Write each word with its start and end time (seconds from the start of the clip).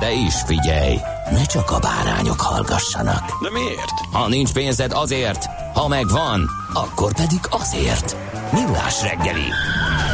De 0.00 0.12
is 0.12 0.34
figyelj, 0.46 0.96
ne 1.30 1.44
csak 1.44 1.70
a 1.70 1.78
bárányok 1.78 2.40
hallgassanak. 2.40 3.42
De 3.42 3.50
miért? 3.50 3.98
Ha 4.12 4.28
nincs 4.28 4.52
pénzed 4.52 4.92
azért, 4.92 5.44
ha 5.74 5.88
megvan, 5.88 6.50
akkor 6.72 7.14
pedig 7.14 7.40
azért. 7.50 8.16
Millás 8.52 9.02
reggeli. 9.02 9.48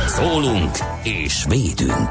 Szólunk 0.07 0.79
és 1.03 1.45
védünk. 1.49 2.09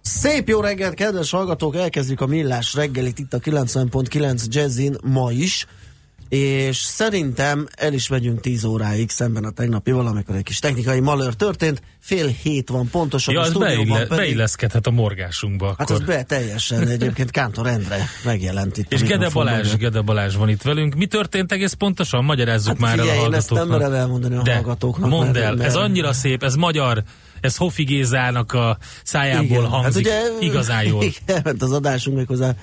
Szép 0.00 0.48
jó 0.48 0.60
reggelt, 0.60 0.94
kedves 0.94 1.30
hallgatók! 1.30 1.76
Elkezdjük 1.76 2.20
a 2.20 2.26
Millás 2.26 2.74
reggelit 2.74 3.18
itt 3.18 3.32
a 3.32 3.38
90.9 3.38 4.44
Jazzin 4.46 4.96
ma 5.02 5.30
is, 5.30 5.66
és 6.34 6.76
szerintem 6.76 7.66
el 7.76 7.92
is 7.92 8.08
megyünk 8.08 8.40
10 8.40 8.64
óráig 8.64 9.10
szemben 9.10 9.44
a 9.44 9.50
tegnapival, 9.50 10.06
amikor 10.06 10.34
egy 10.34 10.42
kis 10.42 10.58
technikai 10.58 11.00
malőr 11.00 11.34
történt. 11.34 11.82
Fél 12.00 12.26
hét 12.26 12.68
van 12.68 12.88
pontosan. 12.90 13.34
Ja, 13.34 13.40
a 13.40 13.42
az 13.42 13.48
stúdióban 13.48 13.86
beille, 13.86 14.06
pedig- 14.06 14.16
beilleszkedhet 14.24 14.86
a 14.86 14.90
morgásunkba 14.90 15.66
Hát 15.78 15.90
akkor. 15.90 15.94
az 16.02 16.06
be 16.08 16.22
teljesen 16.22 16.88
egyébként 16.88 17.30
Kántor 17.30 17.66
Endre 17.66 18.06
megjelent 18.24 18.76
itt. 18.76 18.92
És 18.92 19.02
Gede 19.02 19.28
Balázs, 19.28 19.62
mögött. 19.64 19.78
Gede 19.78 20.00
Balázs 20.00 20.36
van 20.36 20.48
itt 20.48 20.62
velünk. 20.62 20.94
Mi 20.94 21.06
történt 21.06 21.52
egész 21.52 21.72
pontosan? 21.72 22.24
Magyarázzuk 22.24 22.66
Hát 22.68 22.78
már 22.78 22.92
el 22.92 22.98
a 22.98 23.02
figyelj, 23.02 23.24
én 23.26 23.32
ezt 23.34 23.50
nem 23.50 23.58
hallgatóknak. 23.58 23.90
merem 23.90 24.02
elmondani 24.04 24.36
a 24.36 24.42
De, 24.42 24.54
hallgatóknak. 24.54 25.10
mondd 25.10 25.36
el, 25.36 25.54
mert- 25.54 25.68
ez 25.68 25.74
annyira 25.76 26.12
szép, 26.12 26.42
ez 26.42 26.54
magyar, 26.54 27.02
ez 27.40 27.56
Hofi 27.56 27.84
Gézának 27.84 28.52
a 28.52 28.78
szájából 29.04 29.44
Igen, 29.58 29.66
hangzik 29.66 30.08
hát 30.08 30.28
ugye, 30.38 30.46
igazán 30.46 30.84
jól. 30.84 31.02
Igen, 31.26 31.40
mert 31.44 31.62
az 31.62 31.72
adásunk 31.72 32.16
méghozzá 32.16 32.54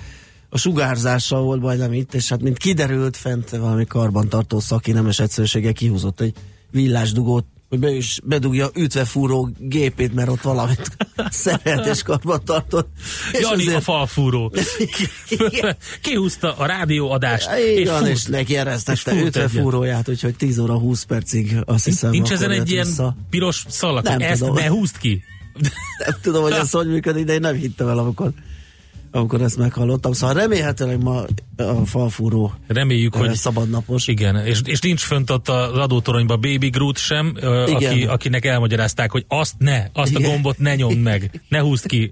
a 0.54 0.58
sugárzással 0.58 1.42
volt 1.42 1.62
majdnem 1.62 1.94
itt, 1.94 2.14
és 2.14 2.30
hát 2.30 2.42
mint 2.42 2.58
kiderült 2.58 3.18
fent 3.18 3.50
valami 3.50 3.86
karbantartó 3.86 4.60
szaki 4.60 4.92
nemes 4.92 5.20
egyszerűsége 5.20 5.72
kihúzott 5.72 6.22
egy 6.22 6.34
villásdugót, 6.72 7.46
hogy 7.70 7.80
be 7.80 7.92
is 7.92 8.20
bedugja 8.24 8.70
ütvefúró 8.76 9.50
gépét, 9.60 10.14
mert 10.14 10.30
ott 10.30 10.42
valamit 10.42 10.98
szeret 11.30 11.86
és 11.86 12.04
karbantartott. 12.04 12.88
És 13.32 13.40
Jani 13.40 13.62
azért- 13.62 13.78
a 13.78 13.82
falfúró. 13.82 14.54
Igen. 15.30 15.78
Kihúzta 16.02 16.54
a 16.58 16.66
rádióadást, 16.66 17.50
Így 17.60 17.80
és 17.80 17.90
és 18.10 18.24
neki 18.24 18.56
eresztette 18.56 19.12
fúrt 19.12 19.26
ütvefúróját, 19.26 20.10
úgyhogy 20.10 20.36
10 20.36 20.60
óra 20.60 20.78
20 20.80 21.04
percig 21.04 21.56
azt 21.66 21.86
hiszem. 21.86 22.10
Nincs 22.10 22.32
ezen 22.32 22.52
egy 22.52 22.72
ilyen 22.72 22.86
vissza. 22.86 23.16
piros 23.30 23.66
szalag, 23.68 24.04
Nem 24.04 24.20
ezt 24.22 24.40
tudom. 24.40 24.56
ne 24.56 24.68
húzd 24.68 24.98
ki. 24.98 25.24
Nem 26.06 26.16
tudom, 26.22 26.42
hogy 26.42 26.52
ez 26.52 26.72
hogy 26.72 26.88
működik, 26.88 27.26
de 27.26 27.34
én 27.34 27.40
nem 27.40 27.56
hittem 27.56 27.88
el, 27.88 27.98
amikor, 27.98 28.32
amikor 29.12 29.42
ezt 29.42 29.58
meghallottam. 29.58 30.14
Szóval 30.14 30.36
remélhetőleg 30.36 31.04
ma 31.04 31.24
a 31.58 31.86
falfúró 31.86 32.54
Reméljük, 32.68 33.16
hogy 33.16 33.34
szabadnapos. 33.34 34.08
Igen, 34.08 34.36
és, 34.36 34.62
és 34.64 34.80
nincs 34.80 35.02
fönt 35.02 35.30
ott 35.30 35.50
az 35.50 35.78
adótoronyban 35.78 36.42
Baby 36.42 36.70
Groot 36.70 36.98
sem, 36.98 37.34
Igen. 37.38 37.74
aki, 37.74 38.06
akinek 38.06 38.46
elmagyarázták, 38.46 39.12
hogy 39.12 39.26
azt 39.28 39.54
ne, 39.58 39.86
azt 39.94 40.12
Igen. 40.12 40.24
a 40.24 40.28
gombot 40.28 40.58
ne 40.58 40.76
nyomd 40.76 41.02
meg, 41.02 41.42
ne 41.50 41.60
húzd 41.60 41.86
ki. 41.86 42.10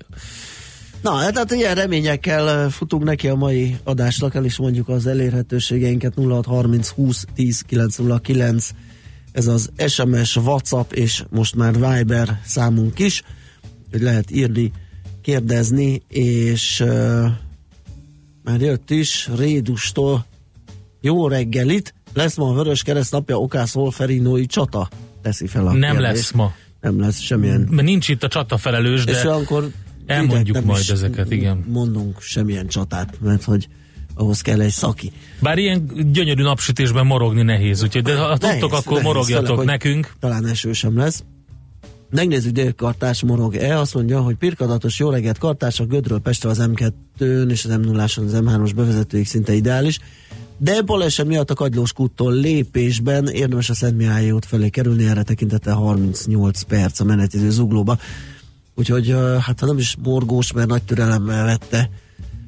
Na, 1.01 1.11
hát, 1.11 1.37
hát 1.37 1.51
ilyen 1.51 1.75
reményekkel 1.75 2.69
futunk 2.69 3.03
neki 3.03 3.27
a 3.27 3.35
mai 3.35 3.77
adásnak, 3.83 4.35
el 4.35 4.45
is 4.45 4.57
mondjuk 4.57 4.87
az 4.87 5.07
elérhetőségeinket 5.07 6.13
0630 6.15 6.89
20 6.89 7.25
10 7.35 7.61
909 7.61 8.69
ez 9.31 9.47
az 9.47 9.69
SMS, 9.87 10.35
WhatsApp 10.35 10.91
és 10.91 11.23
most 11.29 11.55
már 11.55 11.73
Viber 11.73 12.39
számunk 12.45 12.99
is, 12.99 13.23
hogy 13.91 14.01
lehet 14.01 14.31
írni, 14.31 14.71
kérdezni, 15.29 16.01
és 16.07 16.79
uh, 16.79 17.25
már 18.43 18.61
jött 18.61 18.89
is 18.89 19.29
Rédustól 19.37 20.25
jó 21.01 21.27
reggelit, 21.27 21.93
lesz 22.13 22.35
ma 22.35 22.49
a 22.49 22.53
Vörös 22.53 22.83
Kereszt 22.83 23.11
napja 23.11 23.37
Okász 23.37 23.75
Wolferinói 23.75 24.45
csata, 24.45 24.89
teszi 25.21 25.47
fel 25.47 25.67
a 25.67 25.71
Nem 25.71 25.91
kérdést. 25.91 26.13
lesz 26.13 26.31
ma. 26.31 26.53
Nem 26.81 26.99
lesz 26.99 27.19
semmilyen 27.19 27.67
Mert 27.69 27.87
nincs 27.87 28.07
itt 28.09 28.23
a 28.23 28.27
csata 28.27 28.57
felelős, 28.57 29.03
és 29.05 29.21
de 29.21 29.29
akkor 29.29 29.69
elmondjuk 30.05 30.55
nem 30.55 30.65
majd 30.65 30.89
ezeket, 30.89 31.31
igen. 31.31 31.65
Mondunk 31.67 32.21
semmilyen 32.21 32.67
csatát, 32.67 33.17
mert 33.21 33.43
hogy 33.43 33.67
ahhoz 34.13 34.41
kell 34.41 34.61
egy 34.61 34.71
szaki. 34.71 35.11
bár 35.41 35.57
ilyen 35.57 35.91
gyönyörű 36.11 36.43
napsütésben 36.43 37.05
morogni 37.05 37.41
nehéz, 37.41 37.83
úgyhogy 37.83 38.03
de 38.03 38.17
ha 38.17 38.37
tudtok, 38.37 38.41
Nehéz, 38.41 38.63
akkor 38.63 38.91
nehéz, 38.91 39.03
morogjatok 39.03 39.47
főleg, 39.47 39.65
nekünk. 39.65 40.13
Talán 40.19 40.45
eső 40.45 40.73
sem 40.73 40.97
lesz. 40.97 41.23
Megnézzük 42.11 42.51
délkartás 42.51 43.23
morog-e, 43.23 43.79
azt 43.79 43.93
mondja, 43.93 44.21
hogy 44.21 44.35
pirkadatos 44.35 44.99
jó 44.99 45.09
reggelt 45.09 45.37
kartás 45.37 45.79
a 45.79 45.85
Gödről 45.85 46.19
Pestre 46.19 46.49
az 46.49 46.61
M2-n 46.61 47.49
és 47.49 47.65
az 47.65 47.75
m 47.75 47.81
0 47.81 48.03
az 48.03 48.13
M3-os 48.17 48.71
bevezetőig 48.75 49.27
szinte 49.27 49.53
ideális. 49.53 49.99
De 50.57 50.81
baleset 50.81 51.25
miatt 51.25 51.49
a 51.49 51.53
Kagylós 51.53 51.93
kúttól 51.93 52.33
lépésben 52.33 53.27
érdemes 53.27 53.69
a 53.69 53.73
Szent 53.73 53.97
Mihály 53.97 54.31
út 54.31 54.45
felé 54.45 54.69
kerülni, 54.69 55.05
erre 55.05 55.23
tekintettel 55.23 55.75
38 55.75 56.61
perc 56.61 56.99
a 56.99 57.03
menetidő 57.03 57.49
zuglóba. 57.49 57.97
Úgyhogy 58.75 59.15
hát 59.39 59.61
nem 59.61 59.77
is 59.77 59.95
morgós, 60.03 60.51
mert 60.51 60.67
nagy 60.67 60.83
türelemmel 60.83 61.45
vette 61.45 61.89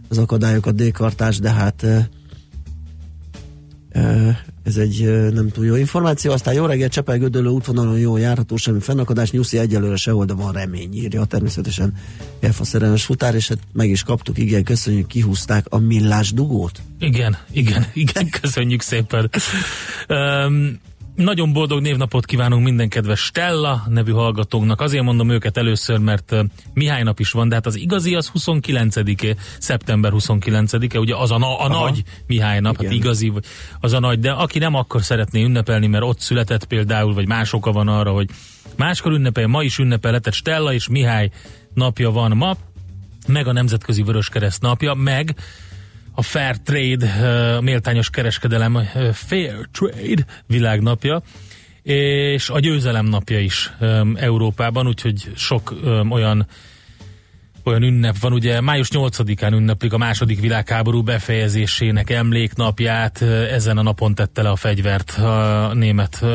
az 0.09 0.17
akadályokat 0.17 0.75
délkartás, 0.75 1.39
de 1.39 1.51
hát 1.51 1.85
ez 4.63 4.77
egy 4.77 5.31
nem 5.33 5.49
túl 5.49 5.65
jó 5.65 5.75
információ. 5.75 6.31
Aztán 6.31 6.53
jó 6.53 6.65
reggel, 6.65 6.89
Csepel 6.89 7.17
Gödöllő 7.17 7.49
útvonalon 7.49 7.99
jó 7.99 8.17
járható, 8.17 8.55
semmi 8.55 8.79
fennakadás, 8.79 9.31
nyuszi 9.31 9.57
egyelőre 9.57 9.95
sehol, 9.95 10.25
de 10.25 10.33
van 10.33 10.51
remény, 10.51 10.93
írja 10.93 11.25
természetesen 11.25 11.93
F 12.51 12.59
a 12.59 12.63
szerelmes 12.63 13.03
futár, 13.03 13.35
és 13.35 13.47
hát 13.47 13.59
meg 13.73 13.89
is 13.89 14.03
kaptuk, 14.03 14.37
igen, 14.37 14.63
köszönjük, 14.63 15.07
kihúzták 15.07 15.65
a 15.69 15.77
millás 15.77 16.33
dugót. 16.33 16.81
Igen, 16.99 17.37
igen, 17.51 17.85
igen, 17.93 18.29
köszönjük 18.41 18.81
szépen. 18.81 19.29
Um, 20.09 20.79
nagyon 21.15 21.53
boldog 21.53 21.81
névnapot 21.81 22.25
kívánunk 22.25 22.63
minden 22.63 22.89
kedves 22.89 23.19
Stella 23.19 23.83
nevű 23.87 24.11
hallgatónknak. 24.11 24.81
Azért 24.81 25.03
mondom 25.03 25.29
őket 25.29 25.57
először, 25.57 25.97
mert 25.97 26.35
Mihály 26.73 27.03
nap 27.03 27.19
is 27.19 27.31
van, 27.31 27.49
de 27.49 27.55
hát 27.55 27.65
az 27.65 27.75
igazi 27.75 28.15
az 28.15 28.31
29-e, 28.33 29.35
szeptember 29.59 30.11
29-e, 30.15 30.99
ugye 30.99 31.15
az 31.15 31.31
a, 31.31 31.37
na, 31.37 31.59
a 31.59 31.67
nagy 31.67 32.03
Mihály 32.27 32.59
nap, 32.59 32.75
hát 32.75 32.83
Igen. 32.83 32.95
igazi, 32.95 33.29
vagy 33.29 33.45
az 33.79 33.93
a 33.93 33.99
nagy, 33.99 34.19
de 34.19 34.31
aki 34.31 34.59
nem 34.59 34.75
akkor 34.75 35.01
szeretné 35.01 35.43
ünnepelni, 35.43 35.87
mert 35.87 36.03
ott 36.03 36.19
született 36.19 36.65
például, 36.65 37.13
vagy 37.13 37.27
más 37.27 37.53
oka 37.53 37.71
van 37.71 37.87
arra, 37.87 38.11
hogy 38.11 38.29
máskor 38.75 39.11
ünnepel, 39.11 39.47
ma 39.47 39.63
is 39.63 39.77
ünnepelhetett 39.77 40.33
Stella 40.33 40.73
és 40.73 40.87
Mihály 40.87 41.29
napja 41.73 42.11
van 42.11 42.37
ma, 42.37 42.55
meg 43.27 43.47
a 43.47 43.53
Nemzetközi 43.53 44.03
Vöröskereszt 44.03 44.61
napja, 44.61 44.93
meg 44.93 45.35
a 46.13 46.21
Fair 46.21 46.57
Trade, 46.57 47.05
uh, 47.05 47.61
méltányos 47.61 48.09
kereskedelem, 48.09 48.75
uh, 48.75 49.09
Fair 49.11 49.67
Trade 49.71 50.25
világnapja, 50.47 51.21
és 51.83 52.49
a 52.49 52.59
győzelem 52.59 53.05
napja 53.05 53.39
is 53.39 53.71
Európában, 54.15 54.87
úgyhogy 54.87 55.31
sok 55.35 55.73
olyan 56.09 56.47
olyan 57.63 57.83
ünnep 57.83 58.17
van, 58.19 58.33
ugye 58.33 58.61
május 58.61 58.87
8-án 58.91 59.51
ünneplik 59.51 59.93
a 59.93 59.97
második 59.97 60.39
világháború 60.39 61.03
befejezésének 61.03 62.09
emléknapját, 62.09 63.21
ezen 63.51 63.77
a 63.77 63.81
napon 63.81 64.15
tette 64.15 64.41
le 64.41 64.49
a 64.49 64.55
fegyvert 64.55 65.11
a 65.11 65.71
német 65.73 66.25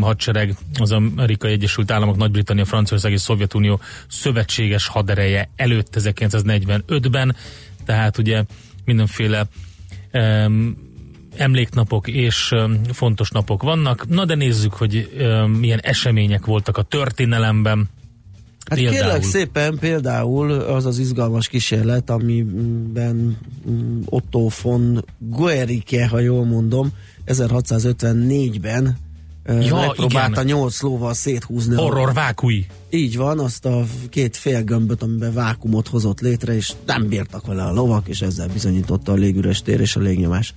hadsereg, 0.00 0.54
az 0.78 0.92
Amerikai 0.92 1.52
Egyesült 1.52 1.90
Államok, 1.90 2.16
Nagy-Britannia, 2.16 2.64
Franciaország 2.64 3.12
és 3.12 3.20
Szovjetunió 3.20 3.80
szövetséges 4.08 4.86
hadereje 4.86 5.48
előtt 5.56 5.96
1945-ben, 5.98 7.36
tehát 7.84 8.18
ugye 8.18 8.42
mindenféle 8.86 9.46
um, 10.12 10.76
emléknapok 11.36 12.08
és 12.08 12.50
um, 12.52 12.84
fontos 12.92 13.30
napok 13.30 13.62
vannak. 13.62 14.08
Na 14.08 14.24
de 14.24 14.34
nézzük, 14.34 14.72
hogy 14.72 15.10
um, 15.18 15.50
milyen 15.50 15.80
események 15.82 16.46
voltak 16.46 16.76
a 16.76 16.82
történelemben. 16.82 17.88
Hát 18.68 18.78
Például. 18.78 18.96
kérlek 18.96 19.22
szépen 19.22 19.78
például 19.78 20.50
az 20.50 20.86
az 20.86 20.98
izgalmas 20.98 21.48
kísérlet, 21.48 22.10
amiben 22.10 23.38
mm, 23.70 24.00
Otto 24.04 24.48
von 24.62 25.04
Guericke, 25.18 26.08
ha 26.08 26.18
jól 26.18 26.44
mondom, 26.44 26.92
1654-ben 27.26 28.96
Ja, 29.48 29.74
megpróbálta 29.76 30.42
igen. 30.42 30.56
nyolc 30.56 30.80
lóval 30.80 31.14
széthúzni. 31.14 31.74
a- 31.74 31.80
Horror 31.80 32.12
vákui. 32.12 32.66
Így 32.90 33.16
van, 33.16 33.38
azt 33.38 33.64
a 33.64 33.84
két 34.10 34.36
fél 34.36 34.62
gömböt, 34.62 35.02
amiben 35.02 35.32
vákumot 35.32 35.88
hozott 35.88 36.20
létre, 36.20 36.54
és 36.54 36.72
nem 36.86 37.08
bírtak 37.08 37.46
vele 37.46 37.62
a 37.62 37.72
lovak, 37.72 38.08
és 38.08 38.20
ezzel 38.20 38.48
bizonyította 38.52 39.12
a 39.12 39.14
légüres 39.14 39.62
tér 39.62 39.80
és 39.80 39.96
a 39.96 40.00
légnyomás 40.00 40.54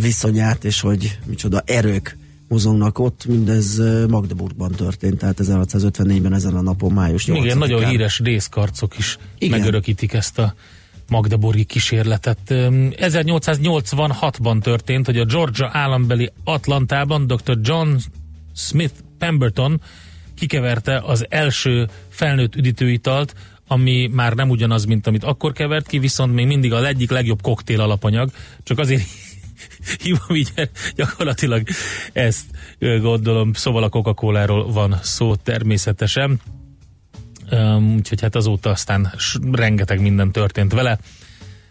viszonyát, 0.00 0.64
és 0.64 0.80
hogy 0.80 1.18
micsoda 1.26 1.62
erők 1.66 2.16
mozognak 2.48 2.98
ott, 2.98 3.24
mindez 3.26 3.78
Magdeburgban 4.08 4.70
történt, 4.70 5.18
tehát 5.18 5.38
1654-ben 5.42 6.32
ezen 6.32 6.54
a 6.56 6.60
napon, 6.62 6.92
május 6.92 7.24
8-án. 7.26 7.36
Igen, 7.44 7.58
nagyon 7.58 7.86
híres 7.88 8.18
részkarcok 8.18 8.98
is 8.98 9.18
Igen. 9.38 9.58
megörökítik 9.58 10.12
ezt 10.12 10.38
a 10.38 10.54
magdeburgi 11.10 11.64
kísérletet. 11.64 12.38
Öm, 12.48 12.90
1886-ban 12.96 14.62
történt, 14.62 15.06
hogy 15.06 15.18
a 15.18 15.24
Georgia 15.24 15.70
állambeli 15.72 16.32
Atlantában 16.44 17.26
dr. 17.26 17.58
John 17.62 17.88
Smith 18.54 18.94
Pemberton 19.18 19.80
kikeverte 20.34 21.02
az 21.04 21.26
első 21.28 21.88
felnőtt 22.08 22.54
üdítőitalt, 22.54 23.34
ami 23.66 24.10
már 24.12 24.34
nem 24.34 24.50
ugyanaz, 24.50 24.84
mint 24.84 25.06
amit 25.06 25.24
akkor 25.24 25.52
kevert 25.52 25.86
ki, 25.86 25.98
viszont 25.98 26.34
még 26.34 26.46
mindig 26.46 26.72
az 26.72 26.84
egyik 26.84 27.10
legjobb 27.10 27.42
koktél 27.42 27.80
alapanyag, 27.80 28.30
csak 28.62 28.78
azért 28.78 29.02
hívom 30.02 30.34
így, 30.34 30.52
gyakorlatilag 30.96 31.62
ezt 32.12 32.44
gondolom, 32.78 33.52
szóval 33.52 33.82
a 33.82 33.88
Coca-Cola-ról 33.88 34.72
van 34.72 34.98
szó 35.02 35.34
természetesen. 35.34 36.40
Um, 37.50 37.94
úgyhogy 37.96 38.20
hát 38.20 38.34
azóta 38.34 38.70
aztán 38.70 39.12
rengeteg 39.52 40.00
minden 40.00 40.30
történt 40.30 40.72
vele, 40.72 40.98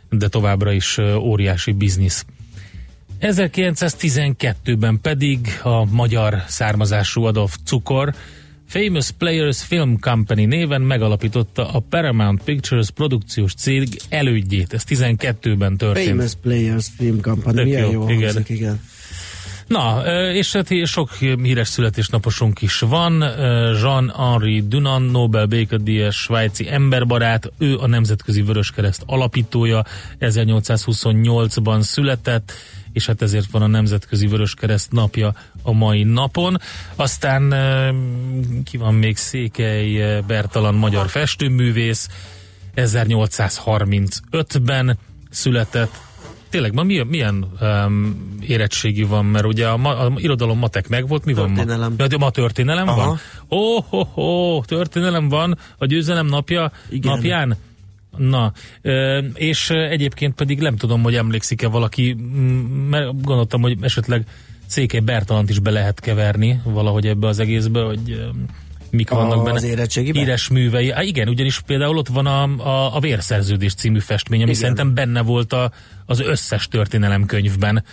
de 0.10 0.28
továbbra 0.28 0.72
is 0.72 0.98
óriási 1.18 1.72
biznisz. 1.72 2.26
1912-ben 3.22 5.00
pedig 5.02 5.60
a 5.64 5.86
magyar 5.86 6.44
származású 6.48 7.24
Adolf 7.24 7.58
Cukor 7.66 8.14
Famous 8.70 9.12
Players 9.12 9.64
Film 9.64 10.00
Company 10.00 10.46
néven 10.46 10.82
megalapította 10.82 11.72
a 11.72 11.80
Paramount 11.80 12.44
Pictures 12.44 12.90
produkciós 12.90 13.54
cég 13.54 13.88
elődjét. 14.10 14.74
Ez 14.74 14.84
12-ben 14.88 15.78
történt. 15.78 16.08
Famous 16.08 16.36
Players 16.42 16.88
Film 16.98 17.22
Company, 17.22 17.56
Tök 17.56 17.64
milyen 17.64 17.82
jó, 17.82 17.92
jó, 17.92 18.10
igen. 18.10 18.34
hangzik, 18.34 18.50
igen. 18.50 18.82
Na, 19.70 20.02
és 20.34 20.52
hát 20.52 20.86
sok 20.86 21.14
híres 21.14 21.68
születésnaposunk 21.68 22.62
is 22.62 22.80
van. 22.80 23.20
Jean-Henri 23.82 24.68
Dunant, 24.68 25.12
Nobel 25.12 25.46
békedíjas 25.46 26.16
svájci 26.16 26.72
emberbarát, 26.72 27.52
ő 27.58 27.78
a 27.78 27.88
Nemzetközi 27.88 28.42
Vöröskereszt 28.42 29.04
alapítója, 29.06 29.86
1828-ban 30.20 31.82
született, 31.82 32.54
és 32.94 33.06
hát 33.06 33.22
ezért 33.22 33.52
van 33.52 33.62
a 33.62 33.68
Nemzetközi 33.68 34.28
Vöröskereszt 34.28 34.92
napja 34.92 35.34
a 35.62 35.72
mai 35.72 36.04
napon. 36.04 36.58
Aztán 36.96 37.54
ki 38.64 38.78
van 38.78 38.94
még? 38.94 39.18
Székely 39.18 40.22
Bertalan 40.28 40.76
magyar 40.76 41.10
festőművész, 41.10 42.08
1835-ben 42.76 44.98
született, 45.30 46.08
Tényleg, 46.50 46.74
ma 46.74 46.84
milyen, 46.84 47.08
milyen 47.08 47.46
um, 47.62 48.38
érettségi 48.42 49.04
van, 49.04 49.26
mert 49.26 49.46
ugye 49.46 49.68
a, 49.68 49.78
ma, 49.78 49.98
a 49.98 50.12
irodalom 50.16 50.58
matek 50.58 50.88
megvolt, 50.88 51.26
mi 51.26 51.34
van 51.34 51.54
Történelem. 51.54 51.96
ma? 51.98 52.06
Ja, 52.10 52.18
ma 52.18 52.30
történelem 52.30 52.88
Aha. 52.88 53.06
van? 53.06 53.18
Ó, 53.60 53.82
ho, 53.82 54.04
ho, 54.04 54.62
történelem 54.66 55.30
van 55.30 55.58
a 55.78 55.86
győzelem 55.86 56.26
napja, 56.26 56.72
Igen. 56.90 57.12
napján? 57.14 57.58
Na, 58.18 58.52
és 59.34 59.70
egyébként 59.70 60.36
pedig 60.36 60.60
nem 60.60 60.76
tudom, 60.76 61.02
hogy 61.02 61.16
emlékszik-e 61.16 61.68
valaki, 61.68 62.14
mert 62.90 63.22
gondoltam, 63.22 63.62
hogy 63.62 63.78
esetleg 63.82 64.26
Székely 64.66 65.00
Bertalant 65.00 65.50
is 65.50 65.60
be 65.60 65.70
lehet 65.72 66.00
keverni 66.00 66.62
valahogy 66.64 67.06
ebbe 67.08 67.28
az 67.28 67.40
egészbe, 67.40 67.82
hogy 67.82 68.22
mik 68.92 69.10
vannak 69.10 69.44
benne. 69.44 69.56
Az 69.56 69.64
érettségiben? 69.64 70.22
Híres 70.24 70.48
művei. 70.48 70.92
Há, 70.92 71.04
igen, 71.04 71.28
ugyanis 71.28 71.60
például 71.60 71.98
ott 71.98 72.08
van 72.08 72.26
a, 72.26 72.44
a, 72.44 72.96
a 72.96 73.00
Vérszerződés 73.00 73.74
című 73.74 74.00
festmény, 74.00 74.42
ami 74.42 74.50
Igen. 74.50 74.62
szerintem 74.62 74.94
benne 74.94 75.22
volt 75.22 75.54
a, 75.54 75.72
az 76.06 76.20
összes 76.20 76.68
történelemkönyvben 76.68 77.84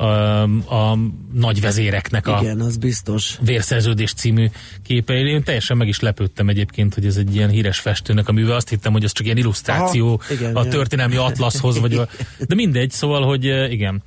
a, 0.00 0.42
a 0.74 0.98
nagy 1.32 1.60
vezéreknek 1.60 2.26
a 2.26 2.38
Igen, 2.42 2.60
az 2.60 2.76
biztos. 2.76 3.38
Vérszerződés 3.40 4.12
című 4.12 4.46
képe. 4.82 5.14
Én 5.14 5.42
teljesen 5.42 5.76
meg 5.76 5.88
is 5.88 6.00
lepődtem 6.00 6.48
egyébként, 6.48 6.94
hogy 6.94 7.06
ez 7.06 7.16
egy 7.16 7.34
ilyen 7.34 7.48
híres 7.48 7.78
festőnek 7.78 8.28
a 8.28 8.32
műve. 8.32 8.54
Azt 8.54 8.68
hittem, 8.68 8.92
hogy 8.92 9.04
ez 9.04 9.12
csak 9.12 9.24
ilyen 9.26 9.36
illusztráció 9.36 10.06
Aha, 10.06 10.32
igen, 10.32 10.56
a 10.56 10.60
igen. 10.60 10.70
történelmi 10.72 11.16
atlaszhoz, 11.16 11.78
vagy 11.78 11.94
a, 11.94 12.08
de 12.48 12.54
mindegy, 12.54 12.90
szóval, 12.90 13.22
hogy 13.22 13.44
igen. 13.70 14.02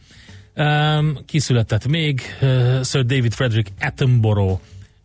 Um, 0.56 1.18
kiszületett 1.25 1.88
még 1.88 2.21
uh, 2.41 2.83
Sir 2.83 3.06
David 3.06 3.33
Frederick 3.33 3.71
Attenborough 3.80 4.59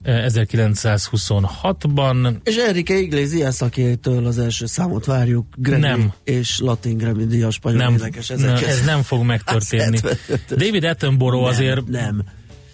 1926-ban. 0.08 2.36
És 2.42 2.56
Enrique 2.56 2.96
Iglesias, 2.98 3.60
akitől 3.60 4.26
az 4.26 4.38
első 4.38 4.66
számot 4.66 5.04
várjuk, 5.04 5.46
Grammy 5.56 5.80
Nem. 5.80 6.12
és 6.24 6.58
Latin 6.58 6.96
Grammy 6.96 7.24
díjas 7.24 7.54
spanyol 7.54 7.82
Nem, 7.82 7.94
énekes. 7.94 8.28
nem, 8.28 8.54
ez 8.54 8.84
nem 8.84 9.02
fog 9.02 9.24
megtörténni. 9.24 9.98
175-ös. 10.02 10.40
David 10.48 10.84
Attenborough 10.84 11.44
nem, 11.44 11.52
azért 11.52 11.86
Nem, 11.86 12.22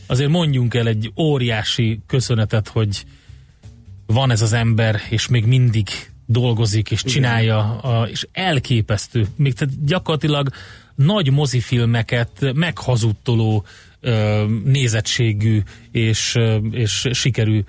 azért 0.06 0.30
mondjunk 0.30 0.74
el 0.74 0.86
egy 0.86 1.12
óriási 1.16 2.00
köszönetet, 2.06 2.68
hogy 2.68 3.04
van 4.06 4.30
ez 4.30 4.42
az 4.42 4.52
ember, 4.52 5.00
és 5.08 5.28
még 5.28 5.44
mindig 5.44 5.88
dolgozik, 6.26 6.90
és 6.90 7.02
csinálja, 7.02 7.76
a, 7.78 8.08
és 8.08 8.26
elképesztő, 8.32 9.26
még 9.36 9.54
tehát 9.54 9.84
gyakorlatilag 9.84 10.48
nagy 10.94 11.30
mozifilmeket 11.30 12.52
meghazudtoló 12.54 13.64
nézettségű 14.64 15.62
és, 15.90 16.38
és 16.70 17.08
sikerű 17.12 17.64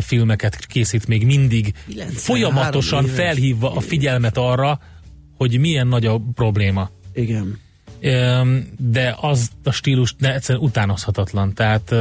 filmeket 0.00 0.66
készít 0.66 1.06
még 1.06 1.26
mindig, 1.26 1.74
93 1.86 2.16
folyamatosan 2.16 3.04
éves. 3.04 3.16
felhívva 3.16 3.72
a 3.74 3.80
figyelmet 3.80 4.36
arra, 4.36 4.80
hogy 5.36 5.58
milyen 5.58 5.86
nagy 5.86 6.06
a 6.06 6.20
probléma. 6.34 6.90
igen. 7.14 7.58
De 8.78 9.16
az 9.20 9.50
a 9.64 9.70
stílus 9.70 10.14
ne, 10.18 10.34
egyszerűen 10.34 10.64
utánozhatatlan. 10.64 11.54
Tehát, 11.54 11.94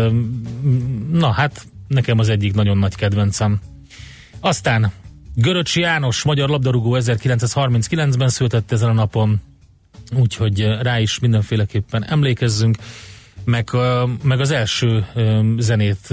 na 1.12 1.32
hát, 1.32 1.66
nekem 1.88 2.20
az 2.20 2.30
egyik 2.30 2.54
nagyon 2.54 2.78
nagy 2.78 2.96
kedvencem. 2.96 3.60
Aztán 4.40 4.92
Göröcsi 5.36 5.80
János, 5.80 6.24
magyar 6.24 6.50
labdarúgó 6.50 6.98
1939-ben 7.00 8.30
született 8.30 8.72
ezen 8.72 8.90
a 8.90 8.94
napon, 8.94 9.42
úgyhogy 10.16 10.60
rá 10.82 11.00
is 11.00 11.20
mindenféleképpen 11.20 12.06
emlékezzünk, 12.06 12.78
meg, 13.44 13.70
ö, 13.74 14.04
meg 14.24 14.40
az 14.40 14.52
első 14.52 15.06
zenét 15.58 16.08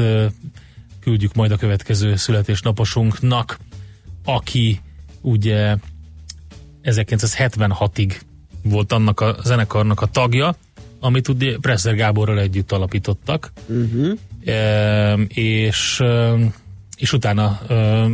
küldjük 1.00 1.34
majd 1.34 1.50
a 1.50 1.56
következő 1.56 2.16
születésnaposunknak, 2.16 3.58
aki 4.24 4.80
ugye 5.20 5.76
1976-ig 6.82 8.20
volt 8.62 8.92
annak 8.92 9.20
a 9.20 9.36
zenekarnak 9.44 10.00
a 10.00 10.06
tagja, 10.06 10.56
amit 11.00 11.28
ugye 11.28 11.56
Presser 11.60 11.94
Gáborral 11.94 12.38
együtt 12.38 12.72
alapítottak, 12.72 13.52
uh-huh. 13.66 14.18
e, 14.44 15.12
és, 15.28 16.02
és 16.96 17.12
utána 17.12 17.60
e, 17.68 18.06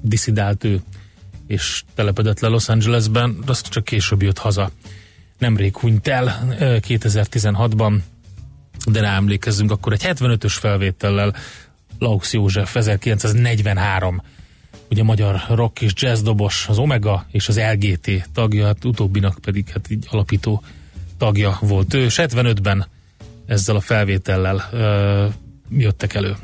diszidált 0.00 0.64
ő, 0.64 0.80
és 1.46 1.82
telepedett 1.94 2.40
le 2.40 2.48
Los 2.48 2.68
Angelesben, 2.68 3.38
azt 3.46 3.68
csak 3.68 3.84
később 3.84 4.22
jött 4.22 4.38
haza. 4.38 4.70
Nemrég 5.38 5.76
hunyt 5.76 6.08
el 6.08 6.28
e, 6.58 6.80
2016-ban, 6.88 7.98
de 8.86 9.00
rá 9.00 9.16
emlékezzünk 9.16 9.70
akkor 9.70 9.92
egy 9.92 10.02
75-ös 10.04 10.56
felvétellel 10.58 11.34
Laux 11.98 12.32
József 12.32 12.76
1943 12.76 14.22
ugye 14.90 15.02
magyar 15.02 15.42
rock 15.48 15.80
és 15.80 15.92
jazz 15.94 16.22
dobos, 16.22 16.66
az 16.68 16.78
Omega 16.78 17.26
és 17.30 17.48
az 17.48 17.60
LGT 17.72 18.28
tagja, 18.32 18.66
hát 18.66 18.84
utóbbinak 18.84 19.38
pedig 19.42 19.68
hát 19.68 19.90
így 19.90 20.06
alapító 20.10 20.62
tagja 21.18 21.58
volt 21.60 21.94
ő, 21.94 22.04
és 22.04 22.18
75-ben 22.22 22.86
ezzel 23.46 23.76
a 23.76 23.80
felvétellel 23.80 24.68
ö, 24.72 25.26
jöttek 25.70 26.14
elő. 26.14 26.36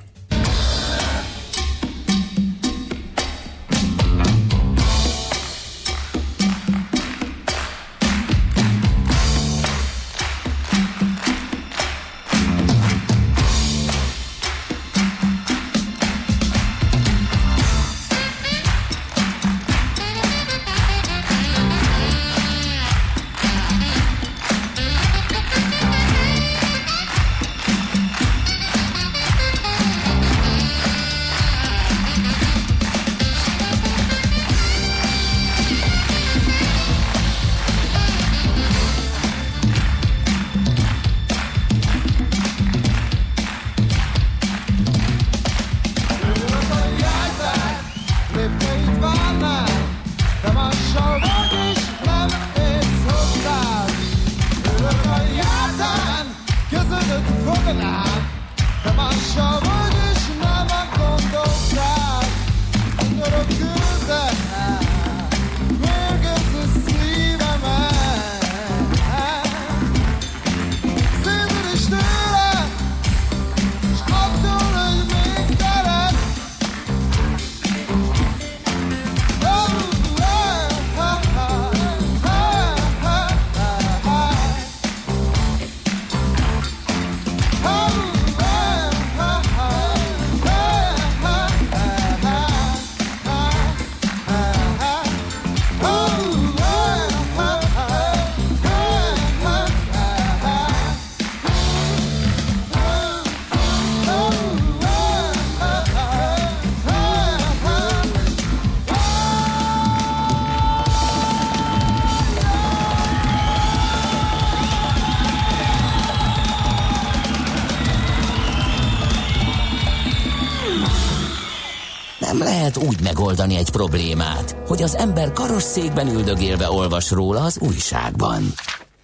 Lehet 122.38 122.76
úgy 122.76 123.00
megoldani 123.02 123.56
egy 123.56 123.70
problémát, 123.70 124.56
hogy 124.66 124.82
az 124.82 124.96
ember 124.96 125.32
karosszékben 125.32 126.08
üldögélve 126.08 126.70
olvas 126.70 127.10
róla 127.10 127.40
az 127.40 127.58
újságban. 127.58 128.42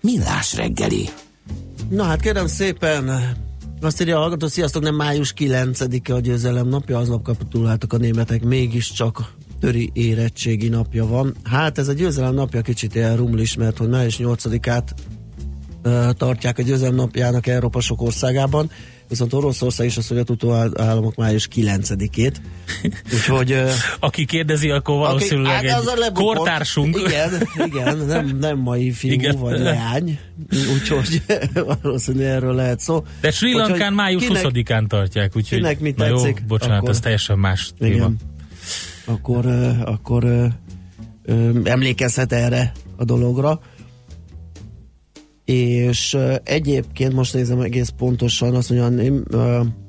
Millás 0.01 0.55
reggeli. 0.55 1.09
Na 1.91 2.03
hát 2.03 2.21
kérem 2.21 2.47
szépen, 2.47 3.37
azt 3.81 4.01
írja 4.01 4.17
a 4.17 4.21
hallgató, 4.21 4.47
sziasztok, 4.47 4.83
nem 4.83 4.95
május 4.95 5.35
9-e 5.37 6.15
a 6.15 6.21
győzelem 6.21 6.69
napja, 6.69 6.99
aznap 6.99 7.23
kapituláltak 7.23 7.93
a 7.93 7.97
németek, 7.97 8.43
mégiscsak 8.45 9.33
töri 9.61 9.91
érettségi 9.93 10.69
napja 10.69 11.07
van. 11.07 11.35
Hát 11.45 11.79
ez 11.79 11.89
a 11.89 11.93
győzelem 11.93 12.35
napja 12.35 12.61
kicsit 12.61 12.95
ilyen 12.95 13.17
rumlis, 13.17 13.55
mert 13.55 13.79
hogy 13.79 13.89
május 13.89 14.17
8-át 14.23 14.95
uh, 15.85 16.11
tartják 16.11 16.59
a 16.59 16.63
győzelem 16.63 16.95
napjának 16.95 17.47
Európa 17.47 17.81
sok 17.81 18.03
országában, 18.03 18.71
viszont 19.09 19.33
Oroszország 19.33 19.87
is 19.87 19.97
a 19.97 20.00
szovjet 20.00 20.31
államok 20.77 21.15
május 21.15 21.49
9-ét. 21.55 22.35
Úgyhogy... 23.15 23.62
Aki 24.00 24.25
kérdezi, 24.25 24.71
akkor 24.71 24.99
valószínűleg 24.99 25.57
aki, 25.57 25.69
hát 25.69 25.99
egy 26.07 26.12
kortársunk. 26.12 26.97
Igen, 27.07 27.49
igen, 27.67 27.99
nem, 27.99 28.37
nem 28.41 28.59
mai 28.59 28.91
fiú 28.91 29.12
igen. 29.12 29.38
vagy 29.38 29.59
leány, 29.59 30.19
úgyhogy 30.73 31.23
valószínűleg 31.83 32.29
erről 32.29 32.55
lehet 32.55 32.81
szó. 32.81 33.05
De 33.21 33.31
Sri 33.31 33.53
Lankán 33.53 33.93
május 33.93 34.23
kinek, 34.23 34.45
20-án 34.49 34.87
tartják, 34.87 35.37
úgyhogy... 35.37 35.59
Kinek 35.59 35.81
mi 35.81 35.93
tetszik? 35.93 36.38
Jó, 36.41 36.47
bocsánat, 36.47 36.77
akkor, 36.77 36.91
ez 36.91 37.00
teljesen 37.00 37.38
más 37.38 37.71
téma. 37.79 37.95
Igen 37.95 38.17
akkor, 39.09 39.47
akkor 39.85 40.50
emlékezhet 41.65 42.33
erre 42.33 42.73
a 42.97 43.05
dologra. 43.05 43.61
És 45.52 46.17
egyébként 46.45 47.12
most 47.12 47.35
nézem 47.35 47.61
egész 47.61 47.88
pontosan, 47.88 48.55
azt 48.55 48.71
mondja, 48.71 49.12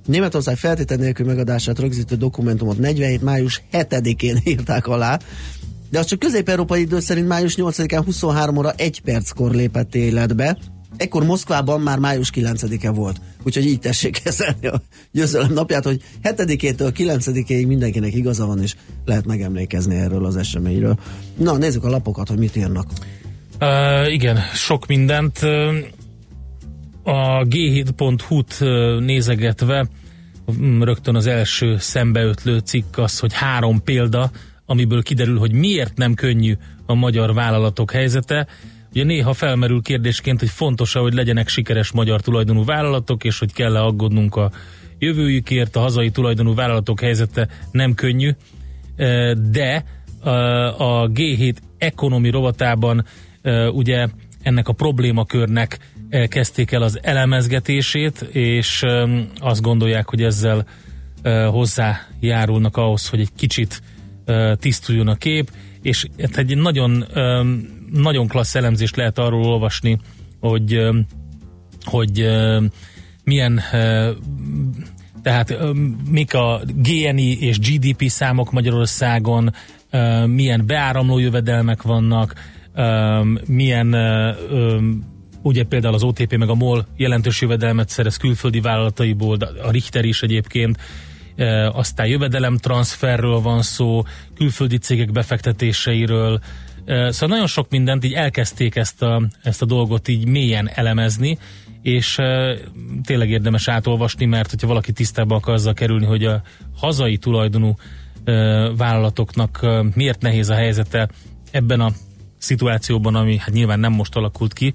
Németország 0.06 0.58
feltétel 0.58 0.98
nélkül 0.98 1.26
megadását 1.26 1.80
rögzítő 1.80 2.16
dokumentumot 2.16 2.78
47. 2.78 3.22
május 3.22 3.64
7-én 3.72 4.38
írták 4.52 4.88
alá, 4.88 5.20
de 5.90 6.00
az 6.00 6.06
csak 6.06 6.20
közép-európai 6.20 6.82
idő 6.82 7.00
szerint 7.00 7.28
május 7.28 7.56
8-án 7.58 8.02
23 8.06 8.58
óra 8.58 8.72
1 8.72 9.02
perckor 9.02 9.52
lépett 9.52 9.96
életbe. 9.96 10.58
Ekkor 10.98 11.26
Moszkvában 11.26 11.82
már 11.82 12.00
május 12.00 12.32
9-e 12.36 12.90
volt. 12.90 13.22
Úgyhogy 13.44 13.66
így 13.66 13.80
tessék 13.80 14.20
kezelni 14.24 14.68
a 14.68 14.82
győzelem 15.12 15.54
napját, 15.54 15.84
hogy 15.84 16.02
7-től 16.24 16.94
9-ig 16.98 17.68
mindenkinek 17.68 18.14
igaza 18.16 18.46
van, 18.46 18.62
és 18.62 18.76
lehet 19.06 19.26
megemlékezni 19.26 19.96
erről 19.96 20.26
az 20.26 20.36
eseményről. 20.36 21.00
Na, 21.38 21.58
nézzük 21.58 21.84
a 21.84 21.90
lapokat, 21.90 22.28
hogy 22.28 22.38
mit 22.38 22.56
írnak. 22.56 22.92
Uh, 23.62 24.14
igen, 24.14 24.38
sok 24.54 24.88
mindent. 24.88 25.38
A 27.04 27.44
g7.hu-t 27.44 28.60
nézegetve 29.00 29.88
rögtön 30.80 31.16
az 31.16 31.28
első 31.28 31.78
szembeötlő 31.78 32.58
cikk 32.58 32.98
az, 32.98 33.20
hogy 33.20 33.34
három 33.34 33.84
példa, 33.84 34.32
amiből 34.66 35.04
kiderül, 35.04 35.38
hogy 35.38 35.52
miért 35.52 35.98
nem 35.98 36.14
könnyű 36.14 36.58
a 36.86 36.94
magyar 36.94 37.34
vállalatok 37.34 37.92
helyzete. 37.92 38.48
Ugye 38.92 39.04
néha 39.04 39.34
felmerül 39.34 39.82
kérdésként, 39.82 40.40
hogy 40.40 40.50
fontos-e, 40.50 41.00
hogy 41.00 41.14
legyenek 41.14 41.48
sikeres 41.48 41.92
magyar 41.92 42.22
tulajdonú 42.22 42.66
vállalatok, 42.66 43.24
és 43.24 43.40
hogy 43.40 43.54
kell-e 43.54 43.82
aggódnunk 43.82 44.36
a 44.36 44.52
jövőjükért, 45.00 45.76
a 45.76 45.80
hazai 45.80 46.10
tulajdonú 46.10 46.56
vállalatok 46.56 47.00
helyzete 47.00 47.48
nem 47.72 47.94
könnyű, 47.94 48.32
de 49.52 49.84
a 50.78 51.08
G7 51.08 51.56
ekonomi 51.78 52.30
rovatában 52.30 53.06
ugye 53.72 54.08
ennek 54.42 54.68
a 54.68 54.74
problémakörnek 54.74 55.78
kezdték 56.28 56.72
el 56.72 56.82
az 56.82 57.00
elemezgetését, 57.02 58.22
és 58.32 58.86
azt 59.40 59.62
gondolják, 59.62 60.10
hogy 60.10 60.24
ezzel 60.24 60.66
hozzájárulnak 61.50 62.78
ahhoz, 62.78 63.10
hogy 63.10 63.20
egy 63.20 63.34
kicsit 63.36 63.82
tisztuljon 64.54 65.08
a 65.08 65.16
kép, 65.16 65.52
és 65.82 66.06
egy 66.36 66.58
nagyon 66.58 67.06
nagyon 67.92 68.28
klassz 68.28 68.56
elemzést 68.56 68.96
lehet 68.96 69.18
arról 69.18 69.46
olvasni, 69.46 70.00
hogy, 70.40 70.88
hogy 71.84 72.28
milyen 73.24 73.62
tehát 75.24 75.58
mik 76.10 76.34
a 76.34 76.62
GNI 76.76 77.38
és 77.40 77.60
GDP 77.60 78.04
számok 78.10 78.52
Magyarországon, 78.52 79.54
milyen 80.26 80.66
beáramló 80.66 81.18
jövedelmek 81.18 81.82
vannak, 81.82 82.34
milyen 83.48 83.96
ugye 85.42 85.64
például 85.64 85.94
az 85.94 86.04
OTP 86.04 86.38
meg 86.38 86.50
a 86.50 86.56
MOL 86.56 86.88
jelentős 86.98 87.42
jövedelmet 87.42 87.90
szerez 87.90 88.18
külföldi 88.18 88.60
vállalataiból, 88.60 89.38
a 89.64 89.72
Richter 89.72 90.06
is 90.06 90.22
egyébként, 90.22 90.78
aztán 91.72 92.08
jövedelemtranszferről 92.08 93.40
van 93.40 93.62
szó, 93.62 94.04
külföldi 94.36 94.78
cégek 94.78 95.12
befektetéseiről, 95.12 96.40
Szóval 96.86 97.30
nagyon 97.30 97.48
sok 97.48 97.70
mindent 97.70 98.06
így 98.06 98.14
elkezdték 98.14 98.76
ezt 98.76 99.02
a, 99.02 99.28
ezt 99.44 99.62
a 99.62 99.66
dolgot 99.66 100.08
így 100.08 100.28
mélyen 100.28 100.70
elemezni, 100.74 101.38
és 101.82 102.18
tényleg 103.04 103.30
érdemes 103.30 103.68
átolvasni, 103.68 104.26
mert 104.26 104.50
hogyha 104.50 104.68
valaki 104.68 104.92
tisztába 104.92 105.36
akar 105.36 105.54
azzal 105.54 105.74
kerülni, 105.74 106.06
hogy 106.06 106.26
a 106.26 106.42
hazai 106.78 107.18
tulajdonú 107.18 107.76
vállalatoknak 108.78 109.68
miért 109.96 110.22
nehéz 110.22 110.50
a 110.50 110.54
helyzete 110.54 111.10
ebben 111.52 111.80
a 111.80 111.92
szituációban, 112.40 113.16
ami 113.16 113.38
hát 113.38 113.54
nyilván 113.54 113.80
nem 113.80 113.94
most 113.94 114.16
alakult 114.16 114.54
ki, 114.54 114.74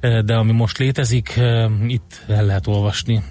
de 0.00 0.34
ami 0.34 0.52
most 0.52 0.78
létezik, 0.78 1.40
itt 1.86 2.24
el 2.28 2.44
lehet 2.44 2.66
olvasni. 2.66 3.22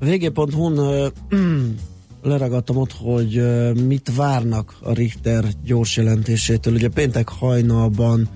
vg.hu-n 0.00 1.10
leragadtam 2.22 2.76
ott, 2.76 2.92
hogy 2.92 3.42
mit 3.86 4.14
várnak 4.16 4.76
a 4.82 4.92
Richter 4.92 5.44
gyors 5.64 5.96
jelentésétől. 5.96 6.74
Ugye 6.74 6.88
péntek 6.88 7.28
hajnalban 7.28 8.28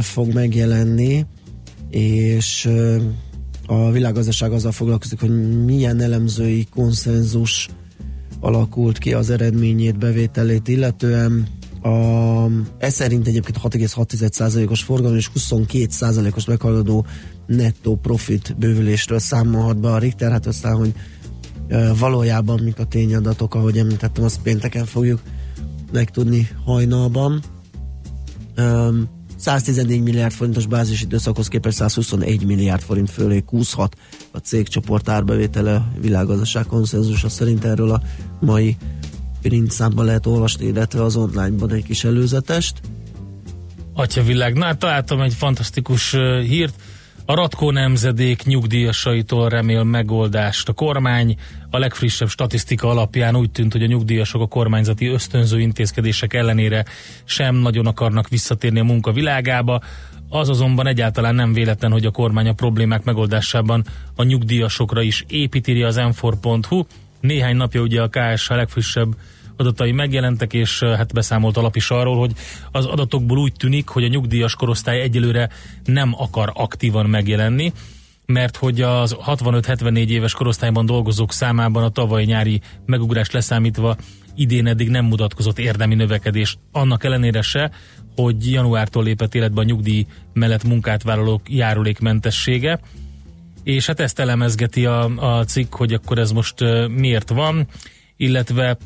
fog 0.00 0.32
megjelenni, 0.32 1.26
és 1.90 2.70
a 3.66 3.90
világgazdaság 3.90 4.52
azzal 4.52 4.72
foglalkozik, 4.72 5.20
hogy 5.20 5.64
milyen 5.64 6.00
elemzői 6.00 6.66
konszenzus 6.70 7.68
alakult 8.40 8.98
ki 8.98 9.12
az 9.12 9.30
eredményét, 9.30 9.98
bevételét, 9.98 10.68
illetően 10.68 11.46
a, 11.84 12.50
ez 12.78 12.94
szerint 12.94 13.26
egyébként 13.26 13.58
6,6%-os 13.62 14.82
forgalom 14.82 15.16
és 15.16 15.30
22%-os 15.38 16.44
meghaladó 16.44 17.06
nettó 17.46 17.96
profit 17.96 18.54
bővülésről 18.58 19.18
számolhat 19.18 19.80
be 19.80 19.92
a 19.92 19.98
Richter, 19.98 20.30
hát 20.30 20.46
aztán, 20.46 20.76
hogy 20.76 20.92
valójában 21.98 22.60
mik 22.60 22.78
a 22.78 22.84
tényadatok, 22.84 23.54
ahogy 23.54 23.78
említettem, 23.78 24.24
azt 24.24 24.40
pénteken 24.42 24.84
fogjuk 24.84 25.20
megtudni 25.92 26.48
hajnalban. 26.64 27.42
114 29.36 30.02
milliárd 30.02 30.32
forintos 30.32 30.66
bázis 30.66 31.02
időszakhoz 31.02 31.48
képest 31.48 31.76
121 31.76 32.46
milliárd 32.46 32.82
forint 32.82 33.10
fölé 33.10 33.40
kúszhat 33.40 33.96
a 34.32 34.38
cégcsoport 34.38 35.08
árbevétele 35.08 35.92
világgazdaság 36.00 36.66
konszenzusa 36.66 37.28
szerint 37.28 37.64
erről 37.64 37.90
a 37.90 38.02
mai 38.40 38.76
printszámban 39.48 40.04
lehet 40.04 40.26
olvasni, 40.26 40.66
illetve 40.66 41.02
az 41.02 41.16
online-ban 41.16 41.72
egy 41.72 41.84
kis 41.84 42.04
előzetest. 42.04 42.80
Atya 43.92 44.22
na 44.54 44.74
találtam 44.74 45.20
egy 45.20 45.34
fantasztikus 45.34 46.16
hírt, 46.46 46.74
a 47.26 47.34
Ratkó 47.34 47.70
nemzedék 47.70 48.44
nyugdíjasaitól 48.44 49.48
remél 49.48 49.82
megoldást. 49.82 50.68
A 50.68 50.72
kormány 50.72 51.36
a 51.70 51.78
legfrissebb 51.78 52.28
statisztika 52.28 52.88
alapján 52.88 53.36
úgy 53.36 53.50
tűnt, 53.50 53.72
hogy 53.72 53.82
a 53.82 53.86
nyugdíjasok 53.86 54.40
a 54.40 54.46
kormányzati 54.46 55.06
ösztönző 55.06 55.60
intézkedések 55.60 56.34
ellenére 56.34 56.84
sem 57.24 57.54
nagyon 57.54 57.86
akarnak 57.86 58.28
visszatérni 58.28 58.80
a 58.80 58.84
munka 58.84 59.12
világába. 59.12 59.80
Az 60.28 60.48
azonban 60.48 60.86
egyáltalán 60.86 61.34
nem 61.34 61.52
véletlen, 61.52 61.90
hogy 61.90 62.06
a 62.06 62.10
kormány 62.10 62.48
a 62.48 62.52
problémák 62.52 63.04
megoldásában 63.04 63.84
a 64.16 64.22
nyugdíjasokra 64.22 65.02
is 65.02 65.24
építi 65.28 65.82
az 65.82 65.96
m 65.96 66.28
Néhány 67.20 67.56
napja 67.56 67.80
ugye 67.80 68.02
a 68.02 68.08
KSH 68.08 68.50
legfrissebb 68.50 69.14
adatai 69.56 69.92
megjelentek, 69.92 70.52
és 70.52 70.82
hát 70.82 71.12
beszámolt 71.12 71.56
alap 71.56 71.76
is 71.76 71.90
arról, 71.90 72.18
hogy 72.18 72.32
az 72.72 72.86
adatokból 72.86 73.38
úgy 73.38 73.52
tűnik, 73.52 73.88
hogy 73.88 74.04
a 74.04 74.08
nyugdíjas 74.08 74.54
korosztály 74.54 75.00
egyelőre 75.00 75.48
nem 75.84 76.14
akar 76.18 76.50
aktívan 76.54 77.06
megjelenni, 77.06 77.72
mert 78.26 78.56
hogy 78.56 78.80
az 78.80 79.16
65-74 79.26 80.08
éves 80.08 80.32
korosztályban 80.32 80.86
dolgozók 80.86 81.32
számában 81.32 81.82
a 81.82 81.88
tavaly 81.88 82.24
nyári 82.24 82.60
megugrás 82.86 83.30
leszámítva 83.30 83.96
idén 84.34 84.66
eddig 84.66 84.88
nem 84.88 85.04
mutatkozott 85.04 85.58
érdemi 85.58 85.94
növekedés. 85.94 86.58
Annak 86.72 87.04
ellenére 87.04 87.42
se, 87.42 87.70
hogy 88.16 88.50
januártól 88.50 89.04
lépett 89.04 89.34
életbe 89.34 89.60
a 89.60 89.64
nyugdíj 89.64 90.06
mellett 90.32 90.64
munkát 90.64 91.02
vállalók 91.02 91.40
járulékmentessége, 91.50 92.80
és 93.62 93.86
hát 93.86 94.00
ezt 94.00 94.18
elemezgeti 94.18 94.86
a, 94.86 95.04
a 95.04 95.44
cikk, 95.44 95.74
hogy 95.74 95.92
akkor 95.92 96.18
ez 96.18 96.30
most 96.30 96.54
miért 96.88 97.28
van, 97.28 97.66
illetve 98.16 98.76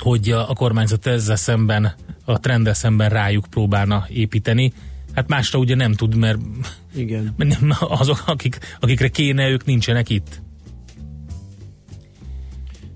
hogy 0.00 0.30
a, 0.30 0.52
kormányzat 0.54 1.06
ezzel 1.06 1.36
szemben, 1.36 1.94
a 2.24 2.40
trenddel 2.40 2.74
szemben 2.74 3.08
rájuk 3.08 3.46
próbálna 3.50 4.06
építeni. 4.08 4.72
Hát 5.14 5.28
másra 5.28 5.58
ugye 5.58 5.74
nem 5.74 5.92
tud, 5.92 6.14
mert 6.14 6.38
Igen. 6.94 7.34
azok, 7.80 8.22
akik, 8.26 8.58
akikre 8.80 9.08
kéne, 9.08 9.48
ők 9.48 9.64
nincsenek 9.64 10.08
itt. 10.08 10.42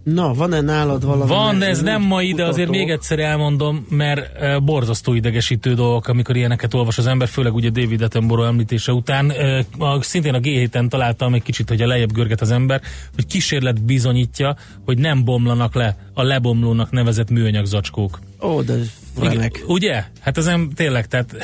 Na, 0.04 0.34
van-e 0.34 0.60
nálad 0.60 1.04
valami? 1.04 1.28
Van, 1.28 1.62
ez 1.62 1.82
nem 1.82 2.02
mai, 2.02 2.32
de 2.32 2.44
azért 2.44 2.68
még 2.68 2.90
egyszer 2.90 3.18
elmondom, 3.18 3.86
mert 3.88 4.36
e, 4.36 4.58
borzasztó 4.58 5.14
idegesítő 5.14 5.74
dolgok, 5.74 6.08
amikor 6.08 6.36
ilyeneket 6.36 6.74
olvas 6.74 6.98
az 6.98 7.06
ember, 7.06 7.28
főleg 7.28 7.54
ugye 7.54 7.70
David 7.70 8.02
Attenborough 8.02 8.48
említése 8.48 8.92
után. 8.92 9.30
E, 9.30 9.64
a, 9.78 10.02
szintén 10.02 10.34
a 10.34 10.38
G7-en 10.38 10.88
találtam 10.88 11.34
egy 11.34 11.42
kicsit, 11.42 11.68
hogy 11.68 11.82
a 11.82 11.86
lejjebb 11.86 12.12
görget 12.12 12.40
az 12.40 12.50
ember, 12.50 12.80
hogy 13.14 13.26
kísérlet 13.26 13.84
bizonyítja, 13.84 14.56
hogy 14.84 14.98
nem 14.98 15.24
bomlanak 15.24 15.74
le 15.74 15.96
a 16.14 16.22
lebomlónak 16.22 16.90
nevezett 16.90 17.30
műanyag 17.30 17.64
zacskók. 17.64 18.20
Ó, 18.42 18.62
de 18.62 18.74
remek. 19.20 19.64
Ugye? 19.66 20.04
Hát 20.20 20.38
ez 20.38 20.44
nem 20.44 20.70
tényleg, 20.74 21.06
tehát 21.06 21.36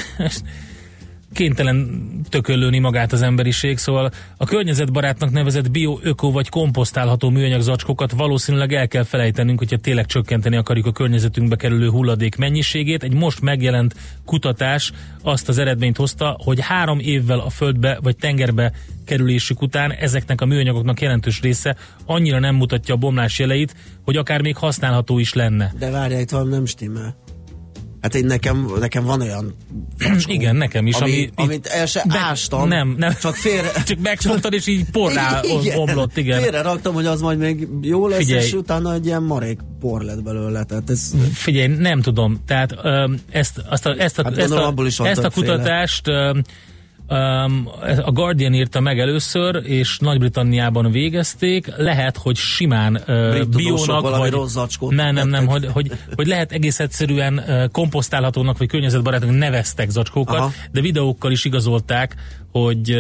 kénytelen 1.33 2.01
tökölőni 2.29 2.79
magát 2.79 3.13
az 3.13 3.23
emberiség, 3.23 3.79
szóval 3.79 4.11
a 4.37 4.45
környezetbarátnak 4.45 5.31
nevezett 5.31 5.71
bio, 5.71 5.99
öko 6.03 6.31
vagy 6.31 6.49
komposztálható 6.49 7.31
műanyag 7.31 7.61
zacskókat 7.61 8.13
valószínűleg 8.13 8.73
el 8.73 8.89
kell 8.89 9.03
felejtenünk, 9.03 9.59
hogyha 9.59 9.77
tényleg 9.77 10.07
csökkenteni 10.07 10.57
akarjuk 10.57 10.87
a 10.87 10.93
környezetünkbe 10.93 11.57
kerülő 11.57 11.89
hulladék 11.89 12.37
mennyiségét. 12.37 13.03
Egy 13.03 13.15
most 13.15 13.41
megjelent 13.41 13.95
kutatás 14.25 14.93
azt 15.23 15.49
az 15.49 15.59
eredményt 15.59 15.97
hozta, 15.97 16.37
hogy 16.45 16.61
három 16.61 16.99
évvel 16.99 17.39
a 17.39 17.51
földbe 17.51 17.99
vagy 18.03 18.17
tengerbe 18.17 18.73
kerülésük 19.07 19.63
után 19.63 19.93
ezeknek 19.93 20.41
a 20.41 20.47
műanyagoknak 20.47 21.01
jelentős 21.01 21.41
része 21.41 21.77
annyira 22.07 22.39
nem 22.39 22.55
mutatja 22.55 22.95
a 22.95 22.99
bomlás 22.99 23.39
jeleit, 23.39 23.75
hogy 24.05 24.17
akár 24.17 24.43
még 24.43 24.57
használható 24.57 25.19
is 25.19 25.33
lenne. 25.33 25.73
De 25.79 25.91
várjál, 25.91 26.21
itt 26.21 26.31
valami 26.31 26.51
nem 26.51 26.65
stimmel. 26.65 27.17
Hát 28.01 28.15
én 28.15 28.25
nekem, 28.25 28.73
nekem 28.79 29.05
van 29.05 29.21
olyan 29.21 29.55
facskó, 29.99 30.33
Igen, 30.33 30.57
nekem 30.57 30.87
is. 30.87 30.97
Ami, 30.97 31.11
ami, 31.11 31.31
amit 31.35 31.67
el 31.67 31.87
se 31.87 32.05
be, 32.09 32.19
ástam. 32.19 32.69
Nem, 32.69 32.95
nem. 32.99 33.15
Csak 33.21 33.35
félre. 33.35 33.71
csak 33.87 33.99
megfogtad, 33.99 34.53
és 34.53 34.67
így 34.67 34.91
porrá 34.91 35.41
igen, 35.61 35.79
omlott, 35.79 36.17
igen. 36.17 36.43
Félre 36.43 36.63
raktam, 36.63 36.95
hogy 36.95 37.07
az 37.07 37.21
majd 37.21 37.39
még 37.39 37.69
jó 37.83 38.09
lesz, 38.09 38.19
Figyelj. 38.19 38.45
és 38.45 38.53
utána 38.53 38.95
egy 38.95 39.07
ilyen 39.07 39.23
marék 39.23 39.59
por 39.81 40.03
lett 40.03 40.23
belőle. 40.23 40.65
Tehát 40.65 40.91
ez... 40.91 41.13
Figyelj, 41.33 41.67
nem 41.67 42.01
tudom. 42.01 42.41
Tehát 42.47 42.75
ezt, 43.31 43.63
azt 43.69 43.87
a, 43.87 43.95
ezt 43.99 44.19
a, 44.19 44.23
hát 44.25 44.39
ezt 44.39 44.53
a, 44.53 44.75
ezt 45.07 45.25
a 45.25 45.31
kutatást 45.31 46.09
Um, 46.09 46.43
a 48.05 48.11
Guardian 48.13 48.55
írta 48.55 48.81
meg 48.81 48.99
először, 48.99 49.61
és 49.65 49.99
Nagy-Britanniában 49.99 50.91
végezték. 50.91 51.73
Lehet, 51.77 52.17
hogy 52.17 52.37
simán 52.37 52.95
uh, 53.07 53.45
biónak, 53.45 54.17
vagy... 54.17 54.33
Nem, 54.89 55.15
nem, 55.15 55.29
nem, 55.29 55.47
hogy, 55.47 55.67
hogy, 55.73 55.93
hogy 56.15 56.27
lehet 56.27 56.53
egész 56.53 56.81
egyszerűen 56.81 57.43
komposztálhatónak, 57.73 58.59
vagy 58.59 58.69
környezetbarátnak 58.69 59.39
neveztek 59.39 59.91
zacskókat, 59.91 60.39
Aha. 60.39 60.53
de 60.73 60.81
videókkal 60.81 61.33
is 61.33 61.45
igazolták, 61.45 62.15
hogy 62.53 62.97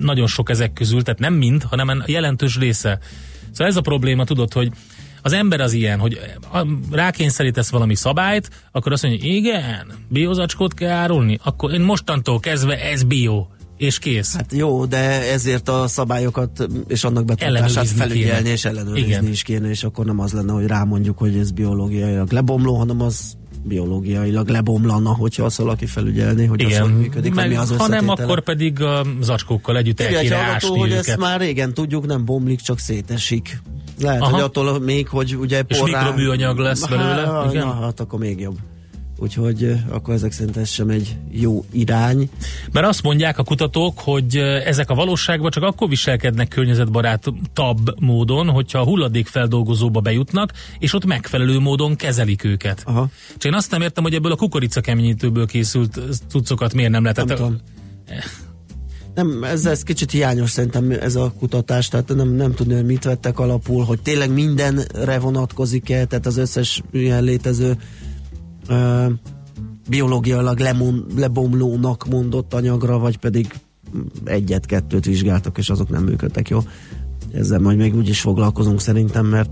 nagyon 0.00 0.26
sok 0.26 0.50
ezek 0.50 0.72
közül, 0.72 1.02
tehát 1.02 1.20
nem 1.20 1.34
mind, 1.34 1.62
hanem 1.62 2.02
jelentős 2.06 2.58
része. 2.58 2.98
Szóval 3.50 3.66
ez 3.66 3.76
a 3.76 3.80
probléma, 3.80 4.24
tudod, 4.24 4.52
hogy 4.52 4.70
az 5.24 5.32
ember 5.32 5.60
az 5.60 5.72
ilyen, 5.72 5.98
hogy 5.98 6.20
rákényszerítesz 6.90 7.70
valami 7.70 7.94
szabályt, 7.94 8.50
akkor 8.72 8.92
azt 8.92 9.02
mondja, 9.02 9.30
igen, 9.30 9.92
biozacskót 10.08 10.74
kell 10.74 10.90
árulni, 10.90 11.38
akkor 11.44 11.72
én 11.72 11.80
mostantól 11.80 12.40
kezdve 12.40 12.80
ez 12.80 13.02
bio 13.02 13.46
és 13.76 13.98
kész. 13.98 14.36
Hát 14.36 14.52
jó, 14.52 14.84
de 14.84 15.32
ezért 15.32 15.68
a 15.68 15.86
szabályokat 15.88 16.68
és 16.88 17.04
annak 17.04 17.24
betartását 17.24 17.86
felügyelni 17.86 18.42
kéne. 18.42 18.52
és 18.52 18.64
ellenőrizni 18.64 19.08
Igen. 19.08 19.26
is 19.26 19.42
kéne, 19.42 19.68
és 19.68 19.84
akkor 19.84 20.04
nem 20.04 20.18
az 20.20 20.32
lenne, 20.32 20.52
hogy 20.52 20.66
rámondjuk, 20.66 21.18
hogy 21.18 21.36
ez 21.36 21.50
biológiailag 21.50 22.32
lebomló, 22.32 22.74
hanem 22.74 23.00
az 23.00 23.36
biológiailag 23.64 24.48
lebomlana, 24.48 25.14
hogyha 25.14 25.44
azt 25.44 25.56
valaki 25.56 25.86
felügyelni, 25.86 26.46
hogy 26.46 26.60
Igen, 26.60 26.82
az 26.82 26.88
hogy 26.88 26.98
működik, 26.98 27.34
meg, 27.34 27.48
mi 27.48 27.54
az 27.54 27.76
Ha 27.76 27.88
nem, 27.88 28.08
akkor 28.08 28.40
pedig 28.42 28.82
a 28.82 29.04
zacskókkal 29.20 29.76
együtt 29.76 30.00
el 30.00 30.20
kéne 30.20 30.36
ásni 30.36 30.78
hogy 30.78 30.90
őket. 30.90 31.06
ezt 31.06 31.18
már 31.18 31.40
régen 31.40 31.74
tudjuk, 31.74 32.06
nem 32.06 32.24
bomlik, 32.24 32.60
csak 32.60 32.78
szétesik. 32.78 33.60
Lehet, 34.00 34.20
Aha. 34.20 34.30
hogy 34.30 34.40
attól 34.40 34.80
még, 34.80 35.08
hogy 35.08 35.36
ugye 35.36 35.62
porrá... 35.62 35.98
És 35.98 36.04
mikroműanyag 36.06 36.58
lesz 36.58 36.88
belőle. 36.90 37.26
Hát, 37.26 37.52
igen? 37.52 37.66
Na, 37.66 37.72
hát 37.80 38.00
akkor 38.00 38.18
még 38.18 38.40
jobb. 38.40 38.56
Úgyhogy 39.24 39.76
akkor 39.88 40.14
ezek 40.14 40.32
szerint 40.32 40.56
ez 40.56 40.68
sem 40.68 40.88
egy 40.88 41.16
jó 41.30 41.64
irány. 41.72 42.30
Mert 42.72 42.86
azt 42.86 43.02
mondják 43.02 43.38
a 43.38 43.42
kutatók, 43.42 43.98
hogy 43.98 44.36
ezek 44.64 44.90
a 44.90 44.94
valóságban 44.94 45.50
csak 45.50 45.62
akkor 45.62 45.88
viselkednek 45.88 46.48
környezetbarátabb 46.48 48.00
módon, 48.00 48.48
hogyha 48.48 48.78
a 48.78 48.84
hulladékfeldolgozóba 48.84 50.00
bejutnak, 50.00 50.52
és 50.78 50.94
ott 50.94 51.04
megfelelő 51.04 51.58
módon 51.58 51.96
kezelik 51.96 52.44
őket. 52.44 52.82
Aha. 52.84 53.08
És 53.38 53.44
én 53.44 53.54
azt 53.54 53.70
nem 53.70 53.80
értem, 53.80 54.02
hogy 54.02 54.14
ebből 54.14 54.32
a 54.32 54.36
kukorica 54.36 54.80
keményítőből 54.80 55.46
készült 55.46 56.00
cuccokat 56.28 56.74
miért 56.74 56.90
nem 56.90 57.02
lehet. 57.02 57.16
Nem 57.16 57.26
tudom. 57.26 57.56
Nem, 59.14 59.44
ez, 59.44 59.66
ez 59.66 59.82
kicsit 59.82 60.10
hiányos 60.10 60.50
szerintem 60.50 60.90
ez 60.90 61.16
a 61.16 61.32
kutatás, 61.38 61.88
tehát 61.88 62.14
nem, 62.14 62.28
nem 62.28 62.54
tudni, 62.54 62.74
hogy 62.74 62.84
mit 62.84 63.04
vettek 63.04 63.38
alapul, 63.38 63.84
hogy 63.84 64.02
tényleg 64.02 64.32
mindenre 64.32 65.18
vonatkozik-e, 65.18 66.04
tehát 66.04 66.26
az 66.26 66.36
összes 66.36 66.82
ilyen 66.92 67.22
létező 67.22 67.76
ö, 68.68 69.06
biológiailag 69.88 70.58
lemon, 70.58 71.06
lebomlónak 71.16 72.06
mondott 72.10 72.54
anyagra, 72.54 72.98
vagy 72.98 73.16
pedig 73.16 73.54
egyet-kettőt 74.24 75.04
vizsgáltak, 75.04 75.58
és 75.58 75.70
azok 75.70 75.88
nem 75.88 76.04
működtek 76.04 76.48
jó. 76.48 76.58
Ezzel 77.32 77.58
majd 77.58 77.76
még 77.76 77.96
úgyis 77.96 78.20
foglalkozunk 78.20 78.80
szerintem, 78.80 79.26
mert 79.26 79.50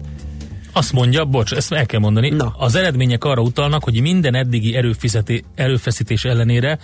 azt 0.72 0.92
mondja, 0.92 1.25
bocs, 1.25 1.53
ezt 1.53 1.72
el 1.72 1.87
kell 1.87 2.01
mondani, 2.01 2.29
Na. 2.29 2.55
az 2.59 2.75
eredmények 2.75 3.25
arra 3.25 3.42
utalnak, 3.42 3.85
hogy 3.85 4.01
minden 4.01 4.35
eddigi 4.35 4.79
erőfeszítés 5.55 6.25
ellenére 6.25 6.79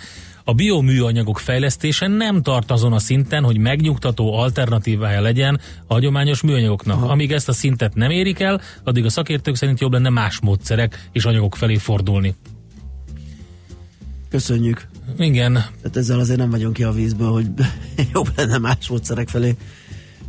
a 0.49 0.53
bioműanyagok 0.53 1.39
fejlesztése 1.39 2.07
nem 2.07 2.41
tart 2.41 2.71
azon 2.71 2.93
a 2.93 2.99
szinten, 2.99 3.43
hogy 3.43 3.57
megnyugtató 3.57 4.33
alternatívája 4.33 5.21
legyen 5.21 5.59
a 5.87 5.93
hagyományos 5.93 6.41
műanyagoknak. 6.41 6.97
Aha. 6.97 7.11
Amíg 7.11 7.31
ezt 7.31 7.49
a 7.49 7.53
szintet 7.53 7.95
nem 7.95 8.09
érik 8.09 8.39
el, 8.39 8.61
addig 8.83 9.05
a 9.05 9.09
szakértők 9.09 9.55
szerint 9.55 9.79
jobb 9.79 9.91
lenne 9.91 10.09
más 10.09 10.39
módszerek 10.39 11.09
és 11.11 11.25
anyagok 11.25 11.55
felé 11.55 11.75
fordulni. 11.75 12.35
Köszönjük. 14.29 14.87
Igen. 15.17 15.53
Tehát 15.53 15.97
ezzel 15.97 16.19
azért 16.19 16.39
nem 16.39 16.49
vagyunk 16.49 16.73
ki 16.73 16.83
a 16.83 16.91
vízből, 16.91 17.31
hogy 17.31 17.47
jobb 18.13 18.27
lenne 18.35 18.57
más 18.57 18.87
módszerek 18.87 19.27
felé 19.29 19.55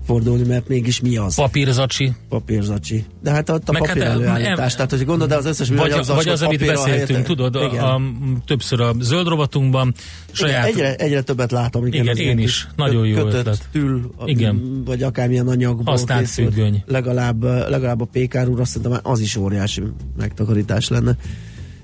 fordulni, 0.06 0.46
mert 0.46 0.68
mégis 0.68 1.00
mi 1.00 1.16
az? 1.16 1.34
Papírzacsi. 1.34 2.12
Papírzacsi. 2.28 3.04
De 3.22 3.30
hát 3.30 3.50
ott 3.50 3.68
a 3.68 3.72
Meg 3.72 3.82
papír 3.82 4.02
hát, 4.02 4.12
előállítás, 4.12 4.74
tehát 4.74 4.90
hogy 4.90 5.04
gondolod, 5.04 5.28
de 5.28 5.36
az 5.36 5.46
összes 5.46 5.68
vagy, 5.68 6.06
vagy 6.06 6.28
az, 6.28 6.42
amit 6.42 6.66
beszéltünk, 6.66 7.08
helyett, 7.08 7.24
tudod, 7.24 7.56
a, 7.56 7.94
a, 7.94 8.00
többször 8.46 8.80
a 8.80 8.94
zöld 9.00 9.26
rovatunkban. 9.26 9.94
Saját... 10.32 10.68
Igen, 10.68 10.84
egyre, 10.84 10.94
egyre 10.94 11.22
többet 11.22 11.50
látom. 11.50 11.86
Igen, 11.86 12.02
igen 12.02 12.16
én 12.16 12.38
is. 12.38 12.68
Nagyon 12.76 13.06
jó 13.06 13.14
kötött, 13.14 13.34
ötlet. 13.34 13.68
tül, 13.72 14.10
igen. 14.24 14.82
vagy 14.84 15.02
akármilyen 15.02 15.48
anyagból 15.48 15.94
Aztán 15.94 16.24
függöny. 16.24 16.82
Legalább, 16.86 17.42
legalább 17.42 18.00
a 18.00 18.08
PK 18.12 18.48
úr 18.48 18.60
azt 18.60 18.70
szerintem 18.70 19.00
az 19.02 19.20
is 19.20 19.36
óriási 19.36 19.82
megtakarítás 20.16 20.88
lenne 20.88 21.16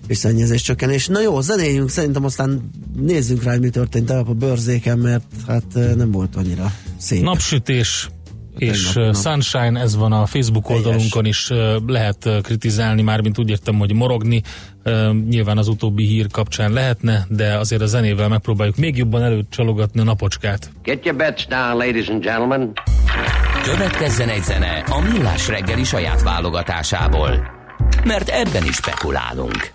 és 0.06 0.16
szennyezés 0.16 0.62
csökkenés. 0.62 1.06
Na 1.06 1.20
jó, 1.20 1.40
zenéljünk, 1.40 1.90
szerintem 1.90 2.24
aztán 2.24 2.70
nézzünk 2.96 3.42
rá, 3.42 3.50
hogy 3.50 3.60
mi 3.60 3.70
történt 3.70 4.10
el 4.10 4.24
a 4.26 4.32
bőrzéken, 4.32 4.98
mert 4.98 5.24
hát 5.46 5.64
nem 5.96 6.10
volt 6.10 6.36
annyira 6.36 6.72
szép. 6.96 7.22
Napsütés, 7.22 8.08
és 8.58 8.92
nap, 8.92 9.16
Sunshine, 9.16 9.80
ez 9.80 9.96
van 9.96 10.12
a 10.12 10.26
Facebook 10.26 10.70
oldalunkon 10.70 11.24
is, 11.24 11.50
lehet 11.86 12.28
kritizálni, 12.42 13.02
mármint 13.02 13.38
úgy 13.38 13.50
értem, 13.50 13.78
hogy 13.78 13.92
morogni, 13.92 14.42
nyilván 15.28 15.58
az 15.58 15.68
utóbbi 15.68 16.06
hír 16.06 16.26
kapcsán 16.30 16.72
lehetne, 16.72 17.26
de 17.28 17.58
azért 17.58 17.82
a 17.82 17.86
zenével 17.86 18.28
megpróbáljuk 18.28 18.76
még 18.76 18.96
jobban 18.96 19.22
előcsalogatni 19.22 20.00
a 20.00 20.04
napocskát. 20.04 20.70
Get 20.82 21.04
your 21.04 21.18
bets 21.18 21.46
down, 21.46 21.76
ladies 21.76 22.08
and 22.08 22.22
gentlemen. 22.22 22.72
Következzen 23.62 24.28
egy 24.28 24.42
zene 24.42 24.84
a 24.88 25.00
Millás 25.00 25.48
reggeli 25.48 25.84
saját 25.84 26.22
válogatásából, 26.22 27.50
mert 28.04 28.28
ebben 28.28 28.64
is 28.64 28.74
spekulálunk. 28.74 29.74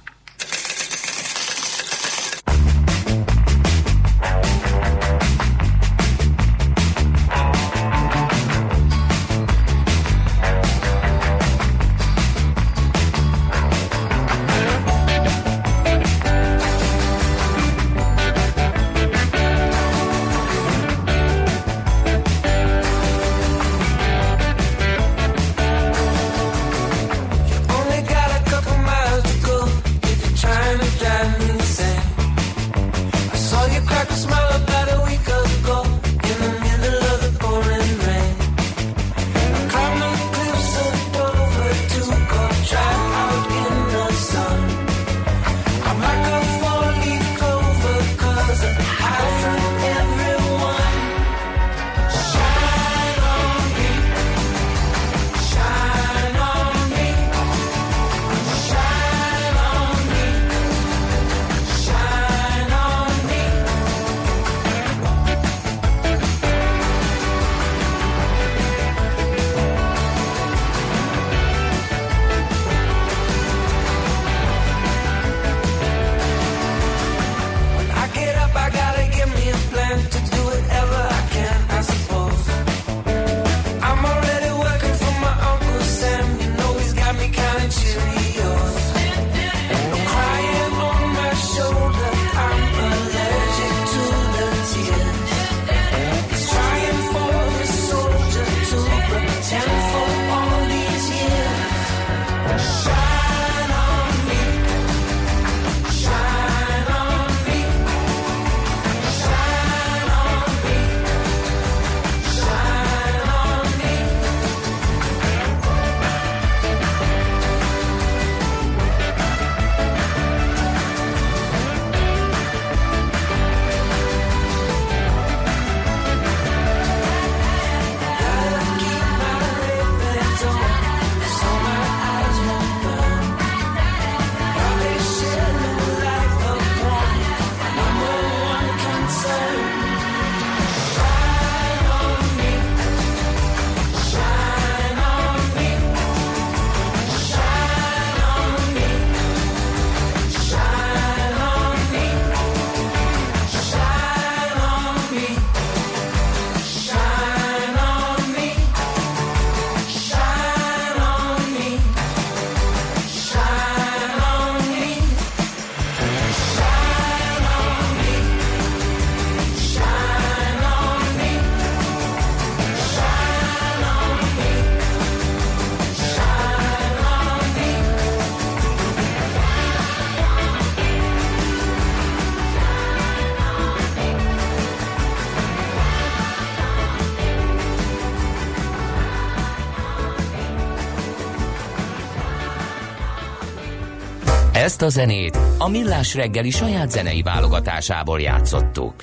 Ezt 194.82 194.98
a 194.98 195.00
zenét 195.00 195.38
a 195.58 195.70
Millás 195.70 196.16
reggeli 196.16 196.50
saját 196.50 196.92
zenei 196.92 197.22
válogatásából 197.22 198.22
játszottuk. 198.22 198.94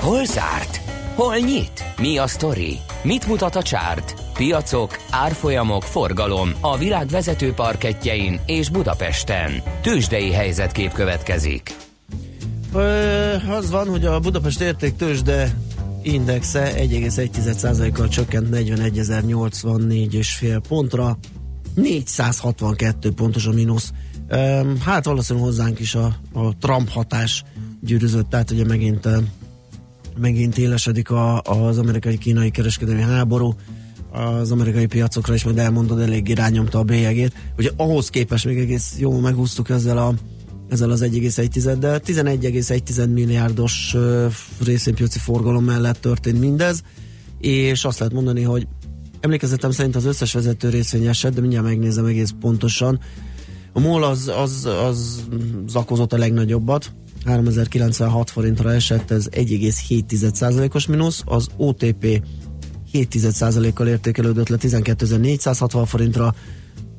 Hol 0.00 0.24
zárt? 0.24 0.80
Hol 1.14 1.36
nyit? 1.36 1.84
Mi 2.00 2.18
a 2.18 2.26
sztori? 2.26 2.78
Mit 3.02 3.26
mutat 3.26 3.56
a 3.56 3.62
csárt? 3.62 4.14
Piacok, 4.34 4.98
árfolyamok, 5.10 5.82
forgalom 5.82 6.50
a 6.60 6.76
világ 6.76 7.06
vezető 7.06 7.52
parketjein 7.52 8.40
és 8.46 8.70
Budapesten. 8.70 9.62
Tősdei 9.82 10.32
helyzetkép 10.32 10.92
következik. 10.92 11.76
Ö, 12.74 13.32
az 13.48 13.70
van, 13.70 13.88
hogy 13.88 14.04
a 14.04 14.20
Budapest 14.20 14.60
érték 14.60 14.96
tőzsde 14.96 15.56
indexe 16.02 16.72
1,1%-kal 16.74 18.08
csökkent 18.08 18.48
41.084,5 18.50 20.60
pontra, 20.68 21.18
462 21.74 23.12
pontos 23.12 23.46
a 23.46 23.52
mínusz. 23.52 23.92
Hát 24.80 25.04
valószínűleg 25.04 25.48
hozzánk 25.48 25.78
is 25.78 25.94
a, 25.94 26.16
a 26.32 26.56
Trump 26.56 26.88
hatás 26.88 27.44
gyűrűzött, 27.80 28.30
tehát 28.30 28.50
ugye 28.50 28.64
megint, 28.64 29.08
megint 30.16 30.58
élesedik 30.58 31.10
a, 31.10 31.40
az 31.40 31.78
amerikai-kínai 31.78 32.50
kereskedelmi 32.50 33.02
háború, 33.02 33.54
az 34.12 34.50
amerikai 34.50 34.86
piacokra 34.86 35.34
is 35.34 35.44
majd 35.44 35.58
elmondod, 35.58 36.00
elég 36.00 36.28
irányomta 36.28 36.78
a 36.78 36.82
bélyegét. 36.82 37.32
Ugye 37.58 37.70
ahhoz 37.76 38.10
képest 38.10 38.44
még 38.44 38.58
egész 38.58 38.94
jó 38.98 39.20
megúsztuk 39.20 39.68
ezzel 39.68 39.98
a 39.98 40.14
ezzel 40.68 40.90
az 40.90 41.02
1,1-del. 41.02 42.00
11,1 42.06 43.12
milliárdos 43.12 43.96
részvénypiaci 44.64 45.18
forgalom 45.18 45.64
mellett 45.64 46.00
történt 46.00 46.40
mindez, 46.40 46.82
és 47.40 47.84
azt 47.84 47.98
lehet 47.98 48.14
mondani, 48.14 48.42
hogy 48.42 48.66
emlékezetem 49.20 49.70
szerint 49.70 49.96
az 49.96 50.04
összes 50.04 50.32
vezető 50.32 50.68
részvény 50.68 51.06
esett, 51.06 51.34
de 51.34 51.40
mindjárt 51.40 51.64
megnézem 51.64 52.04
egész 52.04 52.34
pontosan. 52.40 53.00
A 53.76 53.80
MOL 53.80 54.04
az, 54.04 54.28
az, 54.28 54.64
az 54.64 55.24
zakozott 55.66 56.12
a 56.12 56.18
legnagyobbat, 56.18 56.92
3096 57.24 58.30
forintra 58.30 58.72
esett, 58.72 59.10
ez 59.10 59.28
1,7%-os 59.30 60.86
mínusz, 60.86 61.22
az 61.24 61.48
OTP 61.56 62.22
7%-kal 62.92 63.86
értékelődött 63.88 64.48
le 64.48 64.56
12.460 64.60 65.84
forintra, 65.86 66.34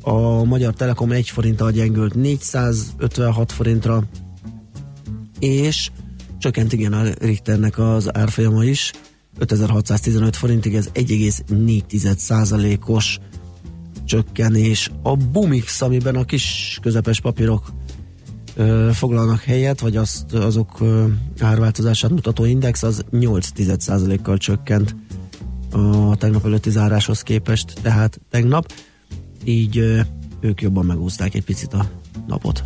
a 0.01 0.43
Magyar 0.43 0.73
Telekom 0.73 1.11
1 1.11 1.29
forinttal 1.29 1.71
gyengült 1.71 2.13
456 2.13 3.51
forintra, 3.51 4.03
és 5.39 5.91
csökkent 6.37 6.73
igen 6.73 6.93
a 6.93 7.03
Richternek 7.19 7.77
az 7.77 8.15
árfolyama 8.15 8.63
is, 8.63 8.91
5615 9.37 10.35
forintig, 10.35 10.75
ez 10.75 10.89
1,4% 10.93 12.87
os 12.87 13.19
csökkenés. 14.07 14.91
A 15.01 15.15
Bumix, 15.15 15.81
amiben 15.81 16.15
a 16.15 16.23
kis 16.23 16.77
közepes 16.81 17.21
papírok 17.21 17.71
ö, 18.55 18.89
foglalnak 18.93 19.41
helyet, 19.41 19.79
vagy 19.79 19.95
azt, 19.95 20.33
azok 20.33 20.79
ö, 20.79 21.05
árváltozását 21.39 22.11
mutató 22.11 22.45
index, 22.45 22.83
az 22.83 23.05
8% 23.11 24.19
kal 24.23 24.37
csökkent 24.37 24.95
a 25.71 26.15
tegnap 26.15 26.45
előtti 26.45 26.69
záráshoz 26.69 27.21
képest, 27.21 27.73
tehát 27.81 28.19
tegnap 28.29 28.73
így 29.43 29.77
ö, 29.77 29.99
ők 30.39 30.61
jobban 30.61 30.85
megúzták 30.85 31.33
egy 31.33 31.43
picit 31.43 31.73
a 31.73 31.89
napot. 32.27 32.63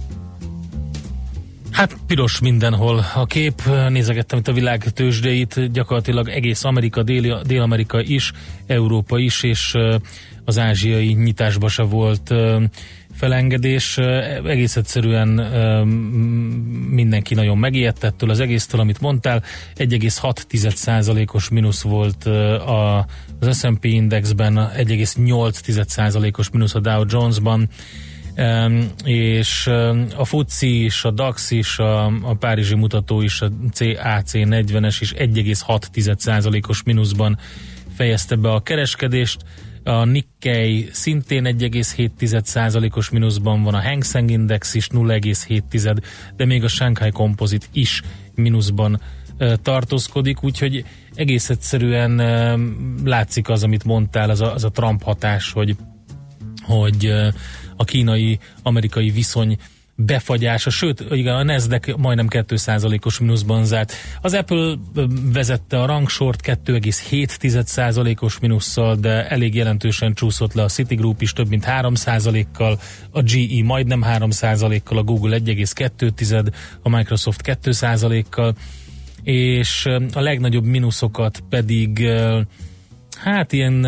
Hát 1.72 1.98
piros 2.08 2.40
mindenhol 2.40 3.06
a 3.16 3.26
kép, 3.26 3.62
nézegettem 3.90 4.40
itt 4.40 4.48
a 4.48 4.54
világ 4.54 4.84
tőzsdeit, 4.84 5.72
gyakorlatilag 5.72 6.30
egész 6.30 6.64
Amerika, 6.64 7.04
Déli, 7.04 7.34
Dél-Amerika 7.46 8.02
is, 8.02 8.32
Európa 8.68 9.20
is, 9.20 9.44
és 9.44 9.76
az 10.46 10.58
ázsiai 10.58 11.14
nyitásba 11.14 11.68
se 11.68 11.84
volt 11.84 12.34
felengedés. 13.14 13.98
Egész 14.46 14.76
egyszerűen 14.76 15.28
mindenki 16.90 17.34
nagyon 17.34 17.58
megijedt 17.58 18.04
ettől 18.04 18.30
az 18.30 18.40
egésztől, 18.40 18.82
amit 18.82 19.02
mondtál. 19.02 19.44
1,6%-os 19.76 21.50
mínusz 21.50 21.82
volt 21.82 22.26
az 23.40 23.60
S&P 23.60 23.86
indexben, 23.86 24.72
1,8%-os 24.78 26.50
mínusz 26.50 26.76
a 26.76 26.80
Dow 26.80 27.04
Jonesban, 27.08 27.70
és 29.04 29.68
a 30.16 30.26
FUCI 30.26 30.84
is, 30.84 31.04
a 31.04 31.12
DAX 31.12 31.52
is, 31.52 31.80
a, 31.80 32.06
a 32.06 32.36
Párizsi 32.40 32.76
mutató 32.76 33.22
is, 33.22 33.42
a 33.42 33.50
CAC 33.72 34.32
40-es 34.34 34.98
is 35.00 35.14
1,6%-os 35.14 36.84
mínuszban 36.84 37.38
fejezte 37.96 38.36
be 38.36 38.52
a 38.52 38.60
kereskedést. 38.60 39.42
A 39.84 40.04
Nikkei 40.04 40.90
szintén 40.92 41.44
1,7%-os 41.60 43.10
mínuszban 43.10 43.64
van, 43.64 43.74
a 43.74 43.82
Hang 43.82 44.04
Seng 44.04 44.32
Index 44.32 44.74
is 44.74 44.88
0,7, 44.88 45.98
de 46.36 46.46
még 46.46 46.64
a 46.64 46.68
Shanghai 46.68 47.12
Composite 47.12 47.66
is 47.72 48.02
mínuszban 48.36 49.02
tartózkodik, 49.62 50.44
úgyhogy 50.44 50.86
egész 51.16 51.50
egyszerűen 51.50 52.16
látszik 53.04 53.50
az, 53.50 53.64
amit 53.64 53.84
mondtál, 53.84 54.30
az 54.30 54.42
a, 54.42 54.54
az 54.54 54.64
a 54.64 54.70
Trump 54.70 55.04
hatás, 55.04 55.52
hogy, 55.52 55.76
hogy 56.62 57.14
a 57.82 57.84
kínai-amerikai 57.84 59.10
viszony 59.10 59.58
befagyása, 59.96 60.70
sőt, 60.70 61.06
igen, 61.12 61.36
a 61.36 61.44
Nasdaq 61.44 61.94
majdnem 61.98 62.28
2%-os 62.30 63.20
mínuszban 63.20 63.66
zárt. 63.66 63.94
Az 64.22 64.34
Apple 64.34 64.76
vezette 65.34 65.82
a 65.82 65.86
rangsort 65.86 66.40
2,7%-os 66.44 68.40
mínusszal, 68.40 68.96
de 68.96 69.28
elég 69.28 69.56
jelentősen 69.56 70.14
csúszott 70.14 70.54
le 70.54 70.64
a 70.64 70.68
Citigroup 70.68 71.22
is 71.22 71.34
több 71.34 71.48
mint 71.48 71.66
3%-kal, 71.68 72.80
a 73.12 73.22
GE 73.22 73.64
majdnem 73.64 74.04
3%-kal, 74.06 74.98
a 74.98 75.04
Google 75.04 75.40
1,2%, 75.40 76.54
a 76.82 76.90
Microsoft 76.90 77.42
2%-kal, 77.64 78.56
és 79.24 79.86
a 80.14 80.20
legnagyobb 80.20 80.66
mínuszokat 80.66 81.44
pedig 81.50 82.08
hát 83.18 83.54
ilyen 83.54 83.88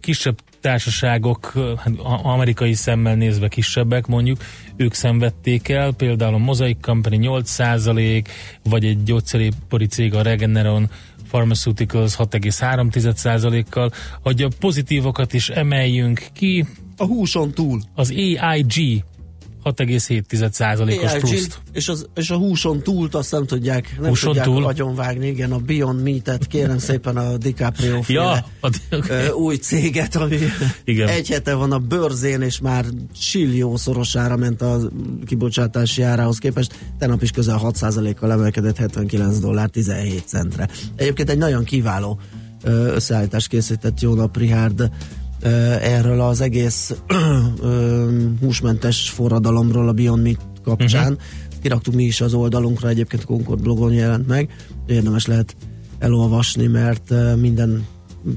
kisebb 0.00 0.38
társaságok, 0.62 1.52
hát 1.76 1.92
amerikai 2.22 2.72
szemmel 2.72 3.14
nézve 3.14 3.48
kisebbek 3.48 4.06
mondjuk, 4.06 4.44
ők 4.76 4.94
szenvedték 4.94 5.68
el, 5.68 5.92
például 5.92 6.34
a 6.34 6.38
Mosaic 6.38 6.80
Company 6.80 7.20
8%, 7.22 8.24
vagy 8.62 8.84
egy 8.84 9.02
gyógyszeripari 9.02 9.86
cég 9.86 10.14
a 10.14 10.22
Regeneron 10.22 10.90
Pharmaceuticals 11.28 12.16
6,3%-kal, 12.16 13.92
hogy 14.22 14.42
a 14.42 14.48
pozitívokat 14.58 15.32
is 15.32 15.48
emeljünk 15.48 16.26
ki. 16.32 16.66
A 16.96 17.04
húson 17.04 17.50
túl. 17.50 17.80
Az 17.94 18.10
AIG 18.10 19.04
6,7%-os 19.64 21.12
pluszt. 21.12 21.60
És, 21.72 21.88
az, 21.88 22.06
és 22.14 22.30
a 22.30 22.36
húson 22.36 22.82
túlt 22.82 23.14
azt 23.14 23.32
nem 23.32 23.46
tudják, 23.46 23.96
nem 24.00 24.08
húson 24.08 24.28
tudják 24.28 24.46
túl? 24.46 24.64
agyonvágni, 24.64 25.26
igen, 25.26 25.52
a 25.52 25.58
Beyond 25.58 26.02
Meat-et 26.02 26.46
kérem 26.46 26.78
szépen 26.78 27.16
a 27.16 27.36
DiCaprio 27.36 28.00
ja, 28.08 28.46
okay. 28.90 29.28
új 29.28 29.56
céget, 29.56 30.16
ami 30.16 30.38
igen. 30.84 31.08
egy 31.08 31.28
hete 31.28 31.54
van 31.54 31.72
a 31.72 31.78
bőrzén, 31.78 32.40
és 32.40 32.60
már 32.60 32.84
csillió 33.20 33.76
szorosára 33.76 34.36
ment 34.36 34.62
a 34.62 34.78
kibocsátási 35.26 36.02
árához 36.02 36.38
képest, 36.38 36.74
tegnap 36.98 37.22
is 37.22 37.30
közel 37.30 37.60
6%-kal 37.62 38.32
emelkedett 38.32 38.76
79 38.76 39.38
dollár 39.38 39.68
17 39.68 40.22
centre. 40.26 40.68
Egyébként 40.96 41.30
egy 41.30 41.38
nagyon 41.38 41.64
kiváló 41.64 42.18
összeállítást 42.64 43.48
készített 43.48 44.00
jó 44.00 44.14
nap 44.14 44.36
Richard 44.36 44.90
erről 45.80 46.20
az 46.20 46.40
egész 46.40 46.94
húsmentes 48.40 49.10
forradalomról 49.10 49.88
a 49.88 49.92
Beyond 49.92 50.22
Meat 50.22 50.40
kapcsán. 50.64 51.12
Uh-huh. 51.12 51.26
Kiraktuk 51.62 51.94
mi 51.94 52.04
is 52.04 52.20
az 52.20 52.34
oldalunkra, 52.34 52.88
egyébként 52.88 53.22
a 53.22 53.26
Concord 53.26 53.60
blogon 53.60 53.92
jelent 53.92 54.26
meg. 54.26 54.50
Érdemes 54.86 55.26
lehet 55.26 55.56
elolvasni, 55.98 56.66
mert 56.66 57.14
minden 57.40 57.86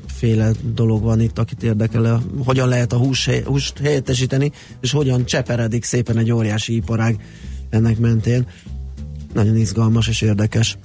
féle 0.08 0.52
dolog 0.74 1.04
van 1.04 1.22
itt, 1.22 1.40
akit 1.40 1.64
érdekel, 1.64 2.24
hogyan 2.46 2.68
lehet 2.68 2.94
a 2.94 2.98
hús, 2.98 3.30
húst 3.46 3.78
helyettesíteni, 3.80 4.52
és 4.82 4.92
hogyan 4.92 5.26
cseperedik 5.26 5.84
szépen 5.84 6.18
egy 6.18 6.32
óriási 6.32 6.76
iparág 6.76 7.24
ennek 7.70 8.00
mentén. 8.00 8.48
Nagyon 9.34 9.56
izgalmas 9.56 10.08
és 10.08 10.22
érdekes. 10.22 10.78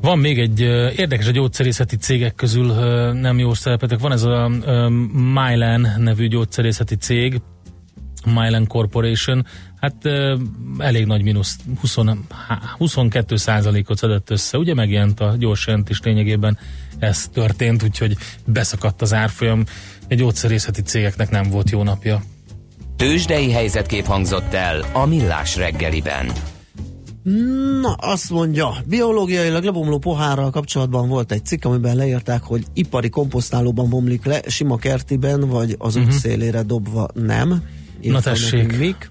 Van 0.00 0.18
még 0.18 0.38
egy 0.38 0.60
érdekes 0.96 1.26
a 1.26 1.30
gyógyszerészeti 1.30 1.96
cégek 1.96 2.34
közül 2.34 2.72
nem 3.12 3.38
jó 3.38 3.54
szerepetek. 3.54 3.98
Van 3.98 4.12
ez 4.12 4.22
a 4.22 4.48
Mylan 5.12 5.86
nevű 5.96 6.28
gyógyszerészeti 6.28 6.94
cég, 6.94 7.40
Mylan 8.26 8.66
Corporation, 8.66 9.46
hát 9.80 9.94
elég 10.78 11.06
nagy 11.06 11.22
mínusz, 11.22 11.56
20, 11.80 11.96
22 12.76 13.36
százalékot 13.36 13.96
szedett 13.96 14.30
össze. 14.30 14.58
Ugye 14.58 14.74
megjelent 14.74 15.20
a 15.20 15.34
gyors 15.38 15.66
jelentés 15.66 16.00
lényegében 16.00 16.58
ez 16.98 17.28
történt, 17.28 17.82
úgyhogy 17.82 18.16
beszakadt 18.46 19.02
az 19.02 19.14
árfolyam. 19.14 19.64
Egy 20.08 20.18
gyógyszerészeti 20.18 20.82
cégeknek 20.82 21.30
nem 21.30 21.50
volt 21.50 21.70
jó 21.70 21.82
napja. 21.82 22.22
Tőzsdei 22.96 23.52
helyzetkép 23.52 24.04
hangzott 24.04 24.54
el 24.54 24.84
a 24.92 25.06
Millás 25.06 25.56
reggeliben. 25.56 26.32
Na, 27.80 27.92
azt 27.92 28.30
mondja, 28.30 28.74
biológiailag 28.86 29.64
lebomló 29.64 29.98
pohárral 29.98 30.50
kapcsolatban 30.50 31.08
volt 31.08 31.32
egy 31.32 31.44
cikk, 31.44 31.64
amiben 31.64 31.96
leírták, 31.96 32.42
hogy 32.42 32.64
ipari 32.74 33.08
komposztálóban 33.08 33.90
bomlik 33.90 34.24
le, 34.24 34.40
sima 34.46 34.76
kertiben, 34.76 35.48
vagy 35.48 35.74
az 35.78 35.96
uh-huh. 35.96 36.12
út 36.12 36.18
szélére 36.18 36.62
dobva 36.62 37.08
nem. 37.14 37.62
Na 38.02 38.20
tessék. 38.20 38.78
Mik. 38.78 39.10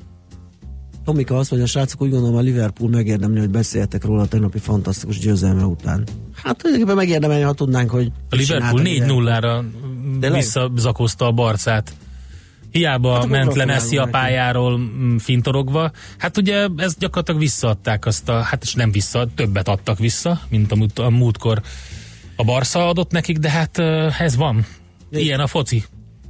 Tomika 1.05 1.37
azt 1.37 1.51
mondja, 1.51 1.69
srácok, 1.69 2.01
úgy 2.01 2.09
gondolom 2.09 2.35
a 2.35 2.41
Liverpool 2.41 2.89
megérdemli, 2.89 3.39
hogy 3.39 3.49
beszéltek 3.49 4.03
róla 4.03 4.21
a 4.21 4.27
tegnapi 4.27 4.59
fantasztikus 4.59 5.19
győzelme 5.19 5.63
után. 5.63 6.03
Hát 6.43 6.57
tulajdonképpen 6.57 6.97
megérdemelni, 6.97 7.43
ha 7.43 7.53
tudnánk, 7.53 7.89
hogy 7.89 8.11
A 8.29 8.35
Liverpool 8.35 8.81
4-0-ra 8.83 9.63
Tényleg? 10.19 10.39
visszazakozta 10.39 11.25
a 11.25 11.31
barcát. 11.31 11.93
Hiába 12.71 13.13
Hát 13.13 13.27
ment 13.27 13.53
le 13.55 13.65
Messi 13.65 13.97
a 13.97 13.99
neki. 13.99 14.11
pályáról 14.11 14.77
mm, 14.77 15.17
fintorogva. 15.17 15.91
Hát 16.17 16.37
ugye 16.37 16.67
ezt 16.77 16.99
gyakorlatilag 16.99 17.39
visszaadták 17.39 18.05
azt 18.05 18.29
a, 18.29 18.41
hát 18.41 18.63
és 18.63 18.73
nem 18.73 18.91
vissza, 18.91 19.27
többet 19.35 19.67
adtak 19.67 19.99
vissza, 19.99 20.41
mint 20.49 20.71
amit 20.71 20.99
a 20.99 21.09
múltkor 21.09 21.61
a 22.35 22.43
Barca 22.43 22.87
adott 22.87 23.11
nekik, 23.11 23.37
de 23.37 23.49
hát 23.49 23.77
ez 24.19 24.35
van. 24.35 24.65
Ilyen 25.11 25.39
a 25.39 25.47
foci. 25.47 25.83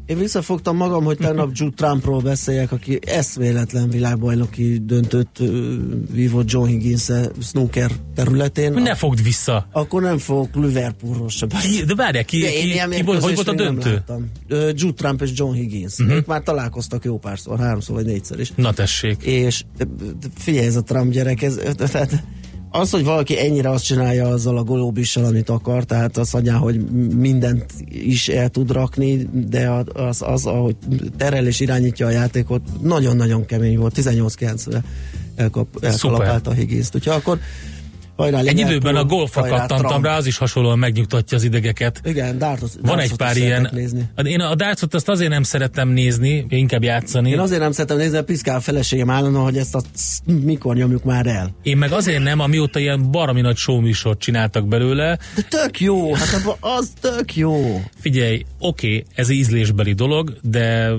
Én 0.07 0.17
visszafogtam 0.17 0.75
magam, 0.75 1.03
hogy 1.03 1.17
tegnap 1.17 1.49
Jude 1.53 1.75
Trumpról 1.75 2.21
beszéljek, 2.21 2.71
aki 2.71 2.99
eszméletlen 3.05 3.89
világbajnoki 3.89 4.81
döntött 4.83 5.37
vívott 6.11 6.51
John 6.51 6.67
higgins 6.67 7.11
snooker 7.41 7.91
területén. 8.15 8.73
Ne 8.73 8.95
fogd 8.95 9.23
vissza. 9.23 9.67
Akkor 9.71 10.01
nem 10.01 10.17
fogok 10.17 10.55
Liverpoolról 10.55 11.29
se 11.29 11.45
beszélni. 11.45 11.77
Ki, 11.77 11.83
de 11.83 11.95
várjál, 11.95 12.25
ki, 12.25 12.39
De 12.39 12.49
ki, 12.49 12.71
ilyen 12.71 12.89
ki 12.89 13.01
volt, 13.01 13.23
hogy 13.23 13.35
volt 13.35 13.47
a 13.47 13.53
döntő? 13.53 14.03
Jude 14.49 14.93
Trump 14.95 15.21
és 15.21 15.31
John 15.33 15.53
Higgins. 15.53 15.99
Uh-huh. 15.99 16.15
Ők 16.15 16.25
már 16.25 16.41
találkoztak 16.41 17.03
jó 17.03 17.17
párszor, 17.17 17.59
háromszor 17.59 17.95
vagy 17.95 18.05
négyszer 18.05 18.39
is. 18.39 18.51
Na 18.55 18.73
tessék. 18.73 19.23
És 19.23 19.63
figyelj, 20.37 20.65
ez 20.65 20.75
a 20.75 20.81
Trump 20.81 21.11
gyerek, 21.11 21.41
ez, 21.41 21.59
tehát 21.75 22.23
az, 22.69 22.89
hogy 22.89 23.03
valaki 23.03 23.39
ennyire 23.39 23.69
azt 23.69 23.83
csinálja 23.83 24.27
azzal 24.27 24.57
a 24.57 24.63
golóbissal, 24.63 25.25
amit 25.25 25.49
akar, 25.49 25.83
tehát 25.83 26.17
az 26.17 26.33
anyá, 26.33 26.55
hogy 26.55 26.89
mindent 27.15 27.65
is 27.89 28.27
el 28.27 28.49
tud 28.49 28.71
rakni, 28.71 29.29
de 29.31 29.69
az, 29.93 30.21
az 30.21 30.45
ahogy 30.45 30.75
terel 31.17 31.47
és 31.47 31.59
irányítja 31.59 32.05
a 32.05 32.09
játékot, 32.09 32.61
nagyon-nagyon 32.81 33.45
kemény 33.45 33.77
volt, 33.77 33.97
18-9-re 33.97 34.83
elkap, 35.35 35.67
elkalapálta 35.81 36.49
a 36.49 36.53
Higgins-t. 36.53 36.95
Úgyhogy 36.95 37.15
akkor 37.15 37.39
hajrá, 38.17 38.39
Egy 38.39 38.59
időben 38.59 38.95
a 38.95 39.03
golfra 39.03 39.41
hajrá, 39.41 39.57
kattantam 39.57 39.87
Trump. 39.87 40.05
rá, 40.05 40.17
az 40.17 40.25
is 40.25 40.37
hasonlóan 40.37 40.79
megnyugtatja 40.79 41.37
az 41.37 41.43
idegeket. 41.43 42.01
Igen, 42.03 42.37
dartos, 42.37 42.69
Van 42.81 42.99
egy 42.99 43.15
pár 43.15 43.37
ilyen. 43.37 43.69
Nézni. 43.71 44.09
Én 44.23 44.39
a 44.39 44.55
dartsot 44.55 44.93
azt 44.93 45.09
azért 45.09 45.29
nem 45.29 45.43
szeretem 45.43 45.89
nézni, 45.89 46.45
inkább 46.49 46.83
játszani. 46.83 47.29
Én 47.29 47.39
azért 47.39 47.61
nem 47.61 47.71
szeretem 47.71 47.97
nézni, 47.97 48.13
mert 48.13 48.25
piszkál 48.25 48.55
a 48.55 48.59
feleségem 48.59 49.09
állandóan, 49.09 49.43
hogy 49.43 49.57
ezt 49.57 49.75
a 49.75 49.81
mikor 50.25 50.75
nyomjuk 50.75 51.03
már 51.03 51.27
el. 51.27 51.55
Én 51.63 51.77
meg 51.77 51.91
azért 51.91 52.23
nem, 52.23 52.39
amióta 52.39 52.79
ilyen 52.79 53.11
baromi 53.11 53.41
nagy 53.41 53.57
showműsort 53.57 54.19
csináltak 54.19 54.67
belőle. 54.67 55.17
De 55.35 55.41
tök 55.49 55.79
jó, 55.79 56.13
hát 56.13 56.57
az 56.59 56.91
tök 57.01 57.35
jó. 57.35 57.81
Figyelj, 57.99 58.45
oké, 58.59 58.87
okay, 58.87 59.05
ez 59.15 59.29
ízlésbeli 59.29 59.93
dolog, 59.93 60.37
de 60.41 60.91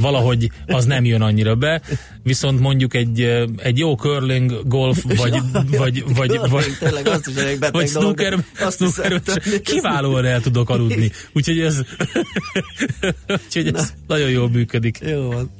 valahogy 0.00 0.50
az 0.66 0.84
nem 0.84 1.04
jön 1.04 1.22
annyira 1.22 1.54
be, 1.54 1.82
viszont 2.22 2.60
mondjuk 2.60 2.94
egy, 2.94 3.20
eh, 3.20 3.44
egy 3.56 3.78
jó 3.78 3.94
curling, 3.94 4.68
golf, 4.68 5.02
vagy, 5.02 5.40
vagy, 5.52 6.04
vagy, 6.14 6.28
Curling, 6.28 6.48
vagy, 6.50 6.76
tényleg 6.78 7.06
azt 7.06 7.28
is 7.28 7.34
vagy 7.70 7.88
snooker, 7.88 8.44
azt 8.60 8.76
snooker 8.76 9.22
kiválóan 9.62 10.24
el 10.24 10.40
tudok 10.40 10.70
aludni. 10.70 11.10
Úgyhogy 11.32 11.60
ez, 11.60 11.80
úgyhogy 13.44 13.74
ez 13.74 13.92
nagyon 14.06 14.30
jól 14.30 14.48
működik. 14.50 14.98
Jó 15.00 15.26
van. 15.26 15.50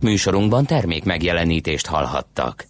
Műsorunkban 0.00 0.66
termék 0.66 1.04
megjelenítést 1.04 1.86
hallhattak. 1.86 2.66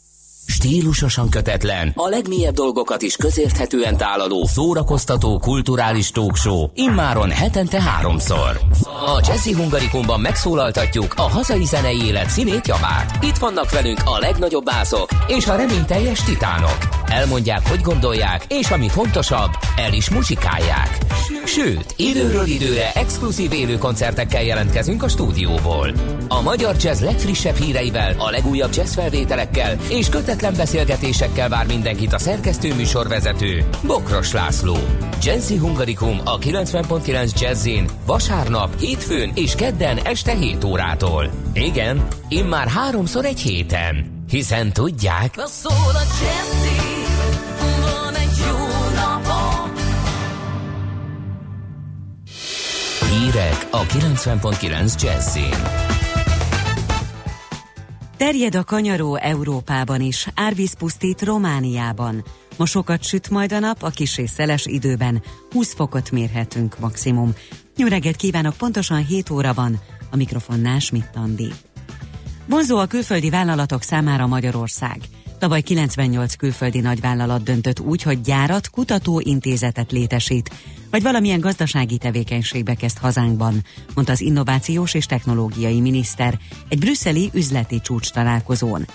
Stílusosan 0.47 1.29
kötetlen, 1.29 1.93
a 1.95 2.09
legmélyebb 2.09 2.55
dolgokat 2.55 3.03
is 3.03 3.17
közérthetően 3.17 3.97
tálaló, 3.97 4.47
szórakoztató, 4.47 5.39
kulturális 5.39 6.11
talkshow, 6.11 6.69
immáron 6.75 7.31
hetente 7.31 7.83
háromszor. 7.83 8.61
A 8.83 9.23
Jazzy 9.27 9.53
Hungarikumban 9.53 10.21
megszólaltatjuk 10.21 11.15
a 11.17 11.23
hazai 11.23 11.65
zenei 11.65 12.05
élet 12.05 12.31
színét 12.31 12.67
javát. 12.67 13.25
Itt 13.25 13.37
vannak 13.37 13.71
velünk 13.71 14.01
a 14.05 14.19
legnagyobb 14.19 14.65
bászok 14.65 15.09
és 15.27 15.47
a 15.47 15.57
reményteljes 15.57 16.23
titánok. 16.23 16.79
Elmondják, 17.07 17.69
hogy 17.69 17.81
gondolják, 17.81 18.45
és 18.49 18.71
ami 18.71 18.89
fontosabb, 18.89 19.51
el 19.77 19.93
is 19.93 20.11
muzsikálják. 20.11 20.99
Sőt, 21.45 21.95
időről 21.97 22.47
időre 22.47 22.93
exkluzív 22.93 23.53
élő 23.53 23.79
koncertekkel 23.79 24.43
jelentkezünk 24.43 25.03
a 25.03 25.09
stúdióból. 25.09 25.93
A 26.29 26.43
magyar 26.43 26.77
jazz 26.81 27.01
legfrissebb 27.01 27.57
híreivel, 27.57 28.15
a 28.19 28.31
legújabb 28.31 28.75
jazz 28.75 28.95
felvételekkel 28.95 29.77
és 29.89 30.09
kötetlen 30.33 30.57
beszélgetésekkel 30.57 31.49
vár 31.49 31.67
mindenkit 31.67 32.13
a 32.13 32.19
szerkesztő 32.19 32.75
műsorvezető, 32.75 33.65
Bokros 33.87 34.33
László. 34.33 34.77
Jazzy 35.23 35.57
Hungarikum 35.57 36.21
a 36.25 36.39
90.9 36.39 37.41
Jazzin 37.41 37.89
vasárnap, 38.07 38.79
hétfőn 38.79 39.33
és 39.35 39.55
kedden 39.55 39.99
este 39.99 40.35
7 40.35 40.65
órától. 40.65 41.31
Igen, 41.53 42.07
immár 42.29 42.69
háromszor 42.69 43.25
egy 43.25 43.41
héten. 43.41 44.25
Hiszen 44.29 44.73
tudják, 44.73 45.35
Szól 45.47 45.95
a 45.95 46.07
Jazzy, 46.21 46.81
van 47.81 48.15
egy 48.15 48.39
jó 48.47 48.73
hírek 53.11 53.67
a 53.71 53.83
90.9 53.83 55.03
Jazzin. 55.03 56.02
Terjed 58.23 58.55
a 58.55 58.65
kanyaró 58.65 59.17
Európában 59.17 60.01
is, 60.01 60.29
árvíz 60.35 60.75
pusztít 60.75 61.23
Romániában. 61.23 62.25
Ma 62.57 62.67
sokat 62.67 63.03
süt 63.03 63.31
majd 63.31 63.53
a 63.53 63.59
nap, 63.59 63.83
a 63.83 63.89
kis 63.89 64.19
és 64.19 64.31
szeles 64.31 64.67
időben 64.67 65.23
20 65.51 65.75
fokot 65.75 66.11
mérhetünk 66.11 66.79
maximum. 66.79 67.35
Jó 67.77 67.87
reggelt 67.87 68.17
kívánok, 68.17 68.57
pontosan 68.57 69.07
7 69.07 69.31
óra 69.31 69.53
van, 69.53 69.81
a 70.11 70.17
mikrofonnál 70.17 70.79
Schmidt 70.79 71.17
Andi. 71.17 71.53
Vonzó 72.47 72.79
a 72.79 72.87
külföldi 72.87 73.31
vállalatok 73.31 73.83
számára 73.83 74.27
Magyarország. 74.27 74.99
Tavaly 75.39 75.61
98 75.61 76.35
külföldi 76.35 76.81
nagyvállalat 76.81 77.43
döntött 77.43 77.81
úgy, 77.81 78.03
hogy 78.03 78.21
gyárat, 78.21 78.71
kutatóintézetet 78.71 79.93
létesít, 79.93 80.51
vagy 80.93 81.03
valamilyen 81.03 81.41
gazdasági 81.41 81.99
tevékenységbe 81.99 82.75
kezd 82.75 82.99
hazánkban, 82.99 83.65
mondta 83.95 84.13
az 84.13 84.21
innovációs 84.21 84.95
és 84.95 85.07
technológiai 85.07 85.81
miniszter 85.81 86.39
egy 86.69 86.79
brüsszeli 86.79 87.31
üzleti 87.33 87.81
csúcs 87.81 88.11
találkozón. 88.11 88.87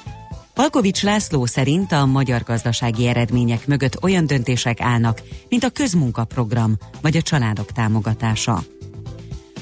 Palkovics 0.53 1.03
László 1.03 1.45
szerint 1.45 1.91
a 1.91 2.05
magyar 2.05 2.43
gazdasági 2.43 3.07
eredmények 3.07 3.67
mögött 3.67 4.03
olyan 4.03 4.25
döntések 4.25 4.81
állnak, 4.81 5.21
mint 5.49 5.63
a 5.63 5.69
közmunkaprogram 5.69 6.77
vagy 7.01 7.17
a 7.17 7.21
családok 7.21 7.71
támogatása. 7.71 8.63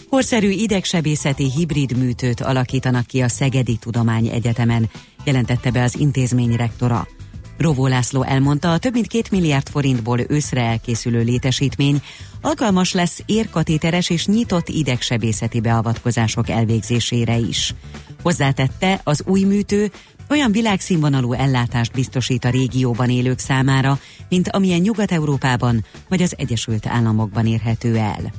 Korszerű 0.09 0.49
idegsebészeti 0.49 1.51
hibrid 1.51 1.97
műtőt 1.97 2.41
alakítanak 2.41 3.05
ki 3.05 3.21
a 3.21 3.27
Szegedi 3.27 3.77
Tudományegyetemen, 3.77 4.89
jelentette 5.23 5.71
be 5.71 5.83
az 5.83 5.99
intézmény 5.99 6.55
rektora. 6.55 7.07
Rovó 7.57 7.87
László 7.87 8.23
elmondta, 8.23 8.71
a 8.71 8.77
több 8.77 8.93
mint 8.93 9.07
két 9.07 9.31
milliárd 9.31 9.69
forintból 9.69 10.19
őszre 10.27 10.61
elkészülő 10.61 11.23
létesítmény 11.23 12.01
alkalmas 12.41 12.93
lesz 12.93 13.21
érkatéteres 13.25 14.09
és 14.09 14.25
nyitott 14.25 14.69
idegsebészeti 14.69 15.59
beavatkozások 15.59 16.49
elvégzésére 16.49 17.37
is. 17.37 17.73
Hozzátette, 18.21 19.01
az 19.03 19.23
új 19.25 19.43
műtő 19.43 19.91
olyan 20.29 20.51
világszínvonalú 20.51 21.33
ellátást 21.33 21.91
biztosít 21.91 22.45
a 22.45 22.49
régióban 22.49 23.09
élők 23.09 23.39
számára, 23.39 23.99
mint 24.29 24.49
amilyen 24.49 24.79
Nyugat-Európában 24.79 25.85
vagy 26.09 26.21
az 26.21 26.33
Egyesült 26.37 26.87
Államokban 26.87 27.47
érhető 27.47 27.97
el. 27.97 28.33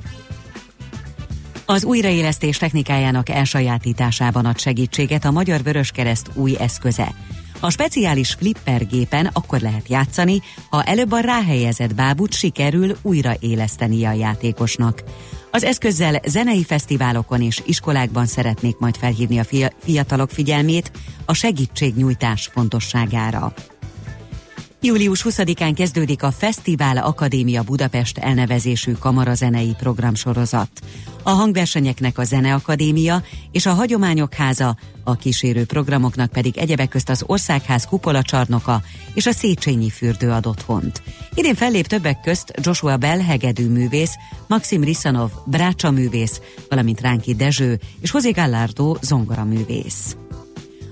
Az 1.66 1.84
újraélesztés 1.84 2.56
technikájának 2.56 3.28
elsajátításában 3.28 4.46
ad 4.46 4.58
segítséget 4.58 5.24
a 5.24 5.30
Magyar 5.30 5.62
Vöröskereszt 5.62 6.30
új 6.34 6.56
eszköze. 6.58 7.14
A 7.60 7.70
speciális 7.70 8.32
flipper 8.32 8.86
gépen 8.86 9.30
akkor 9.32 9.60
lehet 9.60 9.88
játszani, 9.88 10.40
ha 10.70 10.82
előbb 10.82 11.12
a 11.12 11.20
ráhelyezett 11.20 11.94
bábút 11.94 12.32
sikerül 12.32 12.96
újraéleszteni 13.02 14.04
a 14.04 14.12
játékosnak. 14.12 15.02
Az 15.50 15.64
eszközzel 15.64 16.20
zenei 16.26 16.64
fesztiválokon 16.64 17.42
és 17.42 17.62
iskolákban 17.66 18.26
szeretnék 18.26 18.78
majd 18.78 18.96
felhívni 18.96 19.38
a 19.38 19.44
fia- 19.44 19.74
fiatalok 19.78 20.30
figyelmét 20.30 20.90
a 21.24 21.34
segítségnyújtás 21.34 22.50
fontosságára. 22.52 23.52
Július 24.80 25.24
20-án 25.28 25.72
kezdődik 25.76 26.22
a 26.22 26.30
Fesztivál 26.30 26.96
Akadémia 26.96 27.62
Budapest 27.62 28.18
elnevezésű 28.18 28.92
kamarazenei 28.92 29.74
programsorozat. 29.78 30.70
A 31.22 31.30
hangversenyeknek 31.30 32.18
a 32.18 32.24
Zeneakadémia 32.24 33.22
és 33.52 33.66
a 33.66 33.72
Hagyományok 33.72 34.34
Háza, 34.34 34.76
a 35.04 35.16
kísérő 35.16 35.64
programoknak 35.64 36.30
pedig 36.30 36.56
egyebek 36.56 36.88
közt 36.88 37.08
az 37.08 37.22
Országház 37.26 37.86
kupola 37.86 38.22
csarnoka 38.22 38.82
és 39.14 39.26
a 39.26 39.32
Széchenyi 39.32 39.90
fürdő 39.90 40.30
ad 40.30 40.46
otthont. 40.46 41.02
Idén 41.34 41.54
fellép 41.54 41.86
többek 41.86 42.20
közt 42.20 42.52
Joshua 42.60 42.96
Bell 42.96 43.20
hegedű 43.20 43.68
művész, 43.68 44.14
Maxim 44.46 44.84
Risanov 44.84 45.30
brácsa 45.46 45.90
művész, 45.90 46.40
valamint 46.68 47.00
Ránki 47.00 47.34
Dezső 47.34 47.80
és 48.00 48.12
José 48.12 48.30
Gallardo 48.30 48.96
zongora 49.00 49.44
művész. 49.44 50.16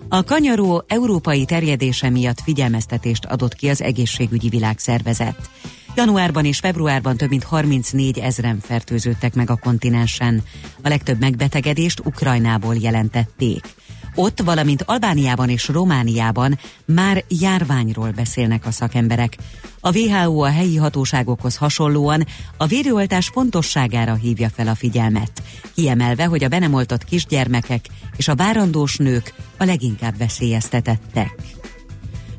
A 0.09 0.25
kanyaró 0.25 0.85
európai 0.87 1.45
terjedése 1.45 2.11
miatt 2.11 2.41
figyelmeztetést 2.41 3.25
adott 3.25 3.55
ki 3.55 3.69
az 3.69 3.83
egészségügyi 3.83 4.49
világszervezet. 4.49 5.51
Januárban 5.97 6.45
és 6.45 6.59
februárban 6.59 7.17
több 7.17 7.29
mint 7.29 7.45
34 7.45 8.19
ezren 8.19 8.59
fertőződtek 8.61 9.35
meg 9.35 9.51
a 9.51 9.57
kontinensen. 9.57 10.43
A 10.83 10.89
legtöbb 10.89 11.21
megbetegedést 11.21 12.01
Ukrajnából 12.05 12.75
jelentették. 12.75 13.75
Ott, 14.15 14.41
valamint 14.41 14.83
Albániában 14.83 15.49
és 15.49 15.69
Romániában 15.69 16.59
már 16.85 17.25
járványról 17.29 18.11
beszélnek 18.11 18.67
a 18.67 18.71
szakemberek. 18.71 19.37
A 19.81 19.99
WHO 19.99 20.43
a 20.43 20.51
helyi 20.51 20.77
hatóságokhoz 20.77 21.57
hasonlóan 21.57 22.27
a 22.57 22.67
védőoltás 22.67 23.29
fontosságára 23.29 24.15
hívja 24.15 24.49
fel 24.49 24.69
a 24.69 24.75
figyelmet, 24.75 25.43
kiemelve, 25.75 26.25
hogy 26.25 26.45
a 26.45 26.49
benemoltott 26.49 27.05
kisgyermekek 27.05 27.85
és 28.17 28.29
a 28.29 28.35
várandós 28.35 28.97
nők 28.97 29.35
a 29.57 29.65
leginkább 29.65 30.19
veszélyeztetettek. 30.19 31.35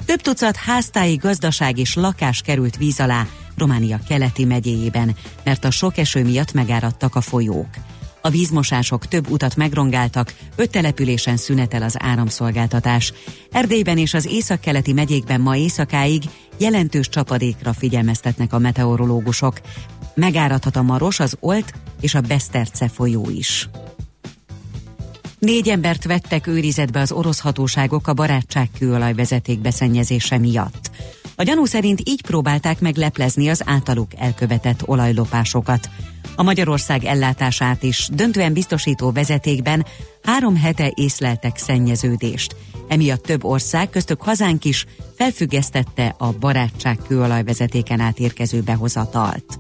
Több 0.06 0.22
tucat 0.22 0.56
háztáji 0.56 1.16
gazdaság 1.16 1.78
és 1.78 1.96
lakás 1.96 2.42
került 2.42 2.78
víz 2.78 3.00
alá 3.00 3.28
Románia 3.58 4.00
keleti 4.08 4.46
megyéjében, 4.46 5.16
mert 5.44 5.66
a 5.66 5.72
sok 5.72 5.98
eső 5.98 6.24
miatt 6.24 6.54
megáradtak 6.54 7.16
a 7.16 7.22
folyók. 7.22 7.68
A 8.26 8.30
vízmosások 8.30 9.08
több 9.08 9.30
utat 9.30 9.56
megrongáltak, 9.56 10.34
öt 10.56 10.72
településen 10.72 11.38
szünetel 11.38 11.82
az 11.82 11.96
áramszolgáltatás. 12.00 13.14
Erdélyben 13.52 13.98
és 13.98 14.14
az 14.14 14.26
északkeleti 14.26 14.94
megyékben 14.94 15.42
ma 15.42 15.56
éjszakáig 15.56 16.24
jelentős 16.58 17.10
csapadékra 17.10 17.74
figyelmeztetnek 17.74 18.54
a 18.54 18.60
meteorológusok. 18.60 19.62
Megáradhat 20.16 20.76
a 20.76 20.82
Maros, 20.82 21.20
az 21.20 21.38
Olt 21.40 21.74
és 22.02 22.16
a 22.16 22.22
Beszterce 22.22 22.88
folyó 22.88 23.30
is. 23.30 23.70
Négy 25.40 25.70
embert 25.70 26.04
vettek 26.04 26.48
őrizetbe 26.48 27.00
az 27.00 27.12
orosz 27.12 27.40
hatóságok 27.40 28.08
a 28.08 28.14
barátságkőolaj 28.14 29.14
vezeték 29.14 29.60
beszennyezése 29.60 30.38
miatt. 30.38 30.92
A 31.36 31.44
gyanú 31.44 31.66
szerint 31.66 32.02
így 32.04 32.22
próbálták 32.22 32.80
meg 32.80 32.96
leplezni 32.96 33.50
az 33.50 33.62
általuk 33.66 34.12
elkövetett 34.18 34.88
olajlopásokat. 34.88 35.90
A 36.36 36.44
Magyarország 36.44 37.04
ellátását 37.04 37.84
is 37.84 38.10
döntően 38.14 38.54
biztosító 38.54 39.12
vezetékben 39.12 39.86
három 40.24 40.56
hete 40.56 40.92
észleltek 40.96 41.58
szennyeződést. 41.58 42.56
Emiatt 42.88 43.24
több 43.24 43.44
ország, 43.44 43.90
köztük 43.90 44.22
hazánk 44.22 44.66
is 44.66 44.86
felfüggesztette 45.16 46.16
a 46.18 46.32
barátság 46.32 47.00
kőolajvezetéken 47.08 48.00
átérkező 48.00 48.62
behozatalt. 48.62 49.58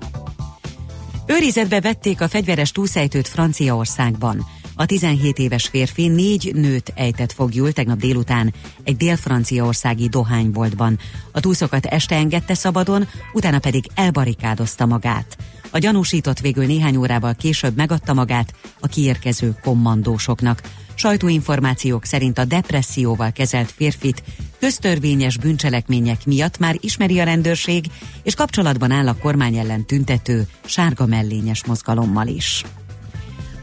Őrizetbe 1.25 1.81
vették 1.81 2.21
a 2.21 2.27
fegyveres 2.27 2.71
túlszejtőt 2.71 3.27
Franciaországban. 3.27 4.45
A 4.77 4.85
17 4.85 5.39
éves 5.39 5.67
férfi 5.67 6.07
négy 6.07 6.51
nőt 6.55 6.93
ejtett 6.95 7.31
fogjul 7.31 7.71
tegnap 7.71 7.97
délután 7.97 8.53
egy 8.83 8.97
dél-franciaországi 8.97 10.07
dohányboltban. 10.07 10.99
A 11.31 11.39
túszokat 11.39 11.85
este 11.85 12.15
engedte 12.15 12.53
szabadon, 12.53 13.07
utána 13.33 13.59
pedig 13.59 13.85
elbarikádozta 13.93 14.85
magát. 14.85 15.37
A 15.71 15.77
gyanúsított 15.77 16.39
végül 16.39 16.65
néhány 16.65 16.95
órával 16.95 17.33
később 17.33 17.75
megadta 17.75 18.13
magát 18.13 18.53
a 18.79 18.87
kiérkező 18.87 19.55
kommandósoknak. 19.63 20.61
Sajtóinformációk 20.93 22.05
szerint 22.05 22.37
a 22.37 22.45
depresszióval 22.45 23.31
kezelt 23.31 23.71
férfit 23.71 24.23
köztörvényes 24.59 25.37
bűncselekmények 25.37 26.25
miatt 26.25 26.57
már 26.57 26.75
ismeri 26.79 27.19
a 27.19 27.23
rendőrség, 27.23 27.85
és 28.23 28.35
kapcsolatban 28.35 28.91
áll 28.91 29.07
a 29.07 29.17
kormány 29.17 29.55
ellen 29.55 29.85
tüntető 29.85 30.47
sárga 30.65 31.05
mellényes 31.05 31.65
mozgalommal 31.65 32.27
is. 32.27 32.63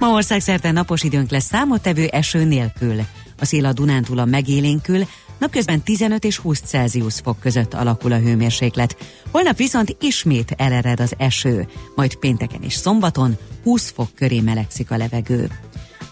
Ma 0.02 0.08
országszerte 0.08 0.70
napos 0.70 1.02
időnk 1.02 1.30
lesz 1.30 1.44
számottevő 1.44 2.06
eső 2.06 2.44
nélkül. 2.44 3.00
A 3.38 3.44
szél 3.44 3.64
a 3.64 3.72
Dunántúlon 3.72 4.28
megélénkül, 4.28 5.04
napközben 5.38 5.82
15 5.82 6.24
és 6.24 6.36
20 6.36 6.60
Celsius 6.60 7.14
fok 7.14 7.40
között 7.40 7.74
alakul 7.74 8.12
a 8.12 8.18
hőmérséklet. 8.18 8.96
Holnap 9.30 9.56
viszont 9.56 9.96
ismét 10.00 10.54
elered 10.56 11.00
az 11.00 11.14
eső, 11.18 11.68
majd 11.94 12.14
pénteken 12.14 12.62
és 12.62 12.72
szombaton 12.72 13.36
20 13.62 13.90
fok 13.90 14.14
köré 14.14 14.40
melegszik 14.40 14.90
a 14.90 14.96
levegő. 14.96 15.50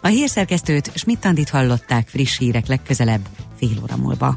A 0.03 0.07
hírszerkesztőt 0.07 0.91
Schmidt-Tandit 0.95 1.49
hallották 1.49 2.09
friss 2.09 2.38
hírek 2.38 2.66
legközelebb 2.66 3.28
fél 3.59 3.78
óra 3.82 3.97
múlva. 3.97 4.36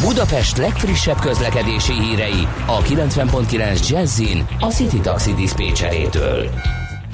Budapest 0.00 0.56
legfrissebb 0.56 1.20
közlekedési 1.20 1.92
hírei 1.92 2.46
a 2.66 2.82
90.9 2.82 3.88
Jazzin 3.88 4.46
a 4.60 4.66
City 4.66 5.00
Taxi 5.00 5.34
Dispécsejétől. 5.34 6.50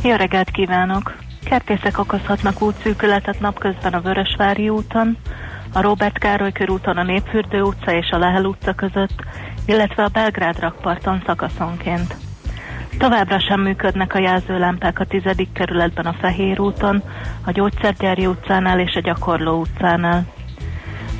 Jó 0.03 0.15
reggelt 0.15 0.51
kívánok! 0.51 1.17
Kertészek 1.45 1.99
okozhatnak 1.99 2.63
útszűkületet 2.63 3.41
napközben 3.41 3.93
a 3.93 4.01
Vörösvári 4.01 4.69
úton, 4.69 5.17
a 5.73 5.81
Robert 5.81 6.19
Károly 6.19 6.53
körúton 6.53 6.97
a 6.97 7.03
Népfürdő 7.03 7.63
utca 7.63 7.93
és 7.93 8.11
a 8.11 8.19
Lehel 8.19 8.45
utca 8.45 8.75
között, 8.75 9.25
illetve 9.67 10.03
a 10.03 10.09
Belgrád 10.09 10.59
rakparton 10.59 11.23
szakaszonként. 11.27 12.17
Továbbra 12.99 13.41
sem 13.41 13.61
működnek 13.61 14.15
a 14.15 14.19
jelzőlámpák 14.19 14.99
a 14.99 15.05
10. 15.05 15.23
kerületben 15.53 16.07
a 16.07 16.17
Fehér 16.21 16.61
úton, 16.61 17.03
a 17.45 17.51
Gyógyszergyári 17.51 18.27
utcánál 18.27 18.81
és 18.81 18.95
a 18.95 19.01
Gyakorló 19.01 19.61
utcánál. 19.61 20.27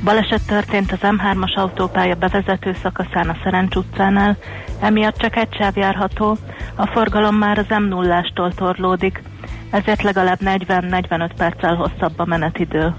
Baleset 0.03 0.45
történt 0.47 0.91
az 0.91 0.99
M3-as 1.01 1.53
autópálya 1.55 2.15
bevezető 2.15 2.75
szakaszán 2.81 3.29
a 3.29 3.37
Szerencs 3.43 3.75
utcánál, 3.75 4.37
emiatt 4.79 5.17
csak 5.17 5.35
egy 5.35 5.55
sáv 5.57 5.77
járható, 5.77 6.37
a 6.75 6.87
forgalom 6.87 7.35
már 7.35 7.57
az 7.57 7.77
m 7.79 7.83
0 7.83 8.25
torlódik, 8.55 9.21
ezért 9.69 10.01
legalább 10.01 10.39
40-45 10.41 11.29
perccel 11.37 11.75
hosszabb 11.75 12.19
a 12.19 12.25
menetidő. 12.25 12.95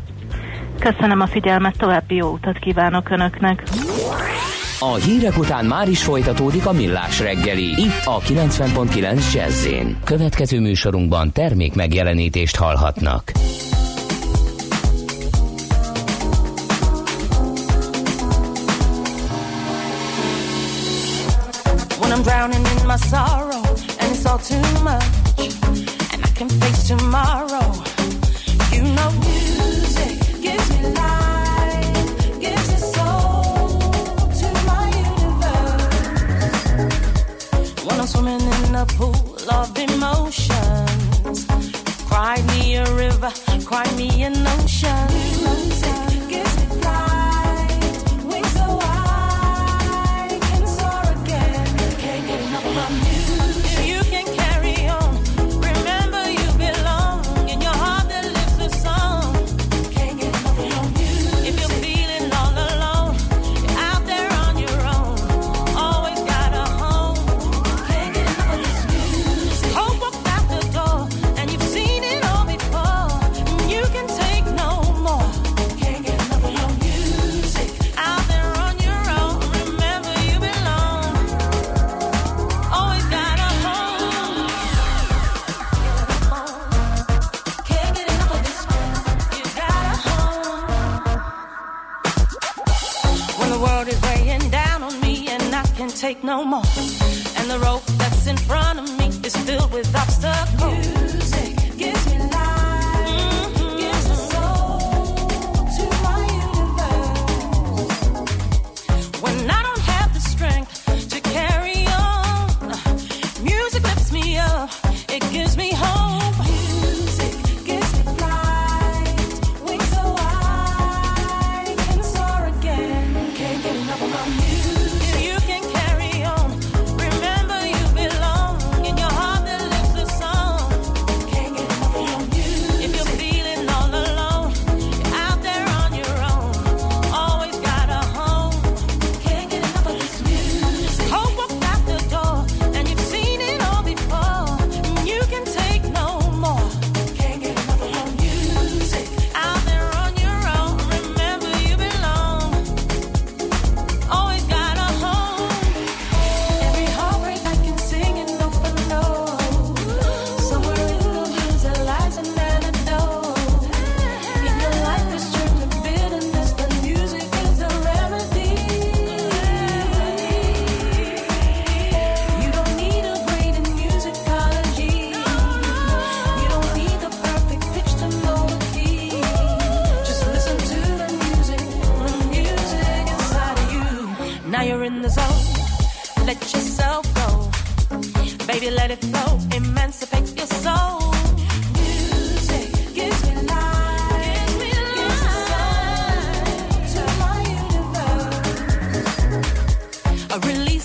Köszönöm 0.79 1.21
a 1.21 1.27
figyelmet, 1.27 1.77
további 1.79 2.15
jó 2.15 2.29
utat 2.29 2.59
kívánok 2.59 3.11
Önöknek! 3.11 3.63
A 4.79 4.95
hírek 4.95 5.39
után 5.39 5.65
már 5.65 5.89
is 5.89 6.03
folytatódik 6.03 6.67
a 6.67 6.73
millás 6.73 7.21
reggeli, 7.21 7.65
itt 7.65 8.05
a 8.05 8.19
90.9 8.19 9.33
jazz 9.33 9.69
Következő 10.05 10.61
műsorunkban 10.61 11.33
termék 11.33 11.75
megjelenítést 11.75 12.57
hallhatnak. 12.57 13.33
I'm 22.21 22.27
drowning 22.27 22.67
in 22.67 22.87
my 22.87 22.97
sorrow, 22.97 23.63
and 23.99 24.13
it's 24.13 24.27
all 24.27 24.37
too 24.37 24.61
much, 24.85 25.03
and 26.13 26.23
I 26.23 26.31
can 26.35 26.51
face 26.51 26.89
tomorrow. 26.89 27.73
You 28.73 28.83
know, 28.83 29.30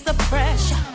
the 0.02 0.14
pressure. 0.14 0.95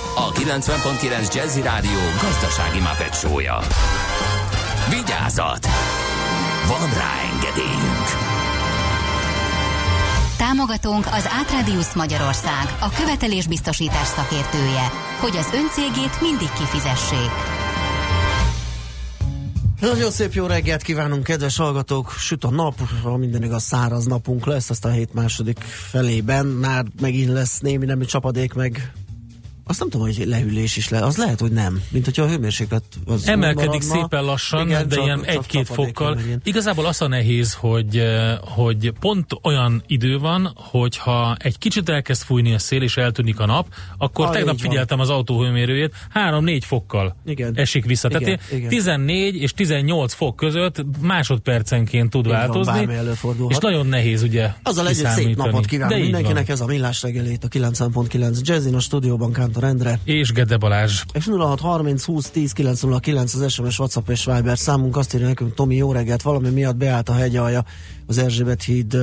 a 0.15 0.31
90.9 0.31 1.35
Jazzy 1.35 1.61
Rádió 1.61 1.99
gazdasági 2.21 2.79
mapetsója. 2.79 3.59
Vigyázat! 4.89 5.67
Van 6.67 6.89
rá 6.93 7.13
engedélyünk! 7.33 8.07
Támogatónk 10.37 11.05
az 11.05 11.27
Átradius 11.39 11.93
Magyarország, 11.93 12.77
a 12.79 12.89
követelésbiztosítás 12.89 14.07
szakértője, 14.07 14.91
hogy 15.19 15.37
az 15.37 15.49
öncégét 15.53 16.21
mindig 16.21 16.49
kifizessék. 16.57 17.31
Nagyon 19.79 20.11
szép 20.11 20.33
jó 20.33 20.45
reggelt 20.45 20.81
kívánunk, 20.81 21.23
kedves 21.23 21.57
hallgatók! 21.57 22.11
Süt 22.11 22.43
a 22.43 22.49
nap, 22.49 22.79
ha 23.03 23.17
minden 23.17 23.43
igaz 23.43 23.63
száraz 23.63 24.05
napunk 24.05 24.45
lesz, 24.45 24.69
azt 24.69 24.85
a 24.85 24.89
hét 24.89 25.13
második 25.13 25.59
felében 25.63 26.45
már 26.45 26.85
megint 27.01 27.31
lesz 27.31 27.59
némi 27.59 27.85
nemű 27.85 28.05
csapadék, 28.05 28.53
meg 28.53 28.91
azt 29.71 29.79
nem 29.79 29.89
tudom, 29.89 30.07
hogy 30.07 30.25
lehűlés 30.27 30.77
is 30.77 30.89
le. 30.89 30.99
Az 31.05 31.17
lehet, 31.17 31.39
hogy 31.39 31.51
nem. 31.51 31.81
Mint 31.89 32.05
hogyha 32.05 32.23
a 32.23 32.27
hőmérséklet 32.27 32.83
az 33.05 33.27
Emelkedik 33.27 33.67
maradna. 33.69 33.93
szépen 34.01 34.23
lassan, 34.23 34.67
Igen, 34.67 34.87
de 34.87 34.95
csak- 34.95 35.05
ilyen 35.05 35.23
egy-két 35.25 35.67
fokkal. 35.67 36.15
megint. 36.15 36.47
Igazából 36.47 36.85
az 36.85 37.01
a 37.01 37.07
nehéz, 37.07 37.53
hogy, 37.53 37.97
eh, 37.97 38.37
hogy 38.41 38.93
pont 38.99 39.25
olyan 39.43 39.83
idő 39.87 40.17
van, 40.19 40.51
hogyha 40.55 41.35
egy 41.39 41.57
kicsit 41.57 41.89
elkezd 41.89 42.21
fújni 42.23 42.53
a 42.53 42.59
szél 42.59 42.81
és 42.81 42.97
eltűnik 42.97 43.39
a 43.39 43.45
nap, 43.45 43.67
akkor 43.97 44.25
Ah, 44.25 44.31
tegnap 44.31 44.53
így 44.53 44.61
van. 44.61 44.69
figyeltem 44.69 44.99
az 44.99 45.09
autó 45.09 45.41
hőmérőjét, 45.43 45.93
3-4 46.13 46.63
fokkal 46.65 47.15
Igen. 47.25 47.51
esik 47.55 47.85
vissza. 47.85 48.07
Igen, 48.09 48.23
Tehát 48.23 48.51
igen. 48.51 48.69
14 48.69 49.35
és 49.35 49.53
18 49.53 50.13
fok 50.13 50.35
között 50.35 50.85
másodpercenként 51.01 52.09
tud 52.09 52.25
van, 52.27 52.33
változni, 52.35 52.93
előfordulhat. 52.93 53.51
és 53.51 53.57
nagyon 53.57 53.85
nehéz 53.87 54.23
ugye 54.23 54.49
Azzal 54.63 54.87
együtt 54.87 54.97
szép 54.97 55.07
kiszámítani. 55.15 55.47
napot 55.49 55.65
kívánok 55.65 55.97
mindenkinek, 55.99 56.45
van. 56.45 56.55
ez 56.55 56.61
a 56.61 56.65
Millás 56.65 57.01
reggelét, 57.01 57.43
a 57.43 57.47
90.9 57.47 58.39
Jazzin, 58.41 58.75
a 58.75 58.79
stúdióban 58.79 59.31
Kántor 59.33 59.60
Endre. 59.63 59.99
És 60.03 60.31
Gede 60.31 60.57
Balázs. 60.57 61.03
És 61.13 61.25
0630 61.25 62.03
20 62.03 62.29
10 62.29 62.51
909 62.51 63.33
az 63.33 63.51
SMS, 63.51 63.79
WhatsApp 63.79 64.09
és 64.09 64.25
Viber 64.25 64.57
számunk. 64.57 64.97
Azt 64.97 65.13
írja 65.13 65.27
nekünk 65.27 65.53
Tomi, 65.53 65.75
jó 65.75 65.91
reggelt, 65.91 66.21
valami 66.21 66.49
miatt 66.49 66.75
beállt 66.75 67.09
a 67.09 67.13
hegyalja 67.13 67.65
az 68.07 68.17
Erzsébet 68.17 68.63
híd 68.63 68.97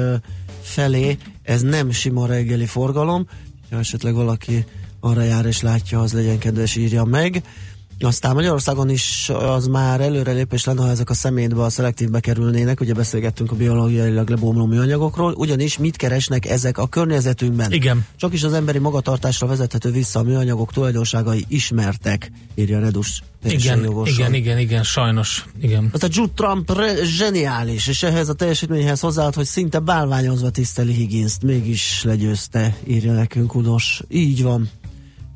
felé. 0.62 1.16
Ez 1.42 1.62
nem 1.62 1.90
sima 1.90 2.26
reggeli 2.26 2.66
forgalom. 2.66 3.26
Ha 3.70 3.78
esetleg 3.78 4.14
valaki 4.14 4.64
arra 5.00 5.22
jár 5.22 5.46
és 5.46 5.62
látja, 5.62 6.00
az 6.00 6.12
legyen 6.12 6.38
kedves, 6.38 6.76
írja 6.76 7.04
meg. 7.04 7.42
Aztán 8.01 8.34
Magyarországon 8.34 8.90
is 8.90 9.28
az 9.28 9.66
már 9.66 10.01
előrelépés 10.01 10.64
lenne, 10.64 10.82
ha 10.82 10.90
ezek 10.90 11.11
a 11.11 11.14
szemétbe, 11.14 11.62
a 11.62 11.70
szelektívbe 11.70 12.20
kerülnének. 12.20 12.80
Ugye 12.80 12.94
beszélgettünk 12.94 13.53
a 13.53 13.55
biológiailag 13.55 14.28
lebomló 14.28 14.66
műanyagokról. 14.66 15.32
Ugyanis 15.32 15.78
mit 15.78 15.96
keresnek 15.96 16.46
ezek 16.46 16.78
a 16.78 16.86
környezetünkben? 16.86 17.72
Igen. 17.72 18.07
Csak 18.16 18.32
is 18.32 18.42
az 18.42 18.53
emberi 18.53 18.78
magatartásra 18.78 19.46
vezethető 19.46 19.90
vissza 19.90 20.18
a 20.18 20.22
műanyagok 20.22 20.72
tulajdonságai 20.72 21.44
ismertek, 21.49 22.30
írja 22.55 22.80
Redus. 22.80 23.22
Igen, 23.44 23.82
jogosan. 23.82 24.14
igen, 24.14 24.34
igen, 24.34 24.59
igen, 24.59 24.82
sajnos, 24.82 25.46
igen. 25.61 25.88
Az 25.92 26.03
a 26.03 26.09
Jude 26.11 26.32
Trump 26.34 26.76
re- 26.76 27.05
zseniális, 27.05 27.86
és 27.86 28.03
ehhez 28.03 28.28
a 28.28 28.32
teljesítményhez 28.32 29.01
hozzáállt, 29.01 29.34
hogy 29.34 29.44
szinte 29.44 29.78
bálványozva 29.78 30.51
tiszteli 30.51 30.92
Higginst, 30.92 31.42
mégis 31.42 32.03
legyőzte, 32.05 32.76
írja 32.86 33.12
nekünk 33.12 33.55
Udos. 33.55 34.03
Így 34.09 34.42
van, 34.42 34.70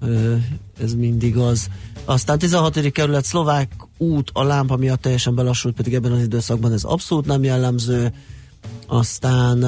Ö, 0.01 0.37
ez 0.83 0.95
mindig 0.95 1.37
az. 1.37 1.69
Aztán 2.05 2.39
16. 2.39 2.93
kerület 2.93 3.25
szlovák 3.25 3.73
út 3.99 4.31
a 4.33 4.43
lámpa 4.43 4.77
miatt 4.77 5.01
teljesen 5.01 5.35
belassult, 5.35 5.75
pedig 5.75 5.95
ebben 5.95 6.13
az 6.13 6.23
időszakban 6.23 6.73
ez 6.73 6.85
abszolút 6.85 7.27
nem 7.27 7.45
jellemző. 7.45 8.13
Aztán 8.87 9.65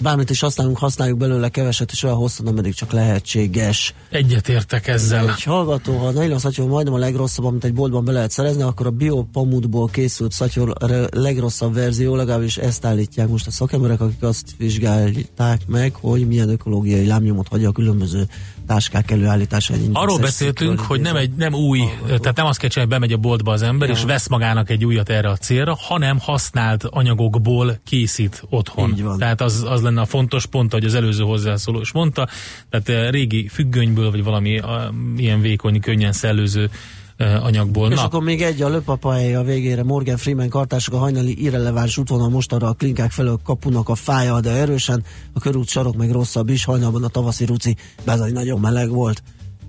bármit 0.00 0.30
is 0.30 0.40
használunk, 0.40 0.78
használjuk 0.78 1.18
belőle 1.18 1.48
keveset, 1.48 1.92
és 1.92 2.02
olyan 2.02 2.16
hosszan, 2.16 2.46
ameddig 2.46 2.74
csak 2.74 2.92
lehetséges. 2.92 3.94
Egyetértek 4.10 4.86
ezzel. 4.86 5.28
Egy 5.28 5.42
hallgató, 5.42 5.96
ha 5.96 6.10
nylon 6.10 6.38
szatyor 6.38 6.68
majdnem 6.68 6.94
a 6.94 6.98
legrosszabb, 6.98 7.44
amit 7.44 7.64
egy 7.64 7.74
boltban 7.74 8.04
be 8.04 8.12
lehet 8.12 8.30
szerezni, 8.30 8.62
akkor 8.62 8.86
a 8.86 8.90
biopamutból 8.90 9.88
készült 9.88 10.32
szatyor 10.32 10.72
a 10.80 11.08
legrosszabb 11.10 11.74
verzió, 11.74 12.14
legalábbis 12.14 12.56
ezt 12.56 12.84
állítják 12.84 13.28
most 13.28 13.46
a 13.46 13.50
szakemberek, 13.50 14.00
akik 14.00 14.22
azt 14.22 14.54
vizsgálták 14.58 15.66
meg, 15.66 15.94
hogy 15.94 16.26
milyen 16.26 16.48
ökológiai 16.48 17.06
lámnyomot 17.06 17.48
hagyja 17.48 17.68
a 17.68 17.72
különböző 17.72 18.28
táskák 18.66 19.10
előállítása. 19.10 19.74
Egy 19.74 19.88
Arról 19.92 20.18
beszéltünk, 20.18 20.80
hogy 20.80 21.00
nem, 21.00 21.16
egy, 21.16 21.30
nem 21.36 21.54
új, 21.54 21.78
Hallgató. 21.78 22.16
tehát 22.18 22.36
nem 22.36 22.46
azt 22.46 22.58
kell 22.58 22.68
csinálni, 22.68 22.92
hogy 22.92 23.00
bemegy 23.00 23.18
a 23.18 23.20
boltba 23.28 23.52
az 23.52 23.62
ember, 23.62 23.88
Ja. 23.88 23.94
és 23.94 24.02
vesz 24.02 24.28
magának 24.28 24.70
egy 24.70 24.84
újat 24.84 25.08
erre 25.08 25.28
a 25.28 25.36
célra, 25.36 25.76
hanem 25.78 26.18
használt 26.18 26.84
anyagokból 26.84 27.78
készít 27.84 28.42
otthon. 28.50 28.90
Így 28.90 29.02
van. 29.02 29.18
Tehát 29.18 29.40
az, 29.40 29.64
az 29.68 29.82
lenne 29.82 30.00
a 30.00 30.04
fontos 30.04 30.46
pont, 30.46 30.72
hogy 30.72 30.84
az 30.84 30.94
előző 30.94 31.22
hozzászóló 31.22 31.80
is 31.80 31.92
mondta, 31.92 32.28
tehát 32.70 32.88
eh, 32.88 33.10
régi 33.10 33.48
függönyből, 33.48 34.10
vagy 34.10 34.24
valami 34.24 34.58
a, 34.58 34.92
ilyen 35.16 35.40
vékony, 35.40 35.80
könnyen 35.80 36.12
szellőző 36.12 36.70
anyagból. 37.18 37.90
És 37.90 37.96
Na, 37.96 38.04
akkor 38.04 38.22
még 38.22 38.42
egy 38.42 38.62
a 38.62 38.68
löpapája 38.68 39.40
a 39.40 39.42
végére. 39.42 39.82
Morgan 39.82 40.16
Freeman 40.16 40.48
kartások 40.48 40.94
a 40.94 40.98
hajnali 40.98 41.42
irreleváns 41.42 41.98
útvonal 41.98 42.28
most 42.28 42.52
arra 42.52 42.68
a 42.68 42.72
klinkák 42.72 43.10
felől 43.10 43.40
kapunak 43.44 43.88
a 43.88 43.94
fája, 43.94 44.40
de 44.40 44.50
erősen. 44.50 45.04
A 45.32 45.40
körút 45.40 45.68
sarok 45.68 45.96
meg 45.96 46.10
rosszabb 46.10 46.48
is. 46.48 46.64
Hajnalban 46.64 47.04
a 47.04 47.08
tavaszi 47.08 47.44
ruci 47.44 47.76
bezony 48.04 48.32
nagyon 48.32 48.60
meleg 48.60 48.88
volt. 48.88 49.22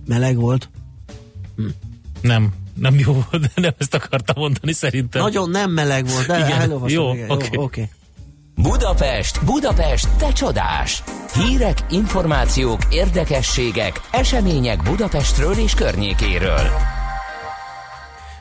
Meleg 0.07 0.37
volt. 0.37 0.69
nem, 2.21 2.53
nem 2.73 2.99
jó 2.99 3.13
volt, 3.13 3.41
de 3.41 3.51
nem 3.55 3.73
ezt 3.77 3.93
akartam 3.93 4.35
mondani 4.37 4.73
szerintem. 4.73 5.21
Nagyon 5.21 5.49
nem 5.49 5.71
meleg 5.71 6.07
volt, 6.07 6.25
de 6.27 6.39
Igen, 6.39 6.69
jó, 6.87 7.09
oké. 7.29 7.49
Jó, 7.51 7.63
oké. 7.63 7.89
Budapest, 8.55 9.45
Budapest, 9.45 10.09
te 10.17 10.31
csodás! 10.31 11.03
Hírek, 11.33 11.85
információk, 11.89 12.81
érdekességek, 12.89 14.01
események 14.11 14.83
Budapestről 14.83 15.53
és 15.53 15.73
környékéről. 15.73 16.94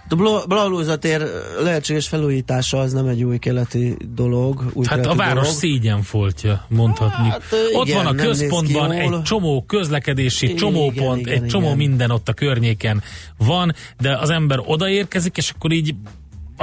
A 0.09 0.97
tér 0.97 1.23
lehetséges 1.63 2.09
felújítása 2.09 2.79
az 2.79 2.93
nem 2.93 3.07
egy 3.07 3.23
új 3.23 3.39
keleti 3.39 3.97
dolog. 4.15 4.65
Új 4.73 4.85
Hát 4.89 5.07
a 5.07 5.15
város 5.15 5.43
dolog. 5.43 5.59
szégyenfoltja, 5.59 6.65
mondhatni. 6.69 7.29
Hát, 7.29 7.43
ott 7.73 7.87
igen, 7.87 8.05
van 8.05 8.19
a 8.19 8.23
központban 8.23 8.93
egy 8.93 9.23
csomó 9.23 9.65
közlekedési, 9.67 10.45
Igen, 10.45 10.57
csomópont, 10.57 11.21
igen, 11.21 11.43
egy 11.43 11.49
csomó 11.49 11.65
igen. 11.67 11.77
minden 11.77 12.11
ott 12.11 12.29
a 12.29 12.33
környéken 12.33 13.03
van, 13.39 13.75
de 14.01 14.19
az 14.19 14.31
ember 14.31 14.59
odaérkezik, 14.65 15.37
és 15.37 15.51
akkor 15.51 15.73
így 15.73 15.95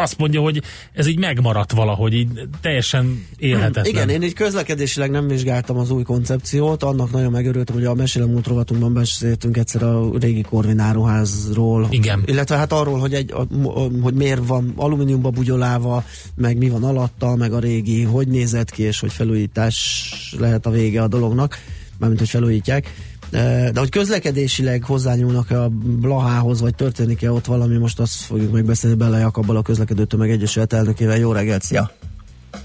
azt 0.02 0.18
mondja, 0.18 0.42
hogy 0.42 0.62
ez 0.94 1.08
így 1.08 1.20
megmaradt 1.20 1.72
valahogy, 1.72 2.14
így 2.14 2.28
teljesen 2.62 3.26
élhetetlen. 3.38 3.86
Igen, 3.86 4.10
én 4.10 4.22
így 4.22 4.34
közlekedésileg 4.34 5.12
nem 5.12 5.28
vizsgáltam 5.28 5.78
az 5.78 5.92
új 5.92 6.04
koncepciót, 6.04 6.84
annak 6.84 7.12
nagyon 7.12 7.32
megörültem, 7.32 7.76
hogy 7.76 7.86
a 7.86 7.94
mesélem 7.94 8.30
múlt 8.30 8.48
rovatunkban 8.48 8.94
beszéltünk 8.94 9.58
egyszer 9.58 9.84
a 9.84 10.10
régi 10.20 10.42
Korvináruházról. 10.42 11.88
Igen. 11.90 12.24
Illetve 12.26 12.56
hát 12.56 12.72
arról, 12.72 13.00
hogy, 13.00 13.14
egy, 13.14 13.32
a, 13.32 13.42
a, 13.64 13.90
hogy 14.02 14.14
miért 14.14 14.48
van 14.48 14.74
alumíniumba 14.76 15.30
bugyolálva, 15.30 16.04
meg 16.36 16.58
mi 16.58 16.70
van 16.70 16.84
alatta, 16.84 17.36
meg 17.36 17.54
a 17.54 17.60
régi, 17.60 18.04
hogy 18.04 18.28
nézett 18.28 18.70
ki, 18.72 18.84
és 18.84 19.00
hogy 19.00 19.14
felújítás 19.14 20.10
lehet 20.40 20.66
a 20.66 20.70
vége 20.70 21.02
a 21.02 21.08
dolognak, 21.08 21.58
mármint, 21.98 22.20
hogy 22.20 22.30
felújítják. 22.30 22.94
De 23.32 23.80
hogy 23.80 23.90
közlekedésileg 23.90 24.84
hozzányúlnak-e 24.84 25.62
a 25.62 25.70
Blahához, 26.02 26.62
vagy 26.62 26.76
történik-e 26.76 27.32
ott 27.32 27.46
valami, 27.46 27.78
most 27.78 28.00
azt 28.00 28.22
fogjuk 28.22 28.52
megbeszélni 28.52 28.96
Bele 28.96 29.20
Jakabbal 29.20 29.56
a 29.58 29.62
közlekedő 29.62 30.06
tömeg 30.06 30.30
egyesület 30.30 30.74
elnökével. 30.74 31.18
Jó 31.18 31.32
reggelt, 31.32 31.62
szia! 31.62 31.92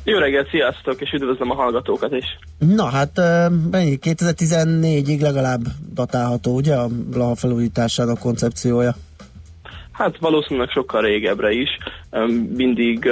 Jó 0.04 0.18
reggelt, 0.18 0.48
sziasztok, 0.50 1.00
és 1.00 1.12
üdvözlöm 1.12 1.50
a 1.50 1.54
hallgatókat 1.54 2.12
is. 2.12 2.24
Na 2.58 2.84
hát, 2.84 3.20
mennyi? 3.70 3.98
2014-ig 4.02 5.20
legalább 5.20 5.66
datálható, 5.94 6.54
ugye 6.54 6.74
a 6.74 6.88
Blaha 7.10 7.34
felújításának 7.34 8.18
koncepciója? 8.18 8.96
Hát 9.96 10.18
valószínűleg 10.18 10.68
sokkal 10.68 11.02
régebbre 11.02 11.50
is. 11.50 11.68
Mindig 12.56 13.10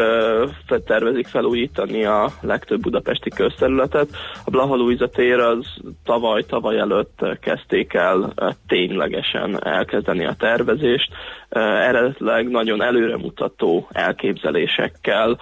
tervezik 0.85 1.27
felújítani 1.27 2.05
a 2.05 2.31
legtöbb 2.41 2.81
budapesti 2.81 3.31
közterületet. 3.31 4.09
A 4.45 4.51
Blaha 4.51 4.75
Luisa 4.75 5.09
tér 5.09 5.39
az 5.39 5.67
tavaly, 6.05 6.43
tavaly 6.43 6.79
előtt 6.79 7.39
kezdték 7.41 7.95
el 7.95 8.33
ténylegesen 8.67 9.67
elkezdeni 9.67 10.25
a 10.25 10.35
tervezést. 10.39 11.13
Eredetileg 11.49 12.49
nagyon 12.49 12.83
előremutató 12.83 13.89
elképzelésekkel. 13.91 15.41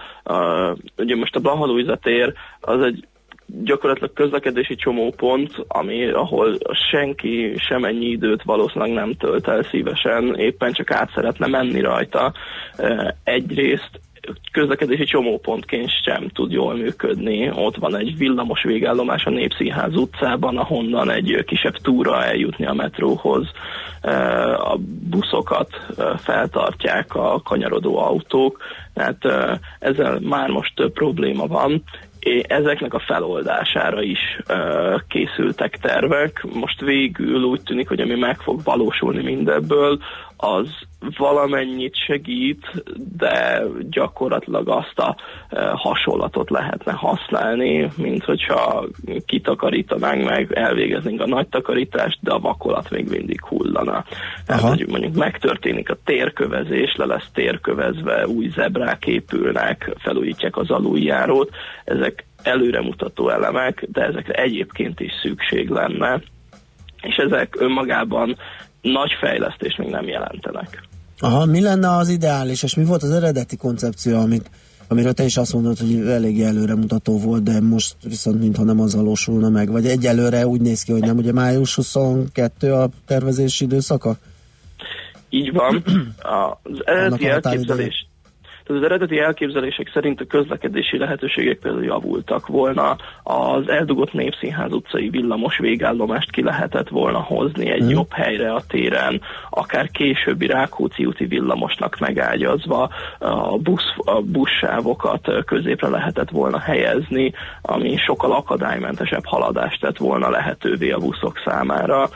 Ugye 0.97 1.17
most 1.17 1.37
a 1.37 1.41
Blaha 1.41 1.67
Luisa 1.67 1.97
tér 1.97 2.33
az 2.61 2.81
egy 2.81 3.07
gyakorlatilag 3.65 4.13
közlekedési 4.13 4.75
csomópont, 4.75 5.53
ami, 5.69 6.11
ahol 6.11 6.59
senki 6.91 7.55
semennyi 7.57 8.07
időt 8.07 8.43
valószínűleg 8.43 8.93
nem 8.93 9.15
tölt 9.15 9.49
el 9.49 9.63
szívesen, 9.63 10.35
éppen 10.37 10.73
csak 10.73 10.91
át 10.91 11.11
szeretne 11.15 11.47
menni 11.47 11.81
rajta. 11.81 12.33
Egyrészt 13.25 14.01
közlekedési 14.53 15.05
csomópontként 15.05 15.91
sem 16.05 16.29
tud 16.29 16.53
jól 16.53 16.75
működni. 16.75 17.51
Ott 17.55 17.77
van 17.77 17.97
egy 17.97 18.17
villamos 18.17 18.63
végállomás 18.63 19.25
a 19.25 19.31
Népszínház 19.31 19.95
utcában, 19.95 20.59
ahonnan 20.59 21.11
egy 21.11 21.45
kisebb 21.47 21.77
túra 21.77 22.25
eljutni 22.25 22.67
a 22.67 22.73
metróhoz. 22.73 23.51
A 24.57 24.77
buszokat 25.11 25.87
feltartják 26.17 27.15
a 27.15 27.41
kanyarodó 27.45 27.99
autók, 27.99 28.63
tehát 28.95 29.25
ezzel 29.79 30.19
már 30.21 30.49
most 30.49 30.75
több 30.75 30.93
probléma 30.93 31.47
van, 31.47 31.83
ezeknek 32.49 32.95
a 32.95 33.03
feloldására 33.07 34.03
is 34.03 34.41
készültek 35.09 35.79
tervek. 35.79 36.45
Most 36.53 36.81
végül 36.81 37.43
úgy 37.43 37.63
tűnik, 37.63 37.89
hogy 37.89 38.01
ami 38.01 38.15
meg 38.15 38.41
fog 38.41 38.61
valósulni 38.65 39.23
mindebből, 39.23 39.99
az 40.45 40.69
valamennyit 41.17 41.95
segít, 42.07 42.85
de 43.17 43.63
gyakorlatilag 43.91 44.69
azt 44.69 44.99
a 44.99 45.17
e, 45.49 45.71
hasonlatot 45.75 46.51
lehetne 46.51 46.93
használni, 46.93 47.91
mint 47.97 48.25
hogyha 48.25 48.87
kitakarítanánk 49.27 50.25
meg, 50.25 50.53
elvégeznénk 50.53 51.21
a 51.21 51.27
nagy 51.27 51.49
takarítást, 51.49 52.19
de 52.21 52.33
a 52.33 52.39
vakolat 52.39 52.91
még 52.91 53.09
mindig 53.09 53.45
hullana. 53.45 54.05
Tehát, 54.47 54.63
hogy 54.63 54.87
mondjuk 54.89 55.15
megtörténik 55.15 55.91
a 55.91 55.99
térkövezés, 56.05 56.95
le 56.97 57.05
lesz 57.05 57.31
térkövezve, 57.35 58.27
új 58.27 58.49
zebrák 58.49 59.07
épülnek, 59.07 59.97
felújítják 59.99 60.57
az 60.57 60.71
aluljárót, 60.71 61.51
ezek 61.85 62.25
előremutató 62.43 63.29
elemek, 63.29 63.85
de 63.93 64.03
ezekre 64.03 64.43
egyébként 64.43 65.01
is 65.01 65.13
szükség 65.23 65.69
lenne, 65.69 66.21
és 67.03 67.15
ezek 67.17 67.57
önmagában 67.59 68.37
nagy 68.83 69.11
fejlesztést 69.21 69.79
még 69.79 69.89
nem 69.89 70.09
jelentenek. 70.09 70.89
Aha, 71.19 71.45
mi 71.45 71.61
lenne 71.61 71.97
az 71.97 72.09
ideális, 72.09 72.63
és 72.63 72.75
mi 72.75 72.85
volt 72.85 73.03
az 73.03 73.11
eredeti 73.11 73.57
koncepció, 73.57 74.19
amit, 74.19 74.51
amiről 74.89 75.13
te 75.13 75.25
is 75.25 75.37
azt 75.37 75.53
mondod, 75.53 75.79
hogy 75.79 76.09
elég 76.09 76.43
előremutató 76.43 77.19
volt, 77.19 77.43
de 77.43 77.61
most 77.61 77.95
viszont 78.03 78.41
mintha 78.41 78.65
nem 78.65 78.81
az 78.81 78.95
valósulna 78.95 79.49
meg, 79.49 79.71
vagy 79.71 79.87
egyelőre 79.87 80.47
úgy 80.47 80.61
néz 80.61 80.83
ki, 80.83 80.93
hogy 80.93 81.01
nem, 81.01 81.17
ugye 81.17 81.33
május 81.33 81.75
22 81.75 82.73
a 82.73 82.89
tervezési 83.07 83.65
időszaka? 83.65 84.17
Így 85.29 85.53
van. 85.53 85.85
Az 86.63 86.83
eredeti 86.85 87.29
elképzelés, 87.29 88.07
tehát 88.65 88.83
az 88.83 88.89
eredeti 88.89 89.19
elképzelések 89.19 89.91
szerint 89.93 90.21
a 90.21 90.25
közlekedési 90.25 90.99
lehetőségek 90.99 91.59
például 91.59 91.85
javultak 91.85 92.47
volna, 92.47 92.97
az 93.23 93.69
eldugott 93.69 94.13
Népszínház 94.13 94.73
utcai 94.73 95.09
villamos 95.09 95.59
végállomást 95.59 96.31
ki 96.31 96.43
lehetett 96.43 96.89
volna 96.89 97.19
hozni 97.19 97.71
egy 97.71 97.83
mm. 97.83 97.89
jobb 97.89 98.13
helyre 98.13 98.53
a 98.53 98.63
téren, 98.69 99.21
akár 99.51 99.91
későbbi 99.91 100.47
Rákóczi 100.47 101.05
úti 101.05 101.25
villamosnak 101.25 101.99
megágyazva 101.99 102.91
a, 103.19 103.59
busz, 103.59 103.95
a 103.97 104.21
buszsávokat 104.21 105.45
középre 105.47 105.89
lehetett 105.89 106.31
volna 106.31 106.59
helyezni, 106.59 107.33
ami 107.63 107.97
sokkal 107.97 108.33
akadálymentesebb 108.33 109.25
haladást 109.25 109.81
tett 109.81 109.97
volna 109.97 110.31
lehetővé 110.31 110.91
a 110.91 110.99
buszok 110.99 111.41
számára 111.45 112.09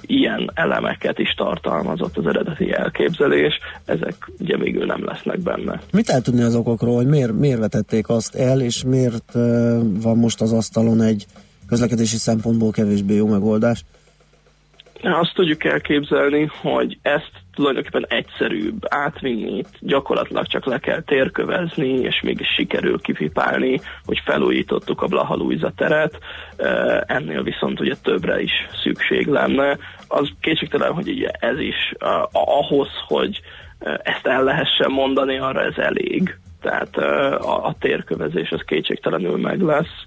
ilyen 0.00 0.50
elemeket 0.54 1.18
is 1.18 1.34
tartalmazott 1.34 2.16
az 2.16 2.26
eredeti 2.26 2.72
elképzelés, 2.72 3.58
ezek 3.84 4.30
ugye 4.38 4.56
végül 4.56 4.86
nem 4.86 5.04
lesznek 5.04 5.40
benne. 5.40 5.80
Mit 5.92 6.08
el 6.08 6.20
tudni 6.20 6.42
az 6.42 6.54
okokról, 6.54 6.94
hogy 6.94 7.06
miért, 7.06 7.32
miért 7.32 7.58
vetették 7.58 8.08
azt 8.08 8.34
el, 8.34 8.60
és 8.60 8.84
miért 8.84 9.32
van 10.02 10.16
most 10.16 10.40
az 10.40 10.52
asztalon 10.52 11.00
egy 11.00 11.26
közlekedési 11.68 12.16
szempontból 12.16 12.70
kevésbé 12.70 13.14
jó 13.14 13.26
megoldás? 13.26 13.84
Azt 15.02 15.34
tudjuk 15.34 15.64
elképzelni, 15.64 16.50
hogy 16.60 16.98
ezt 17.02 17.41
tulajdonképpen 17.54 18.06
egyszerűbb 18.08 18.82
átvinni, 18.88 19.62
gyakorlatilag 19.80 20.46
csak 20.46 20.64
le 20.64 20.78
kell 20.78 21.02
térkövezni, 21.02 21.88
és 21.88 22.20
mégis 22.22 22.48
sikerül 22.56 23.00
kipipálni, 23.00 23.80
hogy 24.04 24.20
felújítottuk 24.24 25.02
a 25.02 25.06
Blaha 25.06 25.34
Luisa 25.34 25.72
teret, 25.76 26.18
ennél 27.06 27.42
viszont 27.42 27.80
ugye 27.80 27.94
többre 28.02 28.40
is 28.40 28.52
szükség 28.82 29.26
lenne. 29.26 29.78
Az 30.08 30.28
kétségtelen, 30.40 30.92
hogy 30.92 31.08
ugye 31.08 31.28
ez 31.28 31.58
is 31.58 31.94
ahhoz, 32.32 32.88
hogy 33.06 33.40
ezt 34.02 34.26
el 34.26 34.44
lehessen 34.44 34.90
mondani, 34.90 35.38
arra 35.38 35.62
ez 35.62 35.76
elég. 35.76 36.36
Tehát 36.60 36.96
a, 36.96 37.66
a 37.66 37.74
térkövezés 37.78 38.50
az 38.50 38.62
kétségtelenül 38.66 39.36
meg 39.36 39.60
lesz 39.60 40.04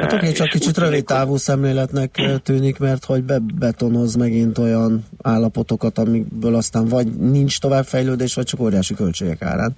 Hát 0.00 0.12
oké, 0.12 0.32
csak 0.32 0.48
kicsit 0.48 0.78
rövid 0.78 1.04
távú 1.04 1.36
szemléletnek 1.36 2.22
tűnik, 2.42 2.78
mert 2.78 3.04
hogy 3.04 3.22
bebetonoz 3.22 4.14
megint 4.14 4.58
olyan 4.58 5.04
állapotokat, 5.22 5.98
amikből 5.98 6.54
aztán 6.54 6.88
vagy 6.88 7.06
nincs 7.06 7.60
továbbfejlődés, 7.60 8.34
vagy 8.34 8.44
csak 8.44 8.60
óriási 8.60 8.94
költségek 8.94 9.42
árán. 9.42 9.76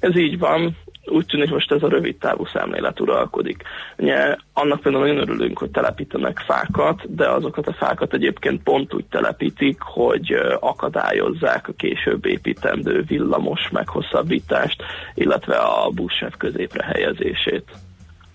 Ez 0.00 0.16
így 0.16 0.38
van. 0.38 0.76
Úgy 1.04 1.26
tűnik, 1.26 1.50
most 1.50 1.72
ez 1.72 1.82
a 1.82 1.88
rövid 1.88 2.16
távú 2.16 2.44
szemlélet 2.46 3.00
uralkodik. 3.00 3.62
Ugye, 3.98 4.36
annak 4.52 4.80
például 4.80 5.06
nagyon 5.06 5.20
örülünk, 5.20 5.58
hogy 5.58 5.70
telepítenek 5.70 6.38
fákat, 6.38 7.14
de 7.14 7.28
azokat 7.28 7.66
a 7.66 7.72
fákat 7.72 8.14
egyébként 8.14 8.62
pont 8.62 8.94
úgy 8.94 9.04
telepítik, 9.10 9.80
hogy 9.80 10.34
akadályozzák 10.60 11.68
a 11.68 11.72
később 11.76 12.26
építendő 12.26 13.02
villamos 13.06 13.68
meghosszabbítást, 13.72 14.82
illetve 15.14 15.56
a 15.56 15.90
buszsev 15.90 16.32
középre 16.38 16.84
helyezését. 16.84 17.64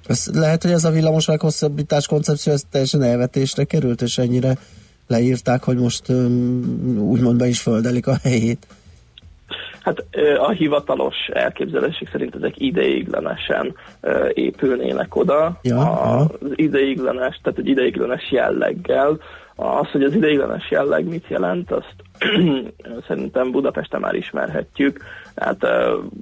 Ez 0.07 0.29
lehet, 0.33 0.61
hogy 0.61 0.71
ez 0.71 0.83
a 0.83 0.91
villamos 0.91 1.27
meghosszabbítás 1.27 2.07
koncepció 2.07 2.53
ez 2.53 2.63
teljesen 2.71 3.03
elvetésre 3.03 3.63
került, 3.63 4.01
és 4.01 4.17
ennyire 4.17 4.57
leírták, 5.07 5.63
hogy 5.63 5.77
most 5.77 6.09
úgymond 6.97 7.37
be 7.37 7.47
is 7.47 7.61
földelik 7.61 8.07
a 8.07 8.15
helyét. 8.23 8.67
Hát 9.83 10.05
a 10.37 10.51
hivatalos 10.51 11.15
elképzelések 11.33 12.09
szerint 12.11 12.35
ezek 12.35 12.53
ideiglenesen 12.59 13.75
épülnének 14.33 15.15
oda. 15.15 15.59
Ja, 15.61 15.91
az 15.91 16.29
ideiglenes, 16.55 17.39
tehát 17.43 17.59
egy 17.59 17.67
ideiglenes 17.67 18.31
jelleggel. 18.31 19.19
Az, 19.55 19.89
hogy 19.91 20.03
az 20.03 20.13
ideiglenes 20.13 20.71
jelleg 20.71 21.05
mit 21.05 21.27
jelent, 21.27 21.71
azt 21.71 21.95
szerintem 23.07 23.51
Budapesten 23.51 23.99
már 23.99 24.13
ismerhetjük, 24.13 25.03
tehát 25.33 25.65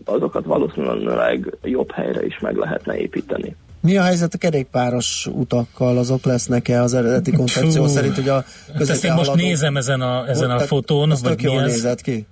azokat 0.06 0.46
valószínűleg 0.46 1.58
jobb 1.64 1.92
helyre 1.92 2.26
is 2.26 2.40
meg 2.40 2.56
lehetne 2.56 2.98
építeni. 2.98 3.56
Mi 3.82 3.98
a 3.98 4.02
helyzet 4.02 4.34
a 4.34 4.38
kerékpáros 4.38 5.28
utakkal? 5.28 5.98
Azok 5.98 6.24
lesznek-e 6.24 6.82
az 6.82 6.94
eredeti 6.94 7.32
koncepció 7.32 7.88
szerint, 7.88 8.16
hogy 8.16 8.30
a 8.30 8.44
hát 8.74 8.90
Ezt 8.90 9.04
én 9.04 9.14
most 9.14 9.30
haladó... 9.30 9.46
nézem 9.46 9.78
ezen 9.78 10.02
a, 10.02 10.28
ezen 10.28 10.52
a 10.52 10.60
fotón, 10.60 11.12
az 11.12 11.22
vagy 11.22 11.44
mi 11.44 11.52
jól 11.52 11.62
nézett 11.62 12.02
ki. 12.02 12.28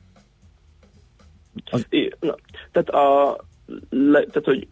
Az... 1.72 1.86
Na, 2.20 2.36
tehát, 2.72 2.90
a, 2.90 3.38
le, 3.90 4.26
tehát, 4.26 4.44
hogy 4.44 4.68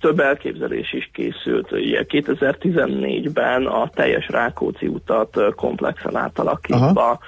több 0.00 0.20
elképzelés 0.20 0.92
is 0.92 1.10
készült. 1.12 1.72
Ugye 1.72 2.04
2014-ben 2.08 3.66
a 3.66 3.88
teljes 3.94 4.28
Rákóczi 4.28 4.86
utat 4.86 5.38
komplexen 5.56 6.16
átalakítva 6.16 7.18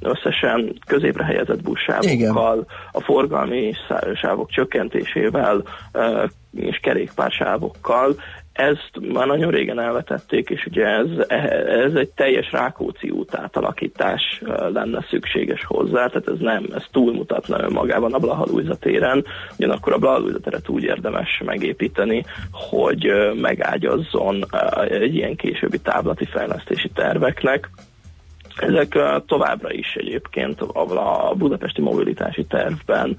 összesen 0.00 0.78
középre 0.86 1.24
helyezett 1.24 1.62
buszsávokkal, 1.62 2.66
a 2.92 3.00
forgalmi 3.00 3.72
sávok 4.14 4.50
csökkentésével 4.50 5.62
és 6.54 6.78
kerékpársávokkal. 6.82 8.14
Ezt 8.52 8.90
már 9.12 9.26
nagyon 9.26 9.50
régen 9.50 9.80
elvetették, 9.80 10.50
és 10.50 10.66
ugye 10.66 10.86
ez, 10.86 11.06
ez 11.66 11.94
egy 11.94 12.08
teljes 12.08 12.52
Rákóczi 12.52 13.10
út 13.10 13.34
átalakítás 13.34 14.42
lenne 14.72 15.06
szükséges 15.10 15.64
hozzá, 15.64 16.06
tehát 16.06 16.28
ez 16.28 16.38
nem, 16.38 16.66
ez 16.74 16.84
túlmutatna 16.90 17.62
önmagában 17.62 18.12
a 18.12 18.18
Blahalújza 18.18 18.74
téren, 18.74 19.24
ugyanakkor 19.56 19.92
a 19.92 19.98
Blahalújza 19.98 20.40
teret 20.40 20.68
úgy 20.68 20.82
érdemes 20.82 21.42
megépíteni, 21.44 22.24
hogy 22.52 23.12
megágyazzon 23.40 24.44
egy 24.88 25.14
ilyen 25.14 25.36
későbbi 25.36 25.78
táblati 25.78 26.24
fejlesztési 26.24 26.88
terveknek, 26.88 27.70
ezek 28.56 28.98
továbbra 29.26 29.72
is 29.72 29.94
egyébként 29.94 30.60
a 30.60 31.34
budapesti 31.36 31.80
mobilitási 31.80 32.44
tervben 32.44 33.16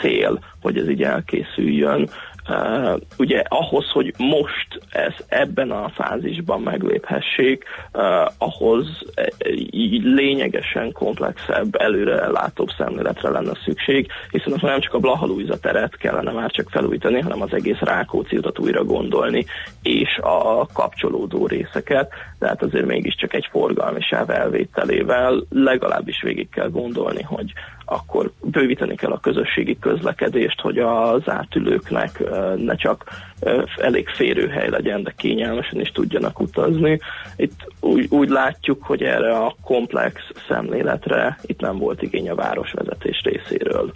cél, 0.00 0.44
hogy 0.62 0.78
ez 0.78 0.88
így 0.88 1.02
elkészüljön. 1.02 2.08
Uh, 2.48 3.00
ugye 3.18 3.42
ahhoz, 3.48 3.90
hogy 3.90 4.14
most 4.18 4.80
ez 4.90 5.14
ebben 5.28 5.70
a 5.70 5.88
fázisban 5.88 6.60
megléphessék, 6.60 7.64
uh, 7.92 8.02
ahhoz 8.38 8.86
uh, 9.16 9.56
így 9.70 10.02
lényegesen 10.02 10.92
komplexebb, 10.92 11.74
előre 11.74 12.30
látóbb 12.30 12.68
szemléletre 12.76 13.28
lenne 13.28 13.52
szükség, 13.64 14.06
hiszen 14.30 14.52
az 14.52 14.60
nem 14.60 14.80
csak 14.80 14.94
a 14.94 14.98
Blahalújza 14.98 15.58
teret 15.58 15.96
kellene 15.96 16.32
már 16.32 16.50
csak 16.50 16.70
felújítani, 16.70 17.20
hanem 17.20 17.42
az 17.42 17.52
egész 17.52 17.78
Rákóczi 17.80 18.36
utat 18.36 18.58
újra 18.58 18.84
gondolni, 18.84 19.44
és 19.82 20.18
a 20.20 20.66
kapcsolódó 20.72 21.46
részeket, 21.46 22.12
tehát 22.38 22.62
azért 22.62 22.86
mégiscsak 22.86 23.34
egy 23.34 23.48
forgalmi 23.50 24.00
sáv 24.00 24.30
elvételével 24.30 25.44
legalábbis 25.50 26.22
végig 26.22 26.48
kell 26.48 26.68
gondolni, 26.68 27.22
hogy 27.22 27.52
akkor 27.84 28.30
bővíteni 28.40 28.94
kell 28.94 29.10
a 29.10 29.20
közösségi 29.20 29.78
közlekedést, 29.78 30.60
hogy 30.60 30.78
az 30.78 31.22
átülőknek 31.28 32.22
ne 32.56 32.74
csak 32.74 33.04
elég 33.76 34.08
férőhely 34.08 34.68
legyen, 34.68 35.02
de 35.02 35.14
kényelmesen 35.16 35.80
is 35.80 35.90
tudjanak 35.90 36.40
utazni. 36.40 37.00
Itt 37.36 37.72
úgy, 37.80 38.06
úgy 38.10 38.28
látjuk, 38.28 38.82
hogy 38.82 39.02
erre 39.02 39.36
a 39.36 39.56
komplex 39.62 40.14
szemléletre 40.48 41.38
itt 41.42 41.60
nem 41.60 41.78
volt 41.78 42.02
igény 42.02 42.30
a 42.30 42.34
városvezetés 42.34 43.22
részéről. 43.22 43.92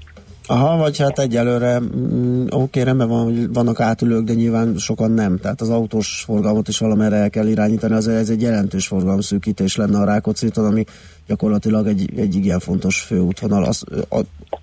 Aha, 0.51 0.77
vagy 0.77 0.99
hát 0.99 1.19
egyelőre 1.19 1.81
mm, 1.81 2.47
oké, 2.51 2.81
rendben 2.81 3.09
van, 3.09 3.25
hogy 3.25 3.53
vannak 3.53 3.81
átülők, 3.81 4.25
de 4.25 4.35
nyilván 4.35 4.77
sokan 4.77 5.11
nem. 5.11 5.39
Tehát 5.39 5.61
az 5.61 5.71
autós 5.71 6.23
forgalmat 6.27 6.69
is 6.69 6.79
valamerre 6.79 7.17
el 7.17 7.31
kell 7.31 7.47
irányítani, 7.47 7.95
azért 7.95 8.19
ez 8.19 8.31
egy 8.31 8.43
jelentős 8.43 8.87
forgalomszűkítés 8.87 9.77
lenne 9.77 9.99
a 9.99 10.05
rákóczi 10.05 10.51
ami 10.55 10.85
gyakorlatilag 11.27 11.87
egy, 11.87 12.11
egy 12.17 12.35
igen 12.35 12.59
fontos 12.59 13.01
főútvonal. 13.01 13.65
Azt, 13.65 13.85
a, 14.09 14.21